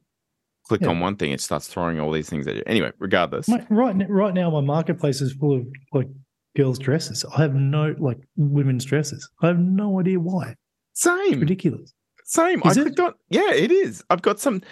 click 0.66 0.80
Yeah. 0.80 0.88
on 0.88 1.00
one 1.00 1.16
thing, 1.16 1.32
it 1.32 1.40
starts 1.42 1.68
throwing 1.68 2.00
all 2.00 2.10
these 2.10 2.30
things 2.30 2.46
at 2.46 2.54
you. 2.56 2.62
Anyway, 2.66 2.90
regardless, 2.98 3.46
Mate, 3.48 3.64
right 3.68 3.94
right 4.08 4.32
now, 4.32 4.48
my 4.50 4.62
marketplace 4.62 5.20
is 5.20 5.34
full 5.34 5.58
of 5.58 5.66
like 5.92 6.08
girls' 6.56 6.78
dresses. 6.78 7.24
I 7.36 7.42
have 7.42 7.54
no 7.54 7.94
like 7.98 8.18
women's 8.36 8.84
dresses. 8.84 9.28
I 9.42 9.48
have 9.48 9.58
no 9.58 10.00
idea 10.00 10.20
why. 10.20 10.54
It's 10.92 11.02
same. 11.02 11.40
ridiculous. 11.40 11.94
Same. 12.24 12.62
Is 12.64 12.78
I 12.78 12.80
it? 12.80 12.84
clicked 12.84 13.00
on. 13.00 13.14
Yeah, 13.30 13.52
it 13.52 13.70
is. 13.70 14.04
I've 14.10 14.22
got 14.22 14.40
some 14.40 14.62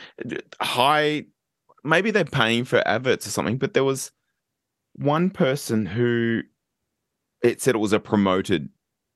high. 0.60 1.24
Maybe 1.84 2.10
they're 2.10 2.24
paying 2.24 2.64
for 2.64 2.86
adverts 2.86 3.26
or 3.26 3.30
something, 3.30 3.56
but 3.58 3.74
there 3.74 3.84
was 3.84 4.12
one 4.94 5.30
person 5.30 5.86
who 5.86 6.42
it 7.42 7.62
said 7.62 7.74
it 7.74 7.78
was 7.78 7.92
a 7.94 8.00
promoted 8.00 8.68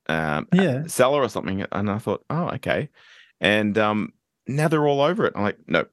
um, 0.09 0.49
Yeah, 0.53 0.85
seller 0.87 1.23
or 1.23 1.29
something, 1.29 1.65
and 1.73 1.91
I 1.91 1.99
thought, 1.99 2.25
oh, 2.31 2.49
okay. 2.55 2.89
And 3.41 3.77
um, 3.77 4.13
now 4.47 4.69
they're 4.69 4.87
all 4.87 5.03
over 5.03 5.27
it. 5.27 5.35
I'm 5.37 5.43
like, 5.43 5.59
no, 5.67 5.85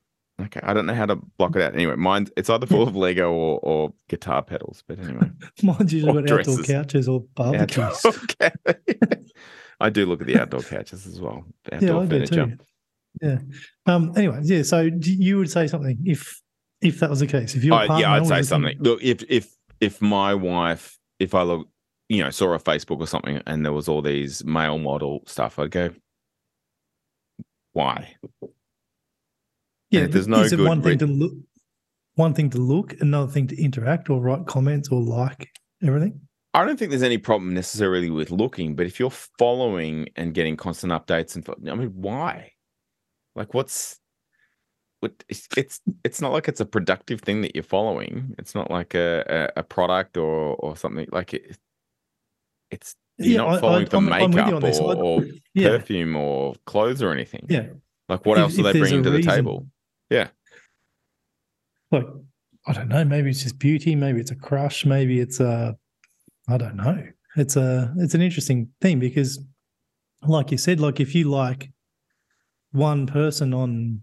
okay. 0.45 0.60
I 0.63 0.73
don't 0.73 0.86
know 0.86 0.93
how 0.93 1.06
to 1.06 1.15
block 1.38 1.56
it 1.56 1.62
out. 1.62 1.73
Anyway, 1.73 1.95
mine 1.95 2.27
it's 2.38 2.49
either 2.49 2.65
full 2.65 2.88
of 2.88 2.95
Lego 2.95 3.32
or, 3.32 3.60
or 3.62 3.93
guitar 4.10 4.41
pedals. 4.41 4.84
But 4.88 4.99
anyway, 4.99 5.32
mine's 5.63 5.93
usually 5.93 6.23
got 6.23 6.39
outdoor 6.39 6.63
couches 6.63 7.08
or 7.08 7.21
barbecues. 7.36 8.06
I 9.80 9.89
do 9.89 10.06
look 10.06 10.21
at 10.21 10.27
the 10.27 10.39
outdoor 10.39 10.62
couches 10.62 11.08
as 11.08 11.19
well. 11.19 11.45
yeah, 11.71 11.77
Outdoor 11.77 12.04
I 12.04 12.06
do 12.06 12.25
too. 12.27 12.58
Yeah. 13.21 13.39
Um. 13.86 14.13
Anyway, 14.15 14.39
yeah. 14.43 14.63
So 14.63 14.89
you 15.01 15.38
would 15.38 15.49
say 15.49 15.67
something 15.67 15.97
if 16.06 16.41
if 16.82 16.99
that 16.99 17.10
was 17.10 17.19
the 17.19 17.27
case. 17.27 17.56
If 17.56 17.63
your 17.63 17.75
I- 17.75 17.88
partner 17.88 18.08
yeah, 18.08 18.13
I'd 18.13 18.27
say 18.27 18.41
something. 18.43 18.77
Look, 18.80 19.01
if 19.01 19.23
if 19.30 19.56
if 19.80 20.01
my 20.01 20.34
wife, 20.34 20.97
if 21.19 21.34
I 21.34 21.41
look, 21.41 21.67
you 22.10 22.23
know, 22.23 22.30
saw 22.30 22.54
a 22.54 22.60
Facebook 22.60 22.99
or 22.99 23.08
something, 23.08 23.41
and 23.47 23.65
there 23.65 23.73
was 23.73 23.88
all 23.88 24.01
these 24.01 24.43
male 24.45 24.77
model 24.77 25.23
stuff, 25.25 25.58
I'd 25.60 25.71
go, 25.71 25.89
why? 27.73 28.15
Yeah, 29.91 30.08
there's 30.08 30.27
no 30.27 30.41
is 30.41 30.54
it 30.54 30.58
good 30.58 30.67
one 30.67 30.82
thing 30.82 30.91
re- 30.93 30.97
to 30.97 31.06
look, 31.08 31.34
one 32.15 32.34
thing 32.34 32.49
to 32.51 32.58
look, 32.58 32.99
another 33.01 33.32
thing 33.32 33.47
to 33.47 33.62
interact 33.62 34.10
or 34.10 34.21
write 34.21 34.45
comments 34.47 34.89
or 34.89 35.01
like 35.01 35.49
everything. 35.84 36.19
I 36.54 36.65
don't 36.65 36.77
think 36.77 36.91
there's 36.91 37.04
any 37.04 37.17
problem 37.17 37.54
necessarily 37.54 38.10
with 38.10 38.32
looking, 38.32 38.75
but 38.75 38.86
if 38.86 38.99
you're 38.99 39.10
following 39.39 40.10
and 40.15 40.34
getting 40.34 40.58
constant 40.58 40.91
updates 40.91 41.36
and 41.36 41.69
I 41.69 41.75
mean, 41.75 41.89
why? 41.95 42.51
Like, 43.36 43.54
what's 43.54 43.99
what? 44.99 45.13
It's 45.30 45.47
it's, 45.58 45.80
it's 46.04 46.19
not 46.21 46.32
like 46.34 46.47
it's 46.47 46.60
a 46.60 46.65
productive 46.65 47.21
thing 47.21 47.41
that 47.41 47.56
you're 47.56 47.63
following. 47.63 48.36
It's 48.38 48.54
not 48.56 48.69
like 48.69 48.93
a 48.95 49.49
a, 49.56 49.60
a 49.62 49.63
product 49.63 50.17
or 50.17 50.56
or 50.56 50.75
something 50.75 51.08
like 51.12 51.34
it. 51.34 51.58
It's 52.69 52.95
you're 53.17 53.30
Yeah, 53.30 53.38
not 53.38 53.49
I- 53.58 53.60
following 53.62 53.86
I- 53.86 53.89
for 53.89 53.95
I'm- 53.97 54.13
I'm 54.13 54.21
you 54.32 54.38
makeup 54.38 54.54
on 54.56 54.62
this. 54.62 54.80
or, 54.80 54.95
or 54.95 55.25
Yeah, 55.54 55.69
perfume 55.77 56.15
or 56.17 56.56
clothes 56.65 57.01
or 57.01 57.12
anything. 57.12 57.45
yeah. 57.49 57.67
Like, 58.10 58.25
what 58.25 58.38
If- 58.38 58.41
else 58.43 58.60
are 58.60 58.63
they 58.63 58.80
bringing 58.80 59.04
to 59.04 59.10
the 59.10 59.17
reason- 59.17 59.71
table? 60.12 60.30
Like 61.91 62.06
I 62.67 62.74
don't 62.74 62.89
know. 62.89 63.04
Maybe 63.04 63.30
it's 63.32 63.43
just 63.43 63.60
beauty. 63.60 63.95
Maybe 63.95 64.19
it's 64.19 64.32
a 64.32 64.36
crush. 64.36 64.86
Maybe 64.86 65.19
it's 65.19 65.39
a 65.39 65.76
I 66.47 66.58
don't 66.58 66.76
know. 66.76 67.04
It's 67.38 67.56
a 67.56 67.93
it's 67.97 68.13
an 68.13 68.21
interesting 68.21 68.69
thing 68.82 69.00
because, 69.00 69.39
like 70.24 70.52
you 70.52 70.58
said, 70.58 70.80
like 70.80 71.00
if 71.00 71.15
you 71.15 71.30
like 71.30 71.71
one 72.71 73.08
person 73.08 73.54
on 73.54 74.02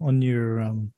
on 0.00 0.22
your 0.22 0.60
um 0.60 0.92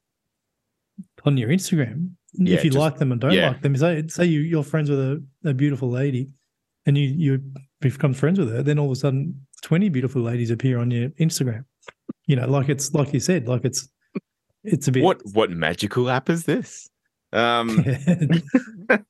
on 1.25 1.37
your 1.37 1.49
Instagram, 1.51 2.11
Yeah, 2.35 2.55
if 2.57 2.65
you 2.65 2.71
just- 2.71 2.81
like 2.81 2.97
them 2.99 3.12
and 3.12 3.21
don't 3.21 3.33
yeah. 3.33 3.49
like 3.49 3.62
them, 3.62 3.77
say 3.77 4.05
say 4.09 4.25
you 4.27 4.41
you're 4.41 4.62
friends 4.65 4.91
with 4.91 5.01
a, 5.01 5.23
a 5.45 5.55
beautiful 5.55 5.91
lady, 5.91 6.29
and 6.87 6.97
you 6.97 7.09
you 7.09 7.43
become 7.81 8.15
friends 8.15 8.38
with 8.38 8.51
her, 8.53 8.62
then 8.62 8.79
all 8.79 8.87
of 8.87 8.93
a 8.93 8.97
sudden 8.97 9.47
twenty 9.62 9.88
beautiful 9.88 10.23
ladies 10.23 10.51
appear 10.51 10.79
on 10.79 10.91
your 10.91 11.09
Instagram. 11.21 11.65
You 12.27 12.37
know, 12.37 12.49
like 12.49 12.69
it's 12.69 12.95
like 12.95 13.12
you 13.12 13.21
said, 13.21 13.49
like 13.49 13.65
it's 13.65 13.88
it's 14.64 14.88
a 14.88 14.92
bit 14.92 15.03
What 15.03 15.20
what 15.33 15.51
magical 15.51 16.09
app 16.11 16.29
is 16.31 16.44
this? 16.44 16.88
Um, 17.33 17.85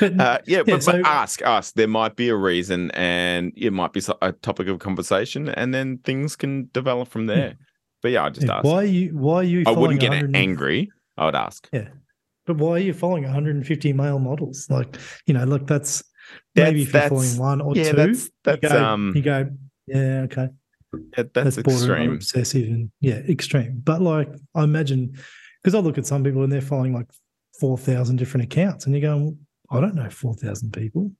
Uh, 0.00 0.38
yeah, 0.46 0.62
but, 0.64 0.82
so- 0.82 0.92
but 0.92 1.06
ask, 1.06 1.40
ask. 1.42 1.74
There 1.74 1.86
might 1.88 2.16
be 2.16 2.28
a 2.28 2.34
reason, 2.34 2.90
and 2.92 3.52
it 3.56 3.72
might 3.72 3.92
be 3.92 4.02
a 4.20 4.32
topic 4.32 4.66
of 4.68 4.78
conversation, 4.80 5.48
and 5.48 5.72
then 5.72 5.98
things 5.98 6.34
can 6.36 6.68
develop 6.72 7.08
from 7.08 7.26
there. 7.26 7.56
But 8.02 8.10
yeah, 8.12 8.24
I 8.24 8.30
just 8.30 8.46
Yeah, 8.46 8.56
ask. 8.56 8.64
why 8.64 8.82
are 8.82 8.84
you 8.84 9.10
why 9.16 9.36
are 9.38 9.42
you 9.44 9.62
I 9.66 9.70
wouldn't 9.70 10.00
get 10.00 10.10
100 10.10 10.34
angry. 10.36 10.90
I 11.16 11.24
would 11.26 11.34
ask. 11.36 11.68
Yeah, 11.72 11.88
but 12.46 12.56
why 12.56 12.72
are 12.72 12.78
you 12.78 12.92
following 12.92 13.22
150 13.24 13.92
male 13.92 14.18
models 14.18 14.66
like 14.68 14.96
you 15.26 15.34
know 15.34 15.44
look 15.44 15.66
that's, 15.66 16.02
That's- 16.54 16.72
maybe 16.72 16.82
if 16.82 16.92
you're 16.92 17.08
following 17.08 17.38
one 17.38 17.60
or 17.60 17.74
yeah, 17.76 17.90
two 17.92 17.96
that's 17.96 18.30
that's 18.44 18.62
you 18.62 18.68
go, 18.68 18.84
um 18.84 19.12
you 19.16 19.22
go 19.22 19.50
yeah 19.86 20.20
okay 20.24 20.48
that- 21.16 21.32
that's, 21.34 21.56
borderline 21.56 21.80
extreme. 22.12 22.12
obsessive 22.14 22.68
and 22.68 22.90
yeah 23.00 23.20
extreme 23.28 23.80
but 23.84 24.00
like 24.02 24.28
i 24.54 24.62
imagine 24.64 25.12
because 25.62 25.74
i 25.74 25.78
look 25.78 25.98
at 25.98 26.06
some 26.06 26.22
people 26.24 26.42
and 26.42 26.52
they're 26.52 26.60
following 26.60 26.92
like 26.94 27.06
4000 27.60 28.16
different 28.16 28.44
accounts 28.44 28.84
and 28.86 28.94
you're 28.94 29.02
going 29.02 29.38
i 29.70 29.80
don't 29.80 29.94
know 29.94 30.08
4000 30.10 30.72
people 30.72 31.10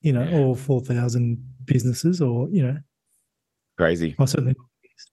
you 0.00 0.12
know 0.12 0.22
Yeah. 0.24 0.38
or 0.38 0.56
4000 0.56 1.38
businesses 1.64 2.20
or 2.20 2.48
you 2.50 2.62
know 2.66 2.78
Crazy. 3.78 4.14
i 4.18 4.24
certainly 4.24 4.54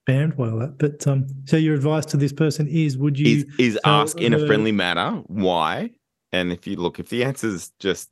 spammed 0.07 0.37
by 0.37 0.49
all 0.49 0.59
that 0.59 0.77
but 0.77 1.05
um 1.07 1.25
so 1.45 1.57
your 1.57 1.73
advice 1.75 2.05
to 2.07 2.17
this 2.17 2.31
person 2.33 2.67
is 2.67 2.97
would 2.97 3.17
you 3.17 3.37
Is 3.37 3.45
is 3.57 3.79
ask 3.83 4.19
in 4.19 4.33
a 4.33 4.45
friendly 4.45 4.71
manner 4.71 5.21
why, 5.27 5.89
and 6.31 6.51
if 6.53 6.65
you 6.67 6.75
look, 6.77 6.99
if 6.99 7.09
the 7.09 7.23
answer 7.25 7.47
is 7.47 7.71
just 7.79 8.09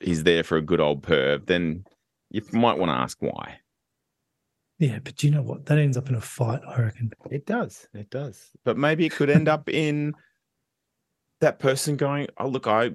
he's 0.00 0.24
there 0.24 0.42
for 0.42 0.56
a 0.56 0.62
good 0.62 0.80
old 0.80 1.02
perv, 1.02 1.46
then 1.46 1.84
you 2.30 2.42
might 2.52 2.78
want 2.78 2.90
to 2.90 2.96
ask 2.96 3.16
why. 3.20 3.58
Yeah 4.80 4.98
but 5.04 5.22
you 5.22 5.30
know 5.30 5.42
what 5.42 5.64
that 5.66 5.78
ends 5.78 5.96
up 5.96 6.08
in 6.08 6.16
a 6.16 6.20
fight 6.20 6.60
i 6.66 6.80
reckon 6.80 7.12
It 7.30 7.46
does. 7.46 7.86
It 7.94 8.10
does. 8.10 8.50
But 8.64 8.76
maybe 8.76 9.06
it 9.06 9.12
could 9.12 9.30
end 9.30 9.46
up 9.48 9.68
in 9.68 10.14
that 11.40 11.58
person 11.60 11.96
going, 11.96 12.26
"Oh, 12.38 12.48
look, 12.48 12.66
I 12.66 12.90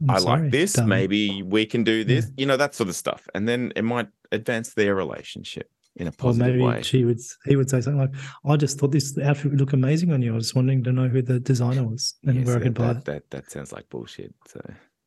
I'm 0.00 0.10
I 0.10 0.18
sorry, 0.18 0.42
like 0.42 0.50
this. 0.50 0.72
darling. 0.72 0.88
Maybe 0.88 1.42
we 1.42 1.66
can 1.66 1.84
do 1.84 2.02
this. 2.04 2.30
You 2.36 2.46
know 2.46 2.56
that 2.56 2.74
sort 2.74 2.88
of 2.88 2.96
stuff, 2.96 3.28
and 3.34 3.46
then 3.48 3.72
it 3.76 3.82
might 3.82 4.08
advance 4.32 4.74
their 4.74 4.94
relationship 4.94 5.68
in 5.96 6.06
a 6.06 6.10
Or 6.10 6.12
positive 6.24 6.54
maybe 6.54 6.62
way. 6.64 6.82
she 6.82 7.04
would 7.04 7.20
he 7.44 7.54
would 7.56 7.68
say 7.70 7.80
something 7.80 8.00
like, 8.00 8.14
I 8.44 8.56
just 8.56 8.78
thought 8.78 8.90
this 8.92 9.16
outfit 9.18 9.50
would 9.52 9.60
look 9.60 9.72
amazing 9.74 10.10
on 10.12 10.22
you. 10.22 10.32
I 10.32 10.36
was 10.36 10.54
wanting 10.54 10.82
to 10.84 10.92
know 10.92 11.06
who 11.08 11.22
the 11.22 11.38
designer 11.38 11.84
was 11.86 12.14
and 12.24 12.36
Yes, 12.36 12.46
where 12.46 12.56
I 12.56 12.58
that, 12.58 12.64
could 12.64 12.74
buy 12.74 12.86
that, 12.94 12.96
it. 12.96 13.04
that 13.04 13.30
that 13.30 13.50
sounds 13.50 13.72
like 13.72 13.88
bullshit. 13.90 14.34
So 14.48 14.60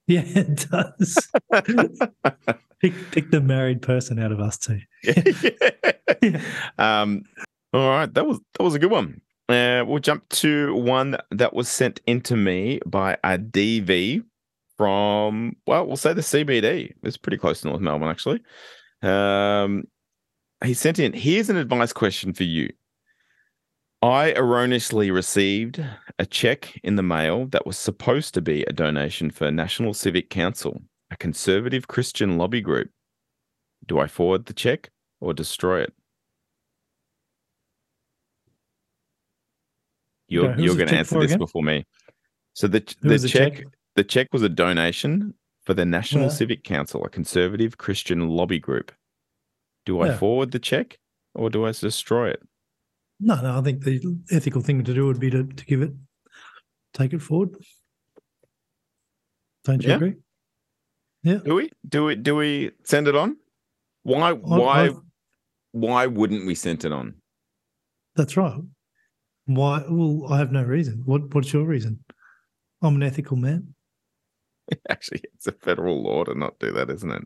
Yeah, 0.08 0.22
it 0.24 0.68
does. 0.70 1.32
pick 2.80 2.94
pick 3.10 3.32
the 3.32 3.42
married 3.42 3.82
person 3.82 4.20
out 4.20 4.32
of 4.32 4.40
us 4.40 4.58
too. 4.58 4.80
Yeah. 6.22 6.42
um, 6.78 7.24
all 7.74 7.90
right, 7.90 8.14
that 8.14 8.28
was 8.28 8.40
that 8.58 8.64
was 8.64 8.76
a 8.76 8.80
good 8.80 8.92
one. 8.92 9.22
Uh, 9.50 9.84
we'll 9.86 10.00
jump 10.00 10.28
to 10.30 10.76
one 10.76 11.18
that 11.32 11.54
was 11.54 11.68
sent 11.68 12.02
into 12.06 12.36
me 12.36 12.80
by 12.86 13.18
a 13.24 13.38
DV 13.40 14.24
from 14.78 15.56
well, 15.66 15.86
we'll 15.88 15.98
say 15.98 16.14
the 16.14 16.22
CBD. 16.22 16.94
It's 17.04 17.18
pretty 17.18 17.38
close 17.38 17.62
to 17.62 17.68
North 17.68 17.82
Melbourne, 17.82 18.10
actually. 18.10 18.42
Um, 19.02 19.86
he 20.64 20.74
sent 20.74 21.00
in. 21.00 21.14
Here's 21.14 21.50
an 21.50 21.58
advice 21.58 21.94
question 21.94 22.34
for 22.34 22.44
you. 22.44 22.70
I 24.06 24.34
erroneously 24.34 25.10
received 25.10 25.84
a 26.20 26.26
check 26.28 26.80
in 26.84 26.96
the 26.96 27.02
mail 27.02 27.48
that 27.48 27.66
was 27.66 27.76
supposed 27.76 28.36
to 28.36 28.42
be 28.42 28.64
a 28.66 28.72
donation 28.72 29.32
for 29.32 29.50
National 29.52 29.96
Civic 29.96 30.30
Council, 30.30 30.84
a 31.10 31.18
conservative 31.18 31.88
Christian 31.88 32.38
lobby 32.38 32.62
group. 32.62 32.92
Do 33.88 33.98
I 34.00 34.06
forward 34.06 34.46
the 34.46 34.54
check 34.54 34.92
or 35.20 35.34
destroy 35.34 35.82
it? 35.82 35.94
You're 40.28 40.52
Okay, 40.52 40.62
you're 40.64 40.76
going 40.76 40.90
to 40.90 40.96
answer 40.98 41.20
this 41.20 41.32
again? 41.32 41.40
before 41.40 41.64
me. 41.64 41.86
So 42.54 42.68
the 42.68 42.82
the 43.02 43.18
the 43.18 43.28
check, 43.28 43.56
check? 43.56 43.66
the 43.96 44.04
check 44.04 44.28
was 44.32 44.44
a 44.44 44.50
donation 44.50 45.34
for 45.64 45.74
the 45.74 45.86
National 45.86 46.24
Yeah. 46.26 46.30
Civic 46.30 46.64
Council, 46.64 47.04
a 47.04 47.10
conservative 47.10 47.80
Christian 47.80 48.30
lobby 48.30 48.60
group. 48.60 48.92
Do 49.88 50.00
I 50.02 50.08
Yeah. 50.10 50.18
forward 50.18 50.52
the 50.52 50.60
check 50.60 51.00
or 51.34 51.50
do 51.50 51.66
I 51.66 51.72
destroy 51.72 52.30
it? 52.30 52.44
No, 53.20 53.42
no, 53.42 53.58
I 53.58 53.62
think 53.62 53.84
the 53.84 54.02
ethical 54.32 54.62
thing 54.62 54.84
to 54.84 54.94
do 54.94 55.06
would 55.08 55.20
be 55.20 55.30
to, 55.32 55.44
to 55.46 55.66
give 55.66 55.82
it, 55.82 55.94
take 56.94 57.14
it 57.14 57.22
forward. 57.22 57.56
Don't 59.64 59.82
you 59.82 59.90
Yeah. 59.90 59.96
agree? 59.96 60.14
Yeah. 61.24 61.40
Do 61.44 61.56
we? 61.56 61.72
Do 61.88 62.06
we? 62.06 62.16
Do 62.16 62.36
we 62.36 62.72
send 62.84 63.08
it 63.08 63.16
on? 63.16 63.38
Why? 64.04 64.34
Why? 64.34 64.86
I've- 64.86 64.98
Why 65.72 66.06
wouldn't 66.08 66.46
we 66.46 66.56
send 66.56 66.86
it 66.86 66.92
on? 66.92 67.16
that's 68.16 68.38
right. 68.38 68.62
Why? 69.46 69.84
Well, 69.90 70.32
I 70.32 70.38
have 70.38 70.52
no 70.52 70.64
reason. 70.64 71.02
What 71.06 71.34
What's 71.34 71.52
your 71.52 71.66
reason? 71.66 72.04
I'm 72.82 72.96
an 72.96 73.04
ethical 73.04 73.38
man. 73.38 73.76
Actually, 74.90 75.22
it's 75.34 75.48
a 75.48 75.52
federal 75.52 76.02
law 76.04 76.24
to 76.24 76.34
not 76.36 76.60
do 76.60 76.72
that, 76.74 76.90
isn't 76.90 77.12
it? 77.12 77.24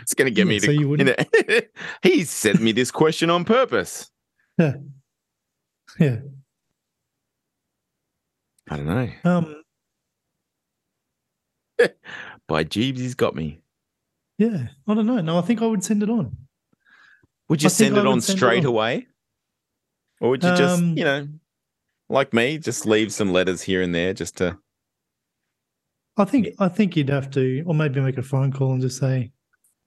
It's 0.00 0.14
going 0.14 0.26
to 0.26 0.30
get 0.34 0.46
Yeah, 0.46 0.50
me 0.50 0.58
so 0.58 0.66
to. 0.68 0.72
you 0.72 0.80
You 0.80 0.88
wouldn't- 0.88 1.18
know, 1.48 1.60
he 2.02 2.24
sent 2.24 2.60
me 2.60 2.72
this 2.72 2.90
question 2.90 3.30
on 3.30 3.44
purpose. 3.44 4.10
Yeah. 4.58 4.74
Yeah. 5.98 6.18
I 8.70 8.76
don't 8.76 8.86
know. 8.86 9.08
Um. 9.24 9.62
By 12.48 12.64
Jeeves, 12.64 13.00
he's 13.00 13.14
got 13.14 13.34
me. 13.34 13.60
Yeah. 14.38 14.68
I 14.86 14.94
don't 14.94 15.06
know. 15.06 15.20
No, 15.20 15.38
I 15.38 15.42
think 15.42 15.62
I 15.62 15.66
would 15.66 15.84
send 15.84 16.02
it 16.02 16.10
on. 16.10 16.36
Would 17.48 17.62
you 17.62 17.68
I 17.68 17.70
send 17.70 17.96
it 17.96 18.06
on 18.06 18.20
send 18.20 18.36
it 18.36 18.38
straight 18.38 18.64
on. 18.64 18.66
away? 18.66 19.06
Or 20.20 20.30
would 20.30 20.42
you 20.42 20.50
just, 20.56 20.82
Um, 20.82 20.96
you 20.96 21.04
know, 21.04 21.28
like 22.08 22.32
me, 22.32 22.58
just 22.58 22.86
leave 22.86 23.12
some 23.12 23.32
letters 23.32 23.62
here 23.62 23.82
and 23.82 23.94
there 23.94 24.14
just 24.14 24.36
to. 24.38 24.58
I 26.16 26.24
think 26.24 26.48
I 26.58 26.68
think 26.68 26.96
you'd 26.96 27.10
have 27.10 27.30
to, 27.32 27.62
or 27.66 27.74
maybe 27.74 28.00
make 28.00 28.16
a 28.16 28.22
phone 28.22 28.50
call 28.50 28.72
and 28.72 28.80
just 28.80 28.98
say, 28.98 29.32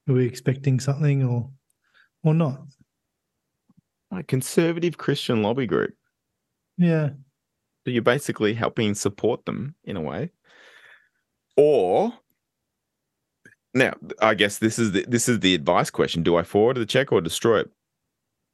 "Are 0.10 0.14
we 0.14 0.26
expecting 0.26 0.80
something, 0.80 1.24
or 1.24 1.50
or 2.24 2.34
not?" 2.34 2.62
A 4.12 4.24
conservative 4.24 4.98
Christian 4.98 5.44
lobby 5.44 5.68
group. 5.68 5.94
Yeah. 6.78 7.10
So 7.86 7.92
you're 7.92 8.02
basically 8.02 8.54
helping 8.54 8.96
support 8.96 9.46
them 9.46 9.76
in 9.84 9.98
a 9.98 10.02
way. 10.02 10.32
Or 11.56 12.14
now, 13.74 13.94
I 14.22 14.34
guess 14.34 14.58
this 14.58 14.80
is 14.80 14.94
the 14.94 15.06
this 15.08 15.30
is 15.30 15.42
the 15.42 15.54
advice 15.54 15.90
question: 15.90 16.24
Do 16.24 16.36
I 16.36 16.44
forward 16.44 16.78
the 16.78 16.86
check 16.86 17.12
or 17.12 17.22
destroy 17.22 17.60
it? 17.60 17.70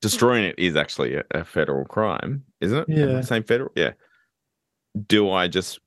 Destroying 0.02 0.44
it 0.44 0.56
is 0.60 0.76
actually 0.76 1.16
a, 1.16 1.24
a 1.32 1.46
federal 1.46 1.86
crime, 1.86 2.44
isn't 2.62 2.78
it? 2.78 2.90
Yeah. 2.90 3.22
Same 3.22 3.44
federal. 3.44 3.72
Yeah. 3.76 3.94
Do 5.08 5.32
I 5.32 5.48
just 5.48 5.80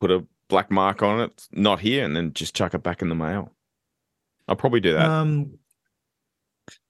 put 0.00 0.10
a 0.10 0.24
black 0.48 0.70
mark 0.70 1.02
on 1.02 1.20
it, 1.20 1.48
not 1.52 1.80
here, 1.80 2.04
and 2.04 2.14
then 2.14 2.32
just 2.32 2.54
chuck 2.54 2.74
it 2.74 2.82
back 2.82 3.02
in 3.02 3.08
the 3.08 3.14
mail? 3.14 3.52
I'll 4.48 4.56
probably 4.56 4.80
do 4.80 4.92
that. 4.94 5.06
Um. 5.06 5.58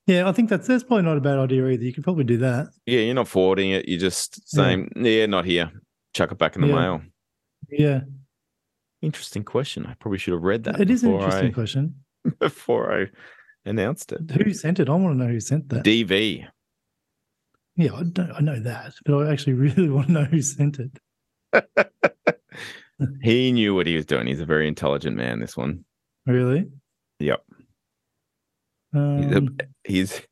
Yeah, 0.06 0.28
I 0.28 0.32
think 0.32 0.50
that's 0.50 0.66
that's 0.66 0.84
probably 0.84 1.04
not 1.04 1.16
a 1.16 1.20
bad 1.20 1.38
idea 1.38 1.66
either. 1.66 1.82
You 1.82 1.92
could 1.94 2.04
probably 2.04 2.24
do 2.24 2.36
that. 2.38 2.68
yeah, 2.86 3.00
you're 3.00 3.14
not 3.14 3.26
forwarding 3.28 3.70
it. 3.70 3.88
You're 3.88 3.98
just 4.00 4.48
saying, 4.50 4.90
yeah, 4.96 5.24
not 5.26 5.46
here. 5.46 5.70
Chuck 6.12 6.30
it 6.30 6.36
back 6.38 6.56
in 6.56 6.62
the 6.62 6.68
Yeah. 6.68 6.74
mail. 6.74 7.02
Yeah, 7.70 8.00
Interesting 9.00 9.44
question. 9.44 9.86
I 9.86 9.94
probably 9.94 10.18
should 10.18 10.34
have 10.34 10.42
read 10.42 10.64
that. 10.64 10.78
it 10.80 10.90
is 10.90 11.02
an 11.04 11.12
interesting 11.12 11.48
I- 11.48 11.52
question. 11.52 11.94
before 12.38 12.92
I 13.02 13.06
announced 13.68 14.12
it. 14.12 14.30
Who 14.30 14.52
sent 14.52 14.78
it? 14.80 14.88
I 14.90 14.92
want 14.92 15.18
to 15.18 15.24
know 15.24 15.30
who 15.30 15.40
sent 15.40 15.68
that. 15.70 15.84
DV. 15.84 16.46
yeah, 17.76 17.92
I 17.94 18.02
don't. 18.02 18.30
I 18.32 18.40
know 18.40 18.60
that, 18.60 18.92
but 19.06 19.14
I 19.26 19.32
actually 19.32 19.52
really 19.64 19.88
want 19.88 20.08
to 20.08 20.12
know 20.12 20.24
who 20.24 20.42
sent 20.42 20.78
it. 20.80 20.98
He 23.22 23.50
knew 23.50 23.74
what 23.74 23.86
he 23.88 23.96
was 23.96 24.06
doing. 24.06 24.26
He's 24.28 24.40
a 24.40 24.46
very 24.46 24.68
intelligent 24.68 25.16
man. 25.16 25.40
This 25.40 25.56
one. 25.56 25.84
Really? 26.26 26.66
Yep. 27.24 27.42
He's, 28.92 29.36
Um, 29.36 29.56
he's 29.84 30.22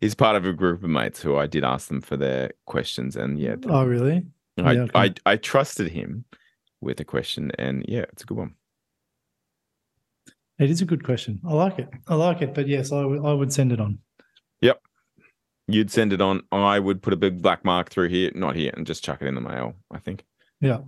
he's 0.00 0.14
part 0.14 0.36
of 0.36 0.44
a 0.44 0.52
group 0.52 0.82
of 0.82 0.90
mates 0.90 1.20
who 1.20 1.36
I 1.36 1.46
did 1.46 1.62
ask 1.62 1.88
them 1.88 2.00
for 2.00 2.16
their 2.16 2.50
questions, 2.66 3.16
and 3.16 3.38
yeah, 3.38 3.56
oh, 3.68 3.84
really? 3.84 4.26
I, 4.58 4.72
yeah, 4.72 4.80
okay. 4.82 4.92
I 4.94 5.14
I 5.26 5.36
trusted 5.36 5.88
him 5.92 6.24
with 6.80 6.98
a 7.00 7.04
question, 7.04 7.52
and 7.58 7.84
yeah, 7.86 8.04
it's 8.12 8.22
a 8.22 8.26
good 8.26 8.38
one. 8.38 8.54
It 10.58 10.70
is 10.70 10.80
a 10.80 10.84
good 10.84 11.04
question. 11.04 11.40
I 11.46 11.52
like 11.54 11.78
it. 11.78 11.88
I 12.08 12.14
like 12.14 12.42
it. 12.42 12.54
But 12.54 12.66
yes, 12.66 12.92
I 12.92 13.04
would. 13.04 13.24
I 13.24 13.32
would 13.32 13.52
send 13.52 13.72
it 13.72 13.80
on. 13.80 13.98
Yep. 14.60 14.80
You'd 15.68 15.90
send 15.90 16.12
it 16.12 16.20
on. 16.20 16.42
I 16.50 16.78
would 16.78 17.02
put 17.02 17.12
a 17.12 17.16
big 17.16 17.42
black 17.42 17.64
mark 17.64 17.90
through 17.90 18.08
here, 18.08 18.30
not 18.34 18.56
here, 18.56 18.72
and 18.76 18.86
just 18.86 19.04
chuck 19.04 19.22
it 19.22 19.26
in 19.26 19.34
the 19.34 19.40
mail. 19.40 19.74
I 19.90 19.98
think. 19.98 20.24
Yeah. 20.60 20.80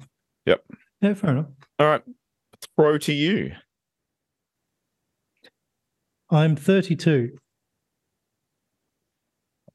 Yep. 0.47 0.65
Yeah, 1.01 1.15
fair 1.15 1.31
enough. 1.31 1.47
All 1.79 1.87
right, 1.87 2.03
throw 2.77 2.99
to 2.99 3.13
you. 3.13 3.53
I'm 6.35 6.57
32. 6.57 7.39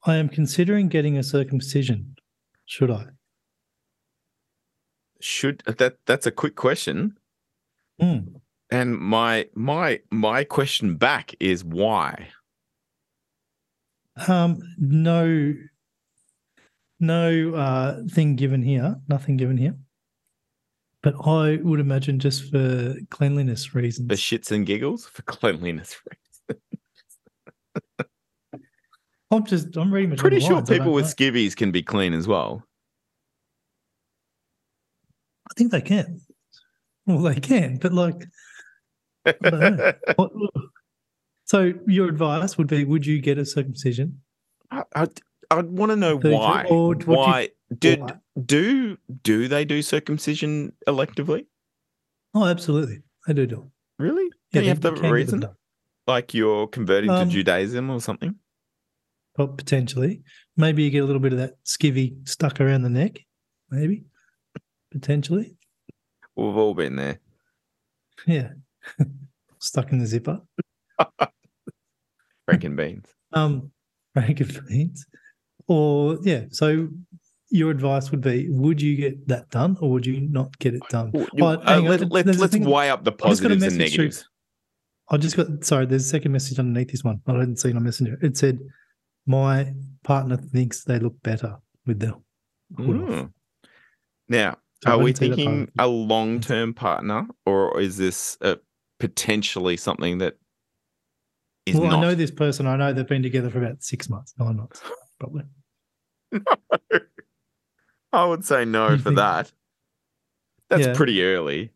I 0.06 0.18
am 0.18 0.28
considering 0.28 0.90
getting 0.90 1.18
a 1.18 1.24
circumcision. 1.24 2.16
Should 2.66 2.92
I? 2.92 3.06
Should 5.22 5.64
that 5.66 5.98
that's 6.06 6.28
a 6.28 6.32
quick 6.32 6.56
question. 6.56 7.18
Hmm. 8.00 8.20
And 8.70 8.98
my 8.98 9.48
my 9.56 10.02
my 10.12 10.44
question 10.44 10.96
back 10.96 11.34
is 11.40 11.64
why? 11.64 12.30
Um, 14.28 14.62
no, 14.78 15.54
no 17.00 17.54
uh, 17.54 18.02
thing 18.12 18.36
given 18.36 18.62
here. 18.62 18.98
Nothing 19.08 19.38
given 19.38 19.58
here. 19.58 19.76
But 21.02 21.16
I 21.26 21.60
would 21.64 21.80
imagine 21.80 22.20
just 22.20 22.52
for 22.52 22.96
cleanliness 23.10 23.74
reasons. 23.74 24.10
For 24.10 24.18
shits 24.18 24.52
and 24.52 24.66
giggles, 24.66 25.06
for 25.06 25.22
cleanliness 25.22 25.96
reasons. 26.06 26.29
I'm 29.32 29.46
just. 29.46 29.76
I'm 29.78 29.94
reading 29.94 30.16
Pretty 30.18 30.40
sure 30.40 30.56
lines, 30.56 30.70
people 30.70 30.92
with 30.92 31.06
know. 31.06 31.12
skivvies 31.12 31.56
can 31.56 31.72
be 31.72 31.84
clean 31.84 32.14
as 32.14 32.28
well. 32.28 32.64
I 35.50 35.54
think 35.56 35.72
they 35.72 35.82
can. 35.82 36.22
Well, 37.06 37.20
they 37.20 37.40
can, 37.40 37.78
but 37.78 37.94
like. 37.94 38.26
I. 39.26 39.94
What- 40.16 40.32
So 41.46 41.74
your 41.88 42.08
advice 42.08 42.58
would 42.58 42.68
be: 42.68 42.86
Would 42.86 43.06
you 43.06 43.22
get 43.22 43.38
a 43.38 43.46
circumcision? 43.46 44.22
I, 44.72 44.84
I'd, 44.96 45.20
I'd 45.50 45.66
want 45.66 45.92
to 45.92 45.96
know 45.96 46.18
why. 46.18 46.66
or 46.70 46.94
do 46.96 47.06
you- 47.06 47.18
why 47.18 47.50
did 47.78 48.02
Why? 48.02 48.14
do 48.46 48.98
do 49.24 49.48
they 49.48 49.66
do 49.66 49.82
circumcision 49.82 50.74
electively? 50.88 51.46
Oh, 52.36 52.46
absolutely. 52.46 53.02
I 53.28 53.34
do 53.34 53.48
do. 53.48 53.72
Really? 53.98 54.26
Yeah, 54.52 54.62
Don't 54.62 54.64
you 54.64 54.70
have 54.70 54.80
to 54.82 54.92
can 54.92 55.04
have 55.04 55.12
a 55.12 55.14
reason? 55.14 55.46
Like 56.08 56.34
you're 56.36 56.68
converting 56.68 57.10
Um, 57.10 57.28
to 57.28 57.34
Judaism 57.34 57.90
or 57.90 58.00
something? 58.00 58.36
Potentially. 59.36 60.22
Maybe 60.58 60.84
you 60.84 60.90
get 60.90 61.04
a 61.04 61.06
little 61.06 61.22
bit 61.22 61.32
of 61.34 61.40
that 61.40 61.54
skivvy 61.66 62.28
stuck 62.28 62.60
around 62.60 62.82
the 62.82 62.90
neck. 62.90 63.20
Maybe. 63.72 64.04
Potentially. 64.92 65.56
We've 66.36 66.56
all 66.58 66.74
been 66.74 66.96
there. 66.96 67.20
Yeah. 68.28 68.50
stuck 69.60 69.92
in 69.92 70.00
the 70.00 70.06
zipper. 70.08 70.42
Breaking 72.48 72.76
beans. 72.76 73.06
Um, 73.34 73.72
rank 74.16 74.42
of 74.42 74.60
beans. 74.68 75.06
Or 75.68 76.18
yeah. 76.24 76.46
So 76.50 76.88
your 77.52 77.70
advice 77.72 78.12
would 78.12 78.22
be: 78.22 78.48
Would 78.50 78.82
you 78.82 78.96
get 78.96 79.28
that 79.28 79.50
done, 79.52 79.78
or 79.82 79.92
would 79.92 80.06
you 80.06 80.22
not 80.22 80.58
get 80.60 80.74
it 80.74 80.82
done? 80.90 81.12
Well, 81.14 81.28
you- 81.34 81.46
uh, 81.46 81.82
let, 81.82 82.00
there's 82.26 82.40
let, 82.40 82.54
let's 82.54 82.58
weigh 82.58 82.90
up 82.90 83.04
the 83.04 83.12
I 83.24 83.30
just 83.30 83.42
got 83.42 83.52
a 83.52 83.56
positives 83.56 83.64
and 83.64 83.78
message 83.78 83.96
through- 83.96 84.04
negatives. 84.06 84.30
I 85.12 85.18
just 85.18 85.38
got 85.38 85.48
sorry. 85.64 85.86
There's 85.86 86.06
a 86.06 86.10
second 86.10 86.32
message 86.32 86.60
underneath 86.60 86.92
this 86.92 87.04
one. 87.04 87.22
I 87.28 87.34
didn't 87.34 87.58
see 87.58 87.70
it 87.70 87.76
on 87.76 87.84
Messenger. 87.84 88.18
It 88.22 88.38
said, 88.38 88.60
"My 89.30 89.74
partner 90.04 90.36
thinks 90.38 90.84
they 90.84 90.98
look 91.00 91.22
better 91.22 91.58
with 91.86 92.00
the 92.00 92.08
hood 92.78 93.02
off." 93.04 93.10
Mm. 93.10 93.34
Now, 94.28 94.58
So 94.84 94.92
are 94.92 94.98
we 94.98 95.14
didn't 95.14 95.18
see 95.18 95.28
that 95.30 95.36
part 95.36 95.56
thinking 95.58 95.72
a 95.80 95.88
long 95.88 96.40
term 96.40 96.74
partner, 96.74 97.28
or 97.46 97.80
is 97.80 97.98
this 97.98 98.38
uh 98.42 98.56
potentially 99.00 99.78
something 99.78 100.18
that 100.18 100.38
is 101.66 101.76
well, 101.76 101.92
not? 101.92 102.00
I 102.00 102.02
know 102.02 102.16
this 102.16 102.32
person. 102.32 102.66
I 102.68 102.76
know 102.76 102.92
they've 102.94 103.08
been 103.08 103.24
together 103.24 103.50
for 103.50 103.64
about 103.64 103.84
six 103.84 104.10
months, 104.10 104.34
nine 104.38 104.58
months, 104.58 104.82
probably. 105.20 105.44
no. 106.32 106.42
I 108.12 108.26
would 108.26 108.44
say 108.44 108.66
no 108.66 108.90
You 108.90 108.98
for 108.98 109.04
think- 109.06 109.16
that. 109.18 109.52
That's 110.70 110.88
Yeah. 110.88 110.96
pretty 110.96 111.24
early. 111.24 111.72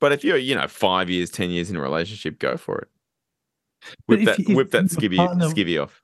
But 0.00 0.12
if 0.12 0.22
you're, 0.24 0.36
you 0.36 0.54
know, 0.54 0.68
five 0.68 1.10
years, 1.10 1.30
ten 1.30 1.50
years 1.50 1.70
in 1.70 1.76
a 1.76 1.80
relationship, 1.80 2.38
go 2.38 2.56
for 2.56 2.78
it. 2.78 2.88
Whip 4.06 4.24
that, 4.26 4.38
you- 4.40 4.54
whip 4.56 4.70
that 4.72 4.84
skivvy, 4.84 5.16
partner- 5.16 5.46
skivvy 5.48 5.80
off. 5.82 6.02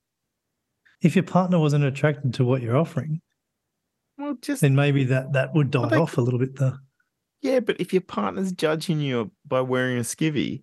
If 1.02 1.14
your 1.16 1.22
partner 1.24 1.58
wasn't 1.58 1.84
attracted 1.84 2.34
to 2.34 2.44
what 2.44 2.62
you're 2.62 2.76
offering, 2.76 3.20
Well, 4.18 4.36
just 4.40 4.60
then 4.62 4.74
maybe 4.74 5.04
that 5.04 5.32
that 5.32 5.54
would 5.54 5.70
die 5.70 5.80
Well, 5.80 5.90
they- 5.90 5.96
off 5.98 6.16
a 6.18 6.20
little 6.22 6.38
bit. 6.38 6.56
Though. 6.56 6.76
yeah. 7.42 7.60
But 7.60 7.80
if 7.80 7.92
your 7.92 8.02
partner's 8.02 8.52
judging 8.52 9.00
you 9.00 9.30
by 9.46 9.60
wearing 9.60 9.98
a 9.98 10.02
skivvy, 10.02 10.62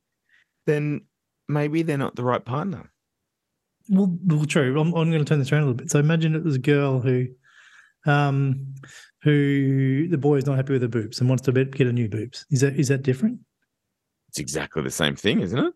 then 0.65 1.01
maybe 1.47 1.81
they're 1.83 1.97
not 1.97 2.15
the 2.15 2.23
right 2.23 2.43
partner. 2.43 2.91
Well, 3.89 4.17
well, 4.23 4.45
true. 4.45 4.79
I'm, 4.79 4.93
I'm 4.93 5.09
going 5.11 5.19
to 5.23 5.25
turn 5.25 5.39
this 5.39 5.51
around 5.51 5.63
a 5.63 5.65
little 5.65 5.77
bit. 5.77 5.91
So 5.91 5.99
imagine 5.99 6.35
it 6.35 6.43
was 6.43 6.55
a 6.55 6.59
girl 6.59 7.01
who, 7.01 7.27
um, 8.05 8.73
who 9.23 10.07
the 10.07 10.17
boy 10.17 10.37
is 10.37 10.45
not 10.45 10.55
happy 10.55 10.73
with 10.73 10.81
her 10.83 10.87
boobs 10.87 11.19
and 11.19 11.27
wants 11.27 11.43
to 11.43 11.51
get 11.51 11.87
a 11.87 11.91
new 11.93 12.07
boobs. 12.07 12.45
Is 12.51 12.61
that 12.61 12.79
is 12.79 12.87
that 12.87 13.03
different? 13.03 13.39
It's 14.29 14.39
exactly 14.39 14.81
the 14.83 14.91
same 14.91 15.15
thing, 15.15 15.41
isn't 15.41 15.59
it? 15.59 15.73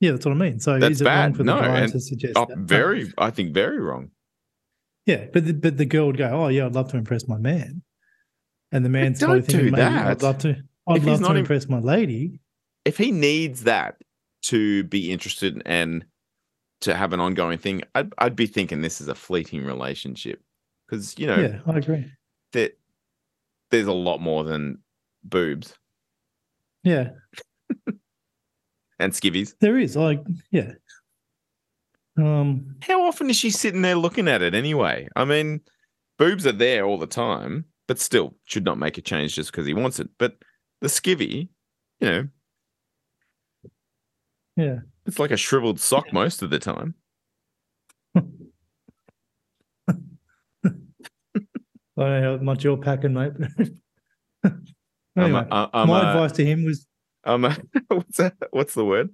Yeah, 0.00 0.12
that's 0.12 0.24
what 0.24 0.32
I 0.32 0.38
mean. 0.38 0.58
So 0.60 0.78
That's 0.78 0.92
is 0.96 1.02
it 1.02 1.06
wrong 1.06 1.32
for 1.34 1.38
the 1.38 1.44
No, 1.44 1.60
guy 1.60 1.86
to 1.86 2.00
suggest 2.00 2.32
Oh, 2.36 2.46
that? 2.46 2.56
very, 2.58 3.12
I 3.18 3.30
think, 3.30 3.52
very 3.52 3.78
wrong. 3.78 4.10
Yeah, 5.06 5.26
but 5.32 5.44
the, 5.44 5.52
but 5.52 5.76
the 5.76 5.84
girl 5.84 6.06
would 6.06 6.16
go, 6.16 6.28
"Oh 6.28 6.48
yeah, 6.48 6.66
I'd 6.66 6.74
love 6.74 6.90
to 6.92 6.96
impress 6.96 7.26
my 7.28 7.36
man," 7.38 7.82
and 8.72 8.84
the 8.84 8.88
man's 8.88 9.18
don't 9.18 9.44
thinking, 9.44 9.66
do 9.66 9.76
that. 9.76 10.06
I'd 10.06 10.22
love 10.22 10.38
to. 10.38 10.56
I'd 10.88 11.02
he's 11.02 11.06
love 11.06 11.20
to 11.20 11.30
im- 11.30 11.36
impress 11.38 11.68
my 11.68 11.78
lady." 11.78 12.40
if 12.86 12.96
he 12.96 13.12
needs 13.12 13.64
that 13.64 13.96
to 14.42 14.84
be 14.84 15.12
interested 15.12 15.60
and 15.66 16.04
to 16.80 16.94
have 16.94 17.12
an 17.12 17.20
ongoing 17.20 17.58
thing, 17.58 17.82
I'd, 17.94 18.10
I'd 18.18 18.36
be 18.36 18.46
thinking 18.46 18.80
this 18.80 19.00
is 19.02 19.08
a 19.08 19.14
fleeting 19.14 19.64
relationship 19.64 20.40
because 20.86 21.18
you 21.18 21.26
know 21.26 21.38
Yeah, 21.40 21.58
I 21.66 21.76
agree. 21.78 22.10
that 22.52 22.78
there's 23.70 23.86
a 23.86 23.92
lot 23.92 24.20
more 24.20 24.44
than 24.44 24.78
boobs. 25.24 25.74
Yeah, 26.84 27.10
and 29.00 29.12
skivvies. 29.12 29.54
There 29.60 29.78
is 29.78 29.96
like 29.96 30.22
yeah. 30.50 30.72
Um, 32.16 32.76
How 32.82 33.02
often 33.06 33.30
is 33.30 33.36
she 33.36 33.50
sitting 33.50 33.82
there 33.82 33.94
looking 33.94 34.28
at 34.28 34.42
it 34.42 34.54
anyway? 34.54 35.08
I 35.16 35.24
mean, 35.24 35.60
boobs 36.18 36.46
are 36.46 36.52
there 36.52 36.84
all 36.84 36.98
the 36.98 37.06
time, 37.06 37.64
but 37.88 37.98
still 37.98 38.34
should 38.44 38.64
not 38.64 38.78
make 38.78 38.98
a 38.98 39.02
change 39.02 39.34
just 39.34 39.50
because 39.50 39.66
he 39.66 39.74
wants 39.74 39.98
it. 40.00 40.08
But 40.18 40.36
the 40.80 40.88
skivvy, 40.88 41.48
you 42.00 42.08
know, 42.08 42.28
yeah. 44.56 44.78
it's 45.06 45.18
like 45.18 45.30
a 45.30 45.36
shriveled 45.36 45.80
sock 45.80 46.12
most 46.12 46.42
of 46.42 46.50
the 46.50 46.58
time. 46.58 46.94
I 48.14 48.22
don't 51.96 52.22
know 52.22 52.38
how 52.38 52.42
much 52.42 52.64
you're 52.64 52.76
packing, 52.76 53.14
mate. 53.14 53.32
I'm 54.44 54.64
anyway, 55.16 55.46
a- 55.50 55.70
I'm 55.72 55.88
my 55.88 56.00
a- 56.00 56.10
advice 56.12 56.32
to 56.32 56.44
him 56.44 56.64
was 56.64 56.86
I'm 57.24 57.42
what's 57.88 58.16
that? 58.18 58.34
What's 58.50 58.74
the 58.74 58.84
word? 58.84 59.10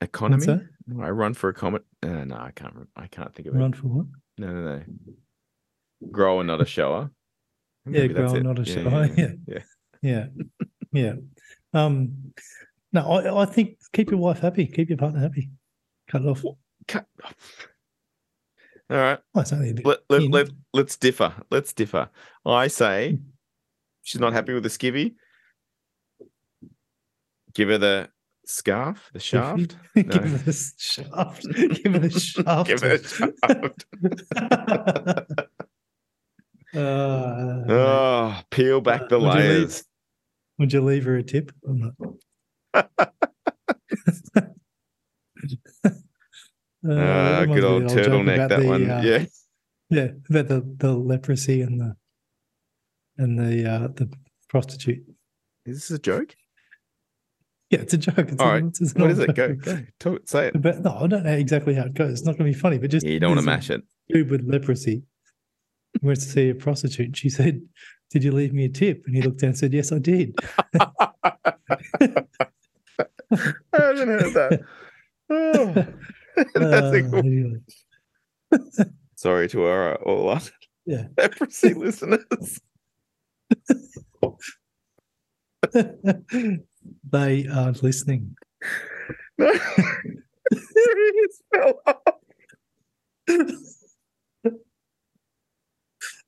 Economy. 0.00 0.60
I 1.00 1.10
run 1.10 1.34
for 1.34 1.48
a 1.48 1.54
comet. 1.54 1.82
Uh, 2.02 2.24
no, 2.24 2.36
I 2.36 2.52
can't. 2.54 2.88
I 2.96 3.06
can't 3.06 3.34
think 3.34 3.48
of 3.48 3.54
it. 3.54 3.58
Run 3.58 3.72
for 3.72 3.88
what? 3.88 4.06
No, 4.38 4.52
no, 4.52 4.76
no. 4.76 4.82
Grower, 6.10 6.44
not 6.44 6.60
a 6.60 6.66
shower. 6.66 7.10
Yeah, 7.86 7.92
Maybe 8.02 8.14
that's 8.14 8.32
grower, 8.32 8.42
not 8.42 8.58
a 8.58 8.62
Yeah, 8.62 8.82
shower. 8.82 9.08
Yeah, 9.16 9.32
yeah. 9.46 9.58
Yeah, 10.02 10.26
yeah. 10.92 11.12
Um, 11.72 12.32
no, 12.92 13.00
I, 13.10 13.42
I 13.42 13.44
think 13.46 13.78
keep 13.92 14.10
your 14.10 14.20
wife 14.20 14.40
happy, 14.40 14.66
keep 14.66 14.88
your 14.88 14.98
partner 14.98 15.20
happy. 15.20 15.50
Cut 16.08 16.22
it 16.22 16.28
off. 16.28 16.44
Cut- 16.86 17.06
All 18.90 18.96
right. 18.96 19.18
It's 19.36 19.52
only 19.52 19.70
a 19.70 19.74
bit. 19.74 19.86
Let, 19.86 19.98
let, 20.08 20.22
let, 20.30 20.48
let's 20.72 20.96
differ. 20.96 21.32
Let's 21.50 21.72
differ. 21.72 22.08
I 22.44 22.68
say 22.68 23.18
she's 24.02 24.20
not 24.20 24.32
happy 24.32 24.52
with 24.52 24.62
the 24.62 24.68
skivvy. 24.68 25.14
Give 27.56 27.70
her 27.70 27.78
the 27.78 28.10
scarf, 28.44 29.10
the 29.14 29.18
shaft. 29.18 29.76
Give 29.94 30.12
her 30.12 30.20
the 30.20 30.52
shaft. 30.78 31.46
Give 31.82 31.92
her 31.94 31.98
the 32.00 32.10
shaft. 32.20 32.68
Give 32.68 32.80
her 32.82 32.92
a 32.92 33.02
shaft. 33.02 33.86
Uh, 36.74 37.64
oh, 37.70 38.40
peel 38.50 38.82
back 38.82 39.08
the 39.08 39.18
Would 39.18 39.28
you 39.28 39.32
leave- 39.32 39.48
layers. 39.48 39.84
Would 40.58 40.72
you 40.74 40.82
leave 40.82 41.04
her 41.04 41.16
a 41.16 41.22
tip? 41.22 41.50
Uh, 41.64 42.82
that 46.84 47.46
good 47.48 47.64
old 47.64 47.82
reminds 47.82 47.94
me 47.94 48.00
of 48.02 48.04
the 48.04 48.04
joke 48.04 48.12
turtleneck, 48.12 48.48
that 48.48 48.60
the, 48.60 48.66
one. 48.66 48.90
uh, 48.90 49.00
yeah. 49.02 49.24
yeah, 49.88 50.08
about 50.28 50.48
the, 50.48 50.74
the 50.76 50.92
leprosy 50.92 51.62
and 51.62 51.80
the 51.80 51.96
and 53.16 53.38
the 53.38 53.70
uh, 53.70 53.88
the 53.88 54.12
prostitute. 54.50 55.02
Is 55.64 55.88
this 55.88 55.90
a 55.90 55.98
joke? 55.98 56.36
Yeah, 57.70 57.80
it's 57.80 57.94
a 57.94 57.98
joke. 57.98 58.18
It's 58.18 58.40
All 58.40 58.48
a- 58.48 58.52
right. 58.52 58.64
it's- 58.64 58.94
What 58.94 59.10
is 59.10 59.18
it? 59.18 59.34
Go, 59.34 59.54
go. 59.54 59.82
Talk, 59.98 60.20
say 60.28 60.48
it. 60.48 60.62
But 60.62 60.82
no, 60.82 60.92
I 61.00 61.06
don't 61.08 61.24
know 61.24 61.32
exactly 61.32 61.74
how 61.74 61.84
it 61.86 61.94
goes. 61.94 62.12
It's 62.12 62.22
not 62.24 62.38
going 62.38 62.50
to 62.50 62.56
be 62.56 62.60
funny, 62.60 62.78
but 62.78 62.90
just 62.90 63.04
Yeah, 63.04 63.12
you 63.12 63.20
don't 63.20 63.30
want 63.30 63.40
to 63.40 63.46
mash 63.46 63.70
it. 63.70 63.82
Dude 64.08 64.30
with 64.30 64.42
leprosy 64.46 65.02
went 66.02 66.20
to 66.20 66.24
see 66.26 66.48
a 66.50 66.54
prostitute. 66.54 67.06
And 67.06 67.16
she 67.16 67.28
said, 67.28 67.60
"Did 68.10 68.22
you 68.22 68.30
leave 68.30 68.52
me 68.52 68.66
a 68.66 68.68
tip?" 68.68 69.02
And 69.06 69.16
he 69.16 69.22
looked 69.22 69.40
down 69.40 69.48
and 69.48 69.58
said, 69.58 69.72
"Yes, 69.74 69.90
I 69.90 69.98
did." 69.98 70.38
I 70.74 72.22
haven't 73.72 74.08
heard 74.08 74.32
that. 74.34 74.60
Oh. 75.28 75.72
That's 76.36 76.56
Uh, 76.56 77.00
cool- 77.10 77.18
anyway. 77.18 77.56
Sorry 79.16 79.48
to 79.48 79.64
our 79.64 79.96
all 80.02 80.28
our 80.28 80.40
Yeah. 80.84 81.08
leprosy 81.18 81.74
listeners. 81.74 82.60
They 87.10 87.46
aren't 87.48 87.78
uh, 87.78 87.80
listening. 87.82 88.36
No. 89.38 89.52
He 90.50 91.26
fell 91.54 91.80
off. 91.86 91.96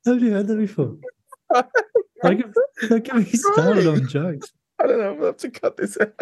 Have 0.05 0.21
you 0.21 0.31
heard 0.31 0.47
that 0.47 0.57
before? 0.57 0.97
Don't 2.23 2.37
get, 2.37 2.53
don't 2.89 3.03
get 3.03 3.15
me 3.15 3.25
started 3.25 3.87
on 3.87 4.07
jokes. 4.07 4.51
I 4.81 4.87
don't 4.87 4.99
know 4.99 5.23
I 5.23 5.25
have 5.27 5.37
to 5.37 5.49
cut 5.49 5.77
this 5.77 5.97
out. 5.99 6.13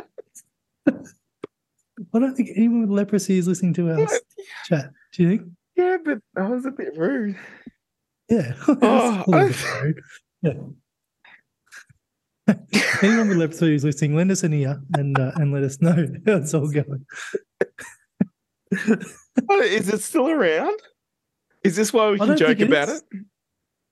I 0.87 2.19
don't 2.19 2.35
think 2.35 2.49
anyone 2.55 2.81
with 2.81 2.89
leprosy 2.91 3.37
is 3.37 3.47
listening 3.47 3.73
to 3.75 3.89
our 3.91 4.01
s- 4.01 4.19
chat. 4.65 4.91
Do 5.13 5.23
you 5.23 5.29
think? 5.29 5.41
Yeah, 5.75 5.97
but 6.03 6.19
that 6.35 6.49
was 6.49 6.65
a 6.65 6.71
bit 6.71 6.95
rude. 6.97 7.35
Yeah. 8.29 8.53
Oh, 8.67 9.23
It's 9.27 9.61
a 9.61 9.65
bit 9.65 9.81
rude. 9.83 10.01
yeah. 10.43 10.53
Anyone 13.03 13.29
with 13.29 13.37
leprosy 13.37 13.67
who's 13.67 13.83
listening, 13.83 14.15
lend 14.15 14.31
us 14.31 14.43
an 14.43 14.53
ear 14.53 14.81
and 14.95 15.17
uh, 15.19 15.31
and 15.35 15.51
let 15.53 15.63
us 15.63 15.81
know 15.81 15.91
how 16.25 16.35
it's 16.37 16.53
all 16.53 16.67
going. 16.69 17.05
Oh, 19.49 19.61
Is 19.61 19.87
it 19.87 20.01
still 20.01 20.27
around? 20.29 20.77
Is 21.63 21.75
this 21.75 21.93
why 21.93 22.09
we 22.11 22.17
can 22.17 22.35
joke 22.37 22.59
about 22.59 22.89
it? 22.89 23.01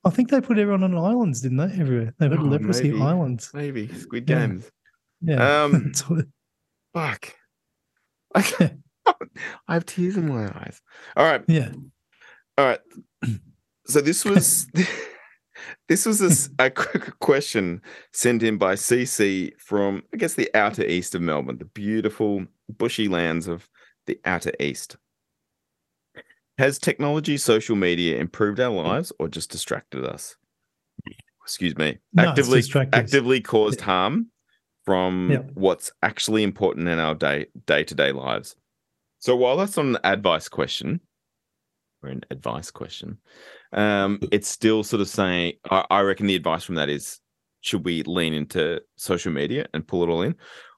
I 0.03 0.09
think 0.09 0.29
they 0.29 0.41
put 0.41 0.57
everyone 0.57 0.83
on 0.83 0.97
islands, 0.97 1.41
didn't 1.41 1.57
they? 1.57 1.79
Everywhere 1.81 2.13
they 2.19 2.27
put 2.29 2.39
Oh, 2.39 2.43
leprosy 2.43 2.91
maybe. 2.91 3.01
islands. 3.01 3.51
Maybe 3.53 3.87
Squid 3.93 4.29
Yeah. 4.29 4.47
Games. 4.47 4.71
Yeah. 5.21 5.63
Um, 5.63 5.83
That's 5.93 6.03
fuck. 6.93 7.33
I, 8.35 8.71
I 9.67 9.73
have 9.73 9.85
tears 9.85 10.17
in 10.17 10.27
my 10.27 10.45
eyes. 10.47 10.81
All 11.15 11.25
right, 11.25 11.43
yeah. 11.47 11.69
all 12.57 12.65
right. 12.65 12.79
So 13.87 14.01
this 14.01 14.25
was 14.25 14.67
this 15.87 16.05
was 16.05 16.49
a, 16.59 16.69
quick 16.69 17.19
question 17.19 17.81
sent 18.13 18.43
in 18.43 18.57
by 18.57 18.75
CC 18.75 19.51
from 19.59 20.03
I 20.13 20.17
guess 20.17 20.33
the 20.33 20.49
outer 20.53 20.83
east 20.83 21.15
of 21.15 21.21
Melbourne, 21.21 21.57
the 21.57 21.65
beautiful 21.65 22.45
bushy 22.69 23.07
lands 23.07 23.47
of 23.47 23.69
the 24.07 24.19
outer 24.25 24.51
east. 24.59 24.97
Has 26.57 26.79
technology, 26.79 27.37
social 27.37 27.75
media 27.75 28.17
improved 28.17 28.61
our 28.61 28.69
lives 28.71 29.11
or 29.19 29.27
just 29.27 29.51
distracted 29.51 30.05
us? 30.05 30.37
Excuse 31.43 31.77
me. 31.77 31.97
No, 32.13 32.29
actively 32.29 32.63
actively 32.93 33.41
caused 33.41 33.81
harm 33.81 34.27
from 34.85 35.49
what's 35.53 35.91
actually 36.01 36.43
important 36.43 36.87
in 36.87 36.97
our 36.97 37.13
day 37.13 37.47
day 37.65 37.83
to 37.83 37.95
day 37.95 38.11
lives. 38.11 38.55
So 39.19 39.35
while 39.35 39.57
that's 39.57 39.77
not 39.77 39.85
an 39.85 39.97
advice 40.03 40.47
question 40.47 41.01
or 42.01 42.09
an 42.09 42.23
advice 42.31 42.71
question, 42.71 43.17
um, 43.75 44.19
it's 44.31 44.47
still 44.47 44.83
sort 44.83 45.01
of 45.01 45.07
saying 45.07 45.53
I, 45.69 45.85
I 45.89 46.01
reckon 46.01 46.27
the 46.27 46.35
advice 46.35 46.63
from 46.63 46.75
that 46.75 46.89
is 46.89 47.19
should 47.61 47.85
we 47.85 48.03
lean 48.03 48.33
into 48.33 48.81
social 48.95 49.31
media 49.31 49.65
and 49.73 49.87
pull 49.87 50.03
it 50.03 50.07
all 50.09 50.21
in, 50.21 50.35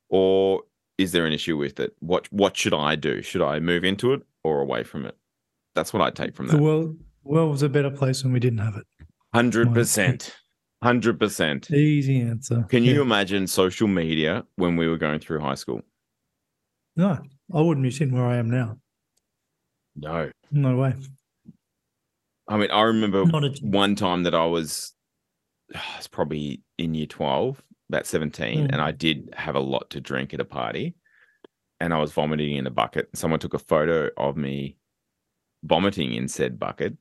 or 0.10 0.64
is 0.98 1.12
there 1.12 1.26
an 1.26 1.34
issue 1.34 1.58
with 1.58 1.80
it? 1.80 1.96
What 2.00 2.28
what 2.32 2.58
should 2.58 2.74
I 2.74 2.96
do? 2.96 3.22
Should 3.22 3.42
I 3.42 3.60
move 3.60 3.84
into 3.84 4.14
it 4.14 4.22
or 4.44 4.62
away 4.62 4.84
from 4.84 5.06
it? 5.06 5.16
That's 5.76 5.94
what 5.94 6.02
I 6.02 6.10
take 6.10 6.36
from 6.36 6.48
that 6.48 6.58
The 6.58 6.62
world 6.64 6.98
world 7.24 7.52
was 7.52 7.62
a 7.64 7.70
better 7.70 7.92
place 7.92 8.24
when 8.24 8.34
we 8.34 8.40
didn't 8.40 8.60
have 8.60 8.76
it. 8.78 8.86
Hundred 9.34 9.74
percent, 9.74 10.36
hundred 10.82 11.20
percent. 11.20 11.70
Easy 11.72 12.22
answer. 12.22 12.66
Can 12.70 12.84
you 12.84 12.96
Yeah. 12.96 13.02
imagine 13.02 13.46
social 13.48 13.88
media 13.88 14.46
when 14.56 14.76
we 14.78 14.88
were 14.88 14.98
going 14.98 15.20
through 15.20 15.42
high 15.42 15.56
school? 15.56 15.82
No, 16.96 17.20
I 17.54 17.62
wouldn't 17.62 17.84
be 17.84 17.92
sitting 17.92 18.16
where 18.16 18.26
I 18.26 18.38
am 18.38 18.50
now. 18.50 18.78
No. 19.96 20.32
No 20.52 20.78
way. 20.78 20.94
I 22.48 22.58
mean, 22.58 22.72
I 22.72 22.82
remember 22.84 23.22
a 23.22 23.52
one 23.62 23.96
time 23.96 24.24
that 24.24 24.36
I 24.36 24.46
was, 24.46 24.94
it's 25.98 26.08
probably 26.08 26.62
in 26.78 26.94
year 26.94 27.08
12, 27.08 27.62
about 27.90 28.06
17, 28.06 28.68
Mm. 28.68 28.72
and 28.72 28.82
I 28.82 28.92
did 28.92 29.30
have 29.36 29.56
a 29.56 29.60
lot 29.60 29.90
to 29.92 30.02
drink 30.02 30.34
at 30.34 30.40
a 30.42 30.46
party 30.46 30.96
and 31.80 31.94
I 31.94 32.00
was 32.00 32.12
vomiting 32.12 32.56
in 32.56 32.66
a 32.68 32.72
bucket. 32.72 33.10
Someone 33.14 33.40
took 33.40 33.54
a 33.54 33.60
photo 33.60 34.10
of 34.18 34.36
me 34.36 34.78
vomiting 35.64 36.14
in 36.14 36.28
said 36.28 36.60
bucket. 36.60 36.98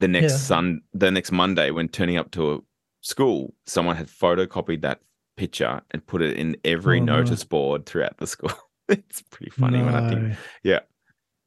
The 0.00 0.08
next 0.08 0.32
Yeah. 0.32 0.38
sun, 0.38 0.80
the 0.92 1.10
next 1.10 1.32
Monday, 1.32 1.70
when 1.70 1.88
turning 1.88 2.16
up 2.16 2.30
to 2.32 2.52
a 2.54 2.58
school, 3.00 3.54
someone 3.66 3.96
had 3.96 4.06
photocopied 4.08 4.82
that 4.82 5.00
picture 5.36 5.80
and 5.90 6.06
put 6.06 6.22
it 6.22 6.36
in 6.36 6.56
every 6.64 7.00
Oh, 7.00 7.04
no. 7.04 7.16
notice 7.16 7.44
board 7.44 7.86
throughout 7.86 8.18
the 8.18 8.26
school. 8.26 8.52
it's 8.88 9.22
pretty 9.22 9.50
funny 9.50 9.82
when 9.82 9.94
I 9.94 10.08
think 10.08 10.22
No. 10.64 10.80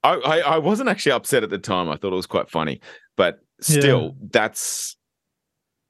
I, 0.05 0.13
I 0.15 0.39
I 0.39 0.57
wasn't 0.57 0.89
actually 0.89 1.13
upset 1.13 1.43
at 1.43 1.49
the 1.49 1.57
time. 1.57 1.89
I 1.89 1.95
thought 1.97 2.13
it 2.13 2.15
was 2.15 2.25
quite 2.27 2.49
funny, 2.49 2.81
but 3.17 3.39
still, 3.61 4.15
that's 4.31 4.95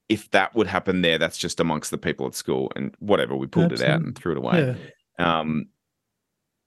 if 0.09 0.30
that 0.32 0.53
would 0.55 0.68
happen 0.68 1.01
there, 1.01 1.18
that's 1.18 1.38
just 1.38 1.59
amongst 1.59 1.89
the 1.91 1.97
people 1.97 2.28
at 2.28 2.36
school 2.36 2.72
and 2.76 2.95
whatever. 2.99 3.36
We 3.36 3.47
pulled 3.47 3.72
it 3.74 3.82
out 3.82 4.01
and 4.01 4.16
threw 4.18 4.34
it 4.34 4.38
away. 4.38 4.76
Yeah, 5.20 5.39
Um, 5.39 5.66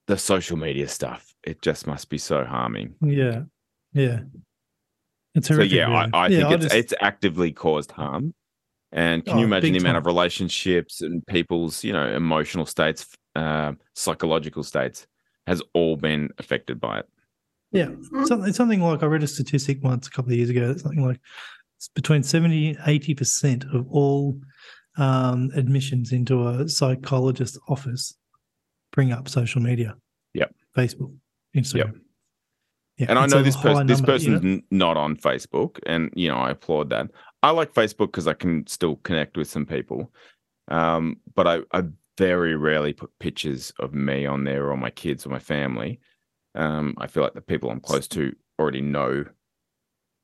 the 0.08 0.18
social 0.18 0.56
media 0.56 0.88
stuff, 0.88 1.34
it 1.44 1.62
just 1.62 1.86
must 1.86 2.08
be 2.10 2.18
so 2.18 2.44
harming. 2.44 2.94
yeah, 3.00 3.42
yeah. 3.92 4.20
It's 5.34 5.46
So 5.48 5.54
horrific. 5.54 5.72
yeah, 5.72 5.84
really. 5.84 6.10
I, 6.14 6.18
I 6.24 6.28
Yeah, 6.28 6.38
think 6.48 6.52
it's 6.52 6.64
just- 6.64 6.74
it's 6.74 6.94
actively 7.00 7.52
caused 7.52 7.92
harm. 7.92 8.34
And 8.90 9.24
can 9.24 9.36
Oh, 9.36 9.40
you 9.40 9.44
imagine 9.44 9.72
the 9.72 9.78
amount 9.78 9.94
time. 9.96 10.02
of 10.02 10.06
relationships 10.06 11.02
and 11.02 11.24
people's, 11.26 11.84
you 11.84 11.92
know, 11.92 12.08
emotional 12.08 12.64
states, 12.66 13.06
uh, 13.36 13.72
psychological 13.94 14.64
states, 14.64 15.06
has 15.46 15.62
all 15.74 15.96
been 15.96 16.30
affected 16.38 16.80
by 16.80 17.00
it. 17.00 17.08
Yeah, 17.72 17.88
something 18.24 18.52
something 18.52 18.80
like 18.80 19.02
I 19.02 19.06
read 19.06 19.22
a 19.22 19.26
statistic 19.26 19.82
once 19.82 20.06
a 20.06 20.10
couple 20.10 20.32
of 20.32 20.38
years 20.38 20.50
ago. 20.50 20.70
It's 20.70 20.82
something 20.82 21.04
like 21.04 21.20
it's 21.76 21.88
between 21.88 22.22
70 22.22 22.78
80 22.86 23.14
percent 23.14 23.64
of 23.72 23.86
all 23.90 24.40
um, 24.96 25.50
admissions 25.54 26.12
into 26.12 26.48
a 26.48 26.68
psychologist's 26.68 27.58
office 27.68 28.16
bring 28.92 29.12
up 29.12 29.28
social 29.28 29.60
media. 29.60 29.96
Yep. 30.34 30.54
Facebook, 30.76 31.14
Instagram. 31.56 32.00
Yeah, 32.96 33.06
and 33.10 33.18
I 33.18 33.26
know 33.26 33.42
this 33.42 33.56
person. 33.56 33.86
This 33.86 34.00
you 34.00 34.06
person's 34.06 34.42
know? 34.42 34.60
not 34.72 34.96
on 34.96 35.16
Facebook, 35.16 35.78
and 35.86 36.10
you 36.16 36.28
know 36.28 36.36
I 36.36 36.50
applaud 36.50 36.90
that. 36.90 37.10
I 37.44 37.50
like 37.50 37.72
Facebook 37.72 38.08
because 38.08 38.26
I 38.26 38.34
can 38.34 38.66
still 38.66 38.96
connect 38.96 39.36
with 39.36 39.48
some 39.48 39.64
people, 39.64 40.12
um, 40.66 41.18
but 41.36 41.46
I, 41.46 41.60
I 41.72 41.84
very 42.16 42.56
rarely 42.56 42.92
put 42.92 43.16
pictures 43.20 43.72
of 43.78 43.94
me 43.94 44.26
on 44.26 44.42
there 44.42 44.68
or 44.68 44.76
my 44.76 44.90
kids 44.90 45.24
or 45.24 45.28
my 45.28 45.38
family. 45.38 46.00
Um, 46.54 46.94
I 46.98 47.06
feel 47.06 47.22
like 47.22 47.34
the 47.34 47.40
people 47.40 47.70
I'm 47.70 47.80
close 47.80 48.08
to 48.08 48.34
already 48.58 48.80
know 48.80 49.24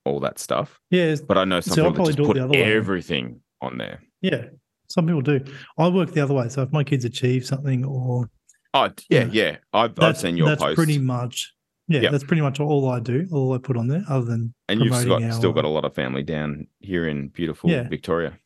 all 0.04 0.20
that 0.20 0.38
stuff, 0.38 0.80
Yeah, 0.90 1.14
but 1.26 1.38
I 1.38 1.44
know 1.44 1.60
some 1.60 1.74
See, 1.74 1.82
people 1.82 2.06
just 2.06 2.18
put 2.18 2.36
other 2.38 2.48
way. 2.52 2.62
everything 2.62 3.40
on 3.62 3.78
there. 3.78 4.02
yeah. 4.20 4.46
Some 4.90 5.06
people 5.06 5.22
do. 5.22 5.40
I 5.78 5.88
work 5.88 6.12
the 6.12 6.20
other 6.20 6.34
way. 6.34 6.48
So 6.50 6.60
if 6.62 6.70
my 6.70 6.84
kids 6.84 7.06
achieve 7.06 7.46
something 7.46 7.84
or 7.86 8.28
Oh 8.74 8.90
yeah, 9.08 9.24
Yeah. 9.24 9.28
yeah. 9.32 9.56
I've 9.72 9.98
I've 9.98 10.18
seen 10.18 10.36
your 10.36 10.48
that's 10.48 10.60
posts, 10.62 10.74
pretty 10.76 10.98
much 10.98 11.54
yeah, 11.88 12.00
Yep. 12.00 12.12
that's 12.12 12.24
pretty 12.24 12.42
much 12.42 12.60
all 12.60 12.88
I 12.90 13.00
do, 13.00 13.26
all 13.32 13.54
I 13.54 13.58
put 13.58 13.76
on 13.78 13.88
there, 13.88 14.04
other 14.08 14.26
than 14.26 14.54
and 14.68 14.80
you've 14.80 14.90
got, 14.90 15.02
promoting 15.04 15.32
still 15.32 15.52
got 15.52 15.64
a 15.64 15.68
lot 15.68 15.84
of 15.86 15.94
family 15.94 16.22
down 16.22 16.66
here 16.80 17.08
in 17.08 17.28
beautiful 17.28 17.70
Yeah. 17.70 17.88
Victoria. 17.88 18.38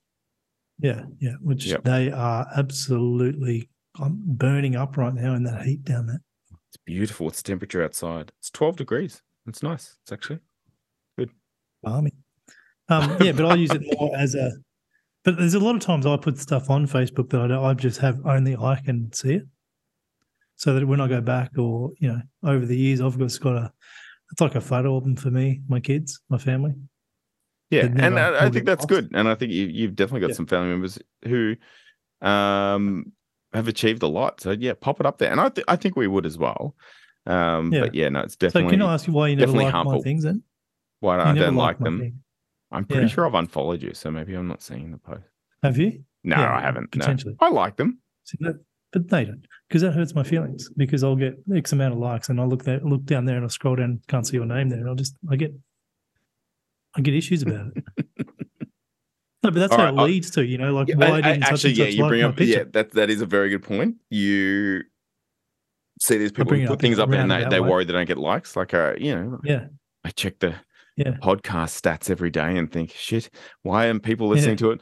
Yeah, 0.80 1.06
yeah, 1.18 1.34
which 1.40 1.66
Yep. 1.66 1.82
they 1.84 2.10
are 2.12 2.46
absolutely 2.56 3.68
I'm 3.98 4.20
burning 4.24 4.76
up 4.76 4.96
right 4.96 5.12
now 5.14 5.34
in 5.34 5.42
that 5.42 5.64
heat 5.66 5.82
down 5.84 6.06
there. 6.06 6.22
It's 6.70 6.76
beautiful. 6.84 7.26
What's 7.26 7.40
the 7.42 7.46
temperature 7.48 7.82
outside? 7.82 8.32
It's 8.38 8.50
12 8.50 8.76
degrees. 8.76 9.22
It's 9.46 9.62
nice. 9.62 9.96
It's 10.02 10.12
actually. 10.12 10.40
Good. 11.18 11.30
Balmy. 11.82 12.12
Um, 12.88 13.16
yeah, 13.20 13.32
but 13.32 13.46
I 13.46 13.54
use 13.54 13.70
it 13.70 13.82
more 13.98 14.14
as 14.16 14.34
a. 14.34 14.52
But 15.24 15.38
there's 15.38 15.54
a 15.54 15.60
lot 15.60 15.74
of 15.74 15.80
times 15.80 16.06
I 16.06 16.16
put 16.16 16.38
stuff 16.38 16.70
on 16.70 16.86
Facebook 16.86 17.30
that 17.30 17.40
I 17.40 17.46
don't. 17.48 17.64
I 17.64 17.74
just 17.74 17.98
have 18.00 18.24
only 18.26 18.56
I 18.56 18.80
can 18.84 19.12
see 19.12 19.34
it, 19.34 19.42
so 20.56 20.74
that 20.74 20.86
when 20.86 21.00
I 21.00 21.08
go 21.08 21.20
back 21.20 21.50
or 21.58 21.90
you 21.98 22.08
know 22.08 22.20
over 22.44 22.64
the 22.64 22.76
years, 22.76 23.00
I've 23.00 23.18
just 23.18 23.40
got 23.40 23.56
a. 23.56 23.72
It's 24.30 24.40
like 24.42 24.54
a 24.54 24.60
photo 24.60 24.92
album 24.94 25.16
for 25.16 25.30
me, 25.30 25.62
my 25.68 25.80
kids, 25.80 26.20
my 26.28 26.36
family. 26.36 26.74
Yeah, 27.70 27.86
and 27.86 28.18
I, 28.18 28.46
I 28.46 28.50
think 28.50 28.66
that's 28.66 28.80
lost. 28.82 28.88
good. 28.88 29.10
And 29.14 29.26
I 29.28 29.34
think 29.34 29.52
you, 29.52 29.66
you've 29.66 29.96
definitely 29.96 30.20
got 30.20 30.30
Yeah. 30.30 30.36
some 30.36 30.46
family 30.46 30.68
members 30.68 30.98
who 31.24 31.56
um, 32.20 33.12
have 33.52 33.68
achieved 33.68 34.02
a 34.02 34.06
lot. 34.08 34.40
So 34.40 34.50
yeah, 34.52 34.72
pop 34.78 35.00
it 35.00 35.06
up 35.06 35.18
there, 35.18 35.30
and 35.30 35.40
I 35.40 35.48
th- 35.48 35.64
I 35.68 35.76
think 35.76 35.96
we 35.96 36.06
would 36.06 36.26
as 36.26 36.36
well. 36.38 36.74
Um, 37.26 37.72
Yeah. 37.72 37.80
But 37.80 37.94
yeah, 37.94 38.08
no, 38.08 38.20
it's 38.20 38.36
definitely. 38.36 38.68
So 38.70 38.70
can 38.70 38.82
I 38.82 38.94
ask 38.94 39.06
you 39.06 39.12
why 39.12 39.28
you 39.28 39.36
never 39.36 39.52
like 39.52 39.72
my 39.84 39.98
things? 40.00 40.24
Then 40.24 40.42
why 41.00 41.16
you 41.16 41.22
I 41.22 41.34
don't 41.34 41.56
like 41.56 41.78
them. 41.78 42.00
thing. 42.00 42.20
I'm 42.70 42.84
pretty 42.84 43.02
Yeah. 43.02 43.08
sure 43.08 43.26
I've 43.26 43.34
unfollowed 43.34 43.82
you, 43.82 43.94
so 43.94 44.10
maybe 44.10 44.34
I'm 44.34 44.48
not 44.48 44.62
seeing 44.62 44.90
the 44.90 44.98
post. 44.98 45.24
Have 45.62 45.78
you? 45.78 46.04
No, 46.24 46.36
Yeah, 46.36 46.54
I 46.56 46.60
haven't. 46.60 46.94
No. 46.94 47.00
potentially. 47.00 47.34
I 47.40 47.48
like 47.48 47.76
them. 47.76 47.98
See, 48.24 48.36
that, 48.40 48.60
but 48.92 49.08
they 49.08 49.24
don't, 49.24 49.46
because 49.68 49.82
that 49.82 49.92
hurts 49.92 50.14
my 50.14 50.22
feelings. 50.22 50.68
Because 50.76 51.02
I'll 51.02 51.16
get 51.16 51.34
X 51.54 51.72
amount 51.72 51.94
of 51.94 51.98
likes, 52.00 52.28
and 52.28 52.40
I 52.40 52.44
look 52.44 52.64
there, 52.64 52.80
look 52.80 53.04
down 53.04 53.24
there, 53.24 53.36
and 53.36 53.44
I 53.44 53.48
scroll 53.48 53.76
down, 53.76 54.00
can't 54.08 54.26
see 54.26 54.36
your 54.36 54.44
name 54.46 54.68
there, 54.68 54.80
and 54.80 54.88
I'll 54.88 54.94
just, 54.94 55.16
I 55.30 55.36
get, 55.36 55.52
I 56.94 57.00
get 57.00 57.14
issues 57.14 57.42
about 57.42 57.68
it. 57.76 58.26
no, 59.44 59.50
but 59.50 59.54
that's 59.60 59.72
All 59.72 59.78
how 59.78 59.84
right, 59.86 59.94
it 59.94 59.98
I- 60.00 60.04
leads 60.04 60.30
to, 60.32 60.44
you 60.46 60.58
know, 60.58 60.72
like 60.74 60.88
Yeah, 60.88 60.96
why 60.96 61.06
I- 61.06 61.16
I- 61.16 61.20
didn't 61.20 61.42
actually, 61.44 61.72
yeah, 61.74 61.84
you 61.86 62.02
like 62.02 62.10
bring 62.10 62.22
up. 62.22 62.36
picture? 62.36 62.58
Yeah, 62.58 62.64
that 62.72 62.92
that 62.92 63.10
is 63.10 63.20
a 63.20 63.26
very 63.26 63.48
good 63.50 63.62
point. 63.62 63.96
You 64.10 64.82
see 66.00 66.16
these 66.18 66.30
people 66.32 66.46
bring 66.46 66.60
who 66.60 66.66
it 66.66 66.68
put 66.68 66.74
up 66.74 66.80
things 66.80 66.98
up 66.98 67.10
and 67.12 67.30
they, 67.30 67.44
they 67.48 67.60
way. 67.60 67.68
worry 67.68 67.84
they 67.84 67.92
don't 67.92 68.06
get 68.06 68.18
likes. 68.18 68.54
Like, 68.56 68.72
uh, 68.74 68.94
you 68.98 69.14
know, 69.14 69.40
Yeah, 69.44 69.66
I 70.04 70.10
check 70.10 70.38
the 70.38 70.54
Yeah. 70.96 71.12
podcast 71.22 71.80
stats 71.80 72.08
every 72.10 72.30
day 72.30 72.56
and 72.56 72.70
think, 72.70 72.90
shit, 72.92 73.30
why 73.62 73.88
aren't 73.88 74.02
people 74.02 74.28
listening 74.28 74.56
to 74.58 74.70
it? 74.72 74.80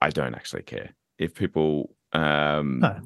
I 0.00 0.10
don't 0.10 0.34
actually 0.34 0.62
care. 0.62 0.94
If 1.18 1.34
people 1.34 1.94
um 2.12 2.80
No. 2.80 3.00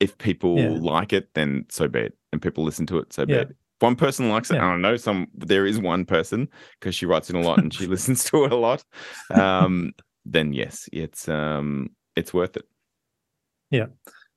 if 0.00 0.16
people 0.18 0.58
Yeah. 0.58 0.70
like 0.70 1.12
it, 1.12 1.30
then 1.34 1.66
so 1.70 1.88
be 1.88 2.00
it. 2.00 2.18
And 2.32 2.42
people 2.42 2.64
listen 2.64 2.86
to 2.86 2.98
it, 2.98 3.12
so 3.12 3.24
be 3.26 3.34
it. 3.34 3.56
One 3.80 3.96
person 3.96 4.28
likes 4.30 4.50
it, 4.50 4.54
Yeah. 4.54 4.66
I 4.66 4.70
don't 4.70 4.82
know, 4.82 4.96
some 4.96 5.26
there 5.34 5.66
is 5.66 5.78
one 5.78 6.04
person 6.04 6.48
because 6.78 6.94
she 6.94 7.06
writes 7.06 7.28
in 7.30 7.36
a 7.36 7.40
lot 7.40 7.58
and 7.58 7.72
she 7.74 7.86
listens 7.94 8.24
to 8.24 8.44
it 8.44 8.52
a 8.52 8.56
lot. 8.56 8.84
Um, 9.30 9.92
then 10.24 10.52
yes, 10.52 10.88
it's 10.92 11.28
um 11.28 11.90
it's 12.16 12.32
worth 12.32 12.56
it. 12.56 12.64
Yeah. 13.70 13.86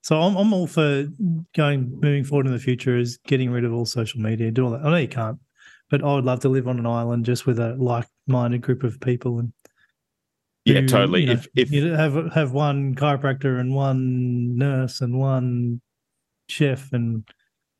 So 0.01 0.19
I'm, 0.21 0.35
I'm 0.37 0.53
all 0.53 0.67
for 0.67 1.07
going 1.55 1.89
moving 2.01 2.23
forward 2.23 2.47
in 2.47 2.53
the 2.53 2.59
future 2.59 2.97
is 2.97 3.17
getting 3.27 3.51
rid 3.51 3.65
of 3.65 3.73
all 3.73 3.85
social 3.85 4.21
media, 4.21 4.51
do 4.51 4.65
all 4.65 4.71
that. 4.71 4.81
I 4.85 4.89
know 4.89 4.95
you 4.97 5.07
can't, 5.07 5.37
but 5.89 6.03
I 6.03 6.13
would 6.15 6.25
love 6.25 6.39
to 6.41 6.49
live 6.49 6.67
on 6.67 6.79
an 6.79 6.85
island 6.85 7.25
just 7.25 7.45
with 7.45 7.59
a 7.59 7.75
like-minded 7.75 8.61
group 8.61 8.83
of 8.83 8.99
people 9.01 9.39
and 9.39 9.53
Yeah, 10.65 10.81
who, 10.81 10.87
totally. 10.87 11.21
you 11.21 11.27
know, 11.27 11.33
if 11.33 11.47
if 11.55 11.71
you 11.71 11.87
have 11.91 12.31
have 12.33 12.51
one 12.53 12.95
chiropractor 12.95 13.59
and 13.59 13.73
one 13.75 14.57
nurse 14.57 15.01
and 15.01 15.19
one 15.19 15.81
chef 16.49 16.91
and 16.93 17.27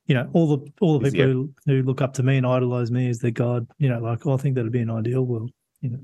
you 0.08 0.16
know 0.16 0.30
all 0.34 0.58
the 0.58 0.72
all 0.82 0.98
the 0.98 1.12
people 1.12 1.20
yeah. 1.20 1.34
who, 1.34 1.54
who 1.66 1.84
look 1.84 2.02
up 2.02 2.14
to 2.14 2.24
me 2.24 2.38
and 2.38 2.46
idolize 2.46 2.92
me 2.92 3.10
as 3.10 3.20
their 3.20 3.32
god. 3.32 3.68
You 3.78 3.90
know, 3.90 4.00
like 4.00 4.26
I 4.26 4.38
think 4.38 4.56
that'd 4.56 4.72
be 4.72 4.82
an 4.82 4.90
ideal 4.90 5.24
world. 5.24 5.52
You 5.82 5.92
know. 5.92 6.00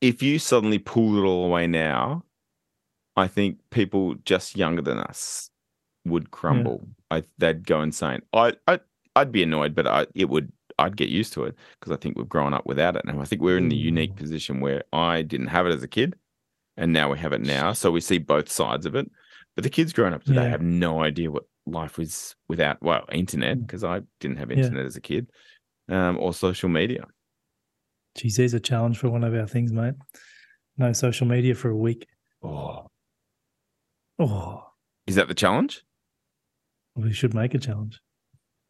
If 0.00 0.22
you 0.22 0.38
suddenly 0.38 0.78
pulled 0.78 1.16
it 1.16 1.22
all 1.26 1.46
away 1.46 1.66
now, 1.66 2.24
I 3.16 3.28
think 3.28 3.58
people 3.70 4.14
just 4.24 4.56
younger 4.56 4.82
than 4.82 4.98
us 4.98 5.50
would 6.04 6.30
crumble. 6.30 6.86
I 7.10 7.22
they'd 7.38 7.66
go 7.66 7.80
insane. 7.82 8.22
I 8.32 8.52
I 8.66 8.80
I'd 9.14 9.32
be 9.32 9.42
annoyed, 9.42 9.74
but 9.74 9.86
I 9.86 10.06
it 10.14 10.28
would 10.28 10.52
I'd 10.78 10.96
get 10.96 11.08
used 11.08 11.32
to 11.34 11.44
it 11.44 11.54
because 11.80 11.92
I 11.92 11.96
think 11.96 12.18
we've 12.18 12.28
grown 12.28 12.52
up 12.52 12.66
without 12.66 12.96
it. 12.96 13.04
And 13.06 13.18
I 13.20 13.24
think 13.24 13.40
we're 13.40 13.56
in 13.56 13.70
the 13.70 13.76
unique 13.76 14.12
Mm. 14.12 14.16
position 14.18 14.60
where 14.60 14.82
I 14.92 15.22
didn't 15.22 15.46
have 15.46 15.66
it 15.66 15.72
as 15.72 15.82
a 15.82 15.88
kid, 15.88 16.16
and 16.76 16.92
now 16.92 17.10
we 17.10 17.18
have 17.18 17.32
it 17.32 17.40
now. 17.40 17.72
So 17.72 17.90
we 17.90 18.00
see 18.02 18.18
both 18.18 18.50
sides 18.50 18.84
of 18.84 18.94
it. 18.94 19.10
But 19.54 19.64
the 19.64 19.70
kids 19.70 19.94
growing 19.94 20.12
up 20.12 20.24
today 20.24 20.42
Yeah. 20.42 20.50
have 20.50 20.60
no 20.62 21.00
idea 21.02 21.30
what 21.30 21.44
life 21.66 21.98
was 21.98 22.34
without 22.48 22.80
well 22.80 23.04
internet 23.12 23.58
Mm. 23.58 23.66
because 23.66 23.82
I 23.84 24.00
didn't 24.20 24.38
have 24.38 24.50
Yeah. 24.50 24.58
internet 24.58 24.86
as 24.86 24.96
a 24.96 25.00
kid, 25.00 25.28
um, 25.88 26.16
or 26.18 26.32
social 26.32 26.68
media. 26.68 27.04
Geez, 28.14 28.36
there's 28.36 28.54
a 28.54 28.60
challenge 28.60 28.98
for 28.98 29.10
one 29.10 29.24
of 29.24 29.34
our 29.34 29.46
things, 29.46 29.72
mate. 29.72 29.94
No 30.78 30.92
social 30.92 31.26
media 31.26 31.54
for 31.54 31.68
a 31.70 31.76
week. 31.76 32.06
Oh, 32.42 32.86
Oh, 34.18 34.64
is 35.06 35.14
that 35.16 35.28
the 35.28 35.34
challenge? 35.34 35.82
we 36.94 37.12
should 37.12 37.34
make 37.34 37.52
a 37.52 37.58
challenge 37.58 38.00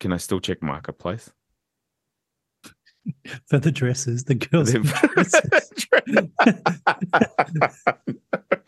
Can 0.01 0.13
I 0.13 0.17
still 0.17 0.41
check 0.41 0.61
marketplace? 0.63 1.31
for 3.47 3.59
the 3.61 3.71
dresses, 3.71 4.25
the 4.25 4.35
girls. 4.35 4.73
dresses. 4.73 5.41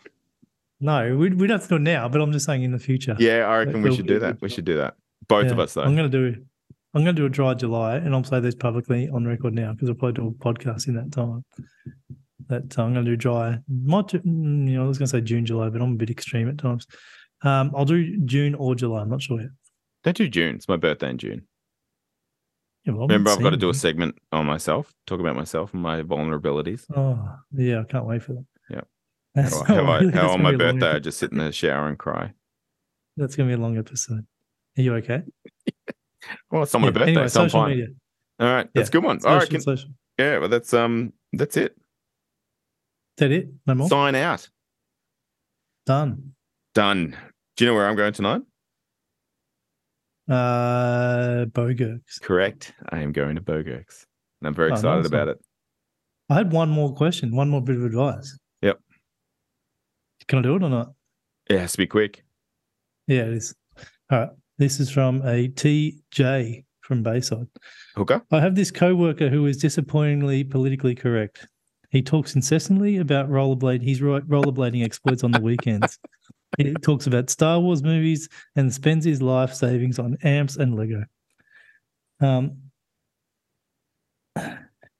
no, 0.79 1.15
we 1.17 1.29
we 1.29 1.47
don't 1.47 1.59
have 1.59 1.63
to 1.63 1.69
do 1.69 1.75
it 1.75 1.81
now, 1.81 2.07
but 2.09 2.21
I'm 2.21 2.31
just 2.31 2.45
saying 2.45 2.63
in 2.63 2.71
the 2.71 2.79
future. 2.79 3.15
yeah, 3.19 3.47
I 3.47 3.59
reckon 3.59 3.81
we 3.81 3.95
should 3.95 4.07
do 4.07 4.19
that. 4.19 4.41
We 4.41 4.49
should 4.49 4.65
do 4.65 4.77
that. 4.77 4.95
Both 5.27 5.51
of 5.51 5.59
us, 5.59 5.73
though. 5.73 5.83
I'm 5.83 5.95
gonna 5.95 6.09
do 6.09 6.35
I'm 6.93 7.01
gonna 7.01 7.13
do 7.13 7.25
a 7.25 7.29
dry 7.29 7.53
July, 7.53 7.97
and 7.97 8.15
I'll 8.15 8.23
say 8.23 8.39
this 8.39 8.55
publicly 8.55 9.09
on 9.09 9.25
record 9.25 9.53
now 9.53 9.73
because 9.73 9.89
I'll 9.89 9.95
probably 9.95 10.13
do 10.13 10.27
a 10.27 10.31
podcast 10.31 10.87
in 10.87 10.95
that 10.95 11.11
time. 11.11 11.45
That 12.47 12.79
uh, 12.79 12.83
I'm 12.83 12.93
gonna 12.93 13.05
do 13.05 13.15
dry. 13.15 13.59
Might 13.67 14.07
mm, 14.07 14.67
you 14.67 14.75
know 14.75 14.85
I 14.85 14.87
was 14.87 14.97
gonna 14.97 15.07
say 15.07 15.21
June, 15.21 15.45
July, 15.45 15.69
but 15.69 15.81
I'm 15.81 15.93
a 15.93 15.95
bit 15.95 16.09
extreme 16.09 16.49
at 16.49 16.57
times. 16.57 16.87
Um, 17.43 17.71
I'll 17.75 17.85
do 17.85 18.17
June 18.25 18.55
or 18.55 18.73
July. 18.73 19.01
I'm 19.01 19.09
not 19.09 19.21
sure 19.21 19.39
yet. 19.39 19.49
Don't 20.03 20.17
do 20.17 20.27
June. 20.27 20.55
It's 20.55 20.67
my 20.67 20.77
birthday 20.77 21.11
in 21.11 21.19
June. 21.19 21.47
Yeah, 22.85 22.93
well, 22.93 23.07
Remember, 23.07 23.29
I've 23.29 23.41
got 23.41 23.51
to 23.51 23.57
do 23.57 23.69
a 23.69 23.73
segment 23.73 24.17
on 24.31 24.45
myself, 24.45 24.93
talk 25.05 25.19
about 25.19 25.35
myself 25.35 25.73
and 25.73 25.83
my 25.83 26.01
vulnerabilities. 26.01 26.85
Oh 26.95 27.35
yeah, 27.51 27.81
I 27.81 27.83
can't 27.83 28.05
wait 28.05 28.23
for 28.23 28.33
that. 28.33 28.45
That's 29.35 29.59
How, 29.67 29.85
I, 29.85 29.99
really- 29.99 30.11
how 30.13 30.29
on 30.31 30.41
my 30.41 30.53
a 30.53 30.57
birthday, 30.57 30.91
I 30.91 30.99
just 30.99 31.19
sit 31.19 31.31
in 31.31 31.37
the 31.37 31.51
shower 31.51 31.87
and 31.87 31.97
cry. 31.97 32.33
That's 33.17 33.35
gonna 33.35 33.47
be 33.49 33.53
a 33.53 33.57
long 33.57 33.77
episode. 33.77 34.25
Are 34.77 34.81
you 34.81 34.93
okay? 34.95 35.23
Well, 36.51 36.63
it's 36.63 36.75
on 36.75 36.81
my 36.81 36.87
Yeah, 36.87 36.91
birthday, 36.91 37.11
Anyway, 37.11 37.27
so 37.29 37.43
social 37.45 37.61
fine. 37.61 37.69
media. 37.71 37.87
All 38.39 38.47
right, 38.47 38.69
that's 38.73 38.89
a 38.89 38.91
Yeah, 38.91 38.93
good 38.93 39.03
one. 39.05 39.19
Social, 39.21 39.33
All 39.33 39.39
right, 39.39 39.49
can, 39.49 39.61
social. 39.61 39.89
yeah, 40.17 40.37
well, 40.37 40.49
that's 40.49 40.73
um, 40.73 41.13
that's 41.31 41.55
it. 41.57 41.75
That 43.17 43.31
it? 43.31 43.47
No 43.65 43.75
more. 43.75 43.87
Sign 43.87 44.15
out. 44.15 44.47
Done. 45.85 46.33
Done. 46.75 47.15
Do 47.55 47.63
you 47.63 47.69
know 47.71 47.75
where 47.75 47.87
I'm 47.87 47.95
going 47.95 48.13
tonight? 48.13 48.41
Uh, 50.29 51.45
Bogurks. 51.45 52.21
Correct. 52.21 52.73
I 52.89 52.99
am 52.99 53.11
going 53.11 53.35
to 53.35 53.41
Bogurks, 53.41 54.05
and 54.41 54.47
I'm 54.47 54.53
very 54.53 54.71
Oh, 54.71 54.75
excited 54.75 54.97
nice 54.97 55.07
about 55.07 55.27
one. 55.27 55.35
it. 55.37 55.41
I 56.29 56.35
had 56.35 56.51
one 56.51 56.69
more 56.69 56.93
question, 56.93 57.35
one 57.35 57.49
more 57.49 57.61
bit 57.63 57.77
of 57.77 57.85
advice. 57.85 58.37
Can 60.29 60.39
I 60.39 60.41
do 60.43 60.55
it 60.55 60.63
or 60.63 60.69
not? 60.69 60.93
It 61.49 61.59
has 61.59 61.71
to 61.73 61.79
be 61.79 61.87
quick. 61.87 62.23
Yeah, 63.07 63.23
it 63.23 63.33
is. 63.33 63.55
All 64.11 64.19
right. 64.19 64.29
This 64.59 64.79
is 64.79 64.91
from 64.91 65.21
a 65.23 65.47
TJ 65.49 66.65
from 66.81 67.01
Bayside. 67.01 67.47
Hooker. 67.95 68.21
I 68.31 68.39
have 68.39 68.55
this 68.55 68.69
coworker 68.69 69.29
who 69.29 69.47
is 69.47 69.57
disappointingly 69.57 70.43
politically 70.43 70.93
correct. 70.93 71.47
He 71.89 72.03
talks 72.03 72.35
incessantly 72.35 72.97
about 72.97 73.29
rollerblade. 73.29 73.81
He's 73.81 74.01
ro- 74.01 74.21
rollerblading 74.21 74.85
exploits 74.85 75.23
on 75.23 75.31
the 75.31 75.41
weekends. 75.41 75.97
he 76.57 76.73
talks 76.75 77.07
about 77.07 77.31
Star 77.31 77.59
Wars 77.59 77.81
movies 77.81 78.29
and 78.55 78.71
spends 78.71 79.05
his 79.05 79.23
life 79.23 79.53
savings 79.55 79.97
on 79.97 80.17
amps 80.23 80.57
and 80.57 80.75
Lego. 80.75 81.05
Um, 82.21 82.57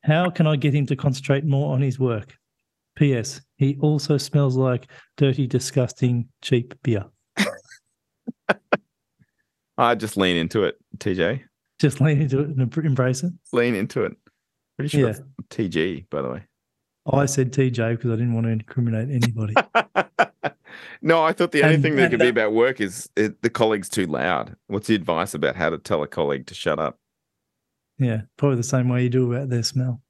how 0.04 0.32
can 0.32 0.48
I 0.48 0.56
get 0.56 0.74
him 0.74 0.88
to 0.88 0.96
concentrate 0.96 1.46
more 1.46 1.76
on 1.76 1.82
his 1.82 2.00
work? 2.00 2.39
P.S. 3.00 3.39
He 3.56 3.78
also 3.80 4.18
smells 4.18 4.58
like 4.58 4.88
dirty, 5.16 5.47
disgusting, 5.47 6.28
cheap 6.41 6.74
beer. 6.84 7.06
I 9.78 9.95
just 9.95 10.18
lean 10.18 10.36
into 10.36 10.64
it, 10.64 10.76
TJ. 10.97 11.41
Just 11.80 12.02
lean 12.02 12.22
into 12.22 12.41
it 12.41 12.50
and 12.50 12.78
embrace 12.86 13.24
it. 13.24 13.32
Lean 13.54 13.74
into 13.74 14.04
it. 14.04 14.18
Pretty 14.78 14.89
sure 14.97 15.10
Yeah. 15.12 15.16
TG, 15.50 16.10
by 16.10 16.22
the 16.22 16.30
way. 16.30 16.43
I 17.12 17.26
said 17.26 17.54
TJ 17.54 17.91
because 17.91 18.12
I 18.12 18.16
didn't 18.16 18.34
want 18.34 18.47
to 18.47 18.52
incriminate 18.52 19.10
anybody. 19.10 19.54
no, 21.02 21.24
I 21.24 21.32
thought 21.32 21.54
the 21.54 21.64
only 21.64 21.76
And- 21.76 21.84
thing 21.84 21.95
that 21.95 22.12
could 22.12 22.20
be 22.20 22.28
about 22.28 22.52
work 22.52 22.82
is 22.82 23.10
it, 23.16 23.41
the 23.41 23.50
colleague's 23.50 23.88
too 23.88 24.08
loud. 24.08 24.58
What's 24.68 24.88
the 24.88 24.95
advice 24.95 25.34
about 25.34 25.56
how 25.56 25.70
to 25.70 25.78
tell 25.78 26.04
a 26.04 26.08
colleague 26.08 26.47
to 26.47 26.54
shut 26.54 26.80
up? 26.80 26.97
yeah, 27.97 28.22
probably 28.38 28.58
the 28.58 28.64
same 28.64 28.88
way 28.89 29.04
you 29.04 29.10
do 29.10 29.32
about 29.34 29.50
their 29.50 29.64
smell. 29.64 30.02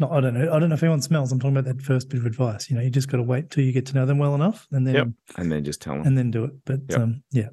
No, 0.00 0.10
I 0.10 0.20
don't 0.20 0.32
know. 0.34 0.50
I 0.52 0.58
don't 0.58 0.70
know 0.70 0.74
if 0.74 0.82
anyone 0.82 1.02
smells. 1.02 1.30
I'm 1.30 1.38
talking 1.38 1.56
about 1.56 1.76
that 1.76 1.82
first 1.84 2.08
bit 2.08 2.18
of 2.20 2.26
advice. 2.26 2.70
You 2.70 2.76
know, 2.76 2.82
you 2.82 2.88
just 2.90 3.08
got 3.08 3.18
to 3.18 3.22
wait 3.22 3.50
till 3.50 3.62
you 3.62 3.70
get 3.70 3.84
to 3.86 3.94
know 3.94 4.06
them 4.06 4.18
well 4.18 4.34
enough, 4.34 4.66
and 4.72 4.86
then 4.86 4.94
Yep. 4.94 5.08
And 5.36 5.52
then 5.52 5.62
just 5.62 5.82
tell 5.82 5.94
them. 5.94 6.06
and 6.06 6.16
then 6.16 6.30
do 6.30 6.44
it. 6.44 6.52
But 6.64 6.80
Yep. 6.88 6.98
um, 6.98 7.22
yeah. 7.30 7.48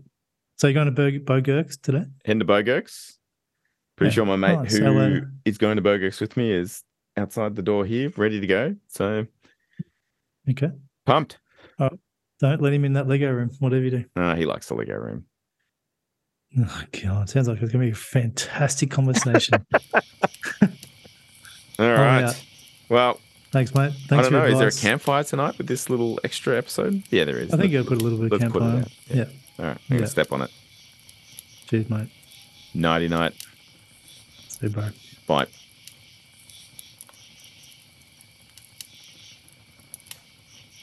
So 0.56 0.68
you're 0.68 0.74
going 0.86 0.94
to 0.96 1.20
Bogurks 1.20 1.80
today? 1.82 2.06
Heading 2.26 2.40
to 2.40 2.46
Bogurks. 2.46 3.18
Pretty 3.98 4.10
Yeah. 4.12 4.14
sure 4.16 4.26
my 4.26 4.38
mate 4.38 4.56
Nice. 4.64 4.78
who 4.78 4.84
Hello. 4.86 5.22
is 5.46 5.58
going 5.58 5.76
to 5.76 5.82
Bogurks 5.84 6.22
with 6.22 6.38
me 6.38 6.52
is 6.52 6.84
outside 7.18 7.56
the 7.56 7.62
door 7.62 7.86
here, 7.86 8.12
ready 8.16 8.40
to 8.40 8.48
go. 8.48 8.76
So 8.88 9.28
Okay. 10.50 10.72
pumped. 11.06 11.40
Don't 12.40 12.62
let 12.62 12.72
him 12.72 12.86
in 12.86 12.94
that 12.94 13.08
Lego 13.08 13.32
room. 13.32 13.50
Whatever 13.60 13.84
you 13.84 13.90
do. 13.92 14.06
Uh, 14.16 14.36
he 14.36 14.46
likes 14.46 14.68
the 14.68 14.76
Lego 14.76 14.94
room. 14.96 15.26
Oh 16.60 16.84
God, 17.04 17.28
sounds 17.30 17.48
like 17.48 17.60
it's 17.62 17.72
going 17.74 17.84
to 17.84 17.88
be 17.88 17.92
a 17.92 17.96
fantastic 17.96 18.90
conversation. 18.92 19.66
All 21.80 21.86
Oh, 21.86 22.34
Well, 22.90 23.20
Thanks, 23.52 23.74
mate. 23.74 23.94
Thanks 24.08 24.28
I 24.28 24.30
don't 24.30 24.34
know. 24.34 24.46
Is 24.46 24.60
there 24.60 24.68
a 24.68 24.72
campfire 24.72 25.24
tonight 25.24 25.58
with 25.58 25.68
this 25.68 25.90
little 25.90 26.20
extra 26.24 26.58
episode? 26.58 27.04
Yeah, 27.10 27.24
there 27.24 27.38
is. 27.38 27.54
I 27.54 27.58
think 27.58 27.72
you'll 27.72 27.86
put 27.86 28.02
a 28.02 28.04
little 28.04 28.20
bit 28.20 28.34
of 28.34 28.40
campfire. 28.40 28.86
Yeah. 29.10 29.16
Yeah. 29.16 29.26
All 29.60 29.66
right. 29.66 29.78
I'm 29.90 29.98
gonna 29.98 30.08
step 30.08 30.32
on 30.32 30.42
it. 30.42 30.52
Cheers, 31.68 31.90
mate. 31.90 32.10
Nighty 32.74 33.08
night. 33.08 33.34
See 34.50 34.68
you, 34.68 34.70
bro. 34.70 34.90
Bye. 35.28 35.48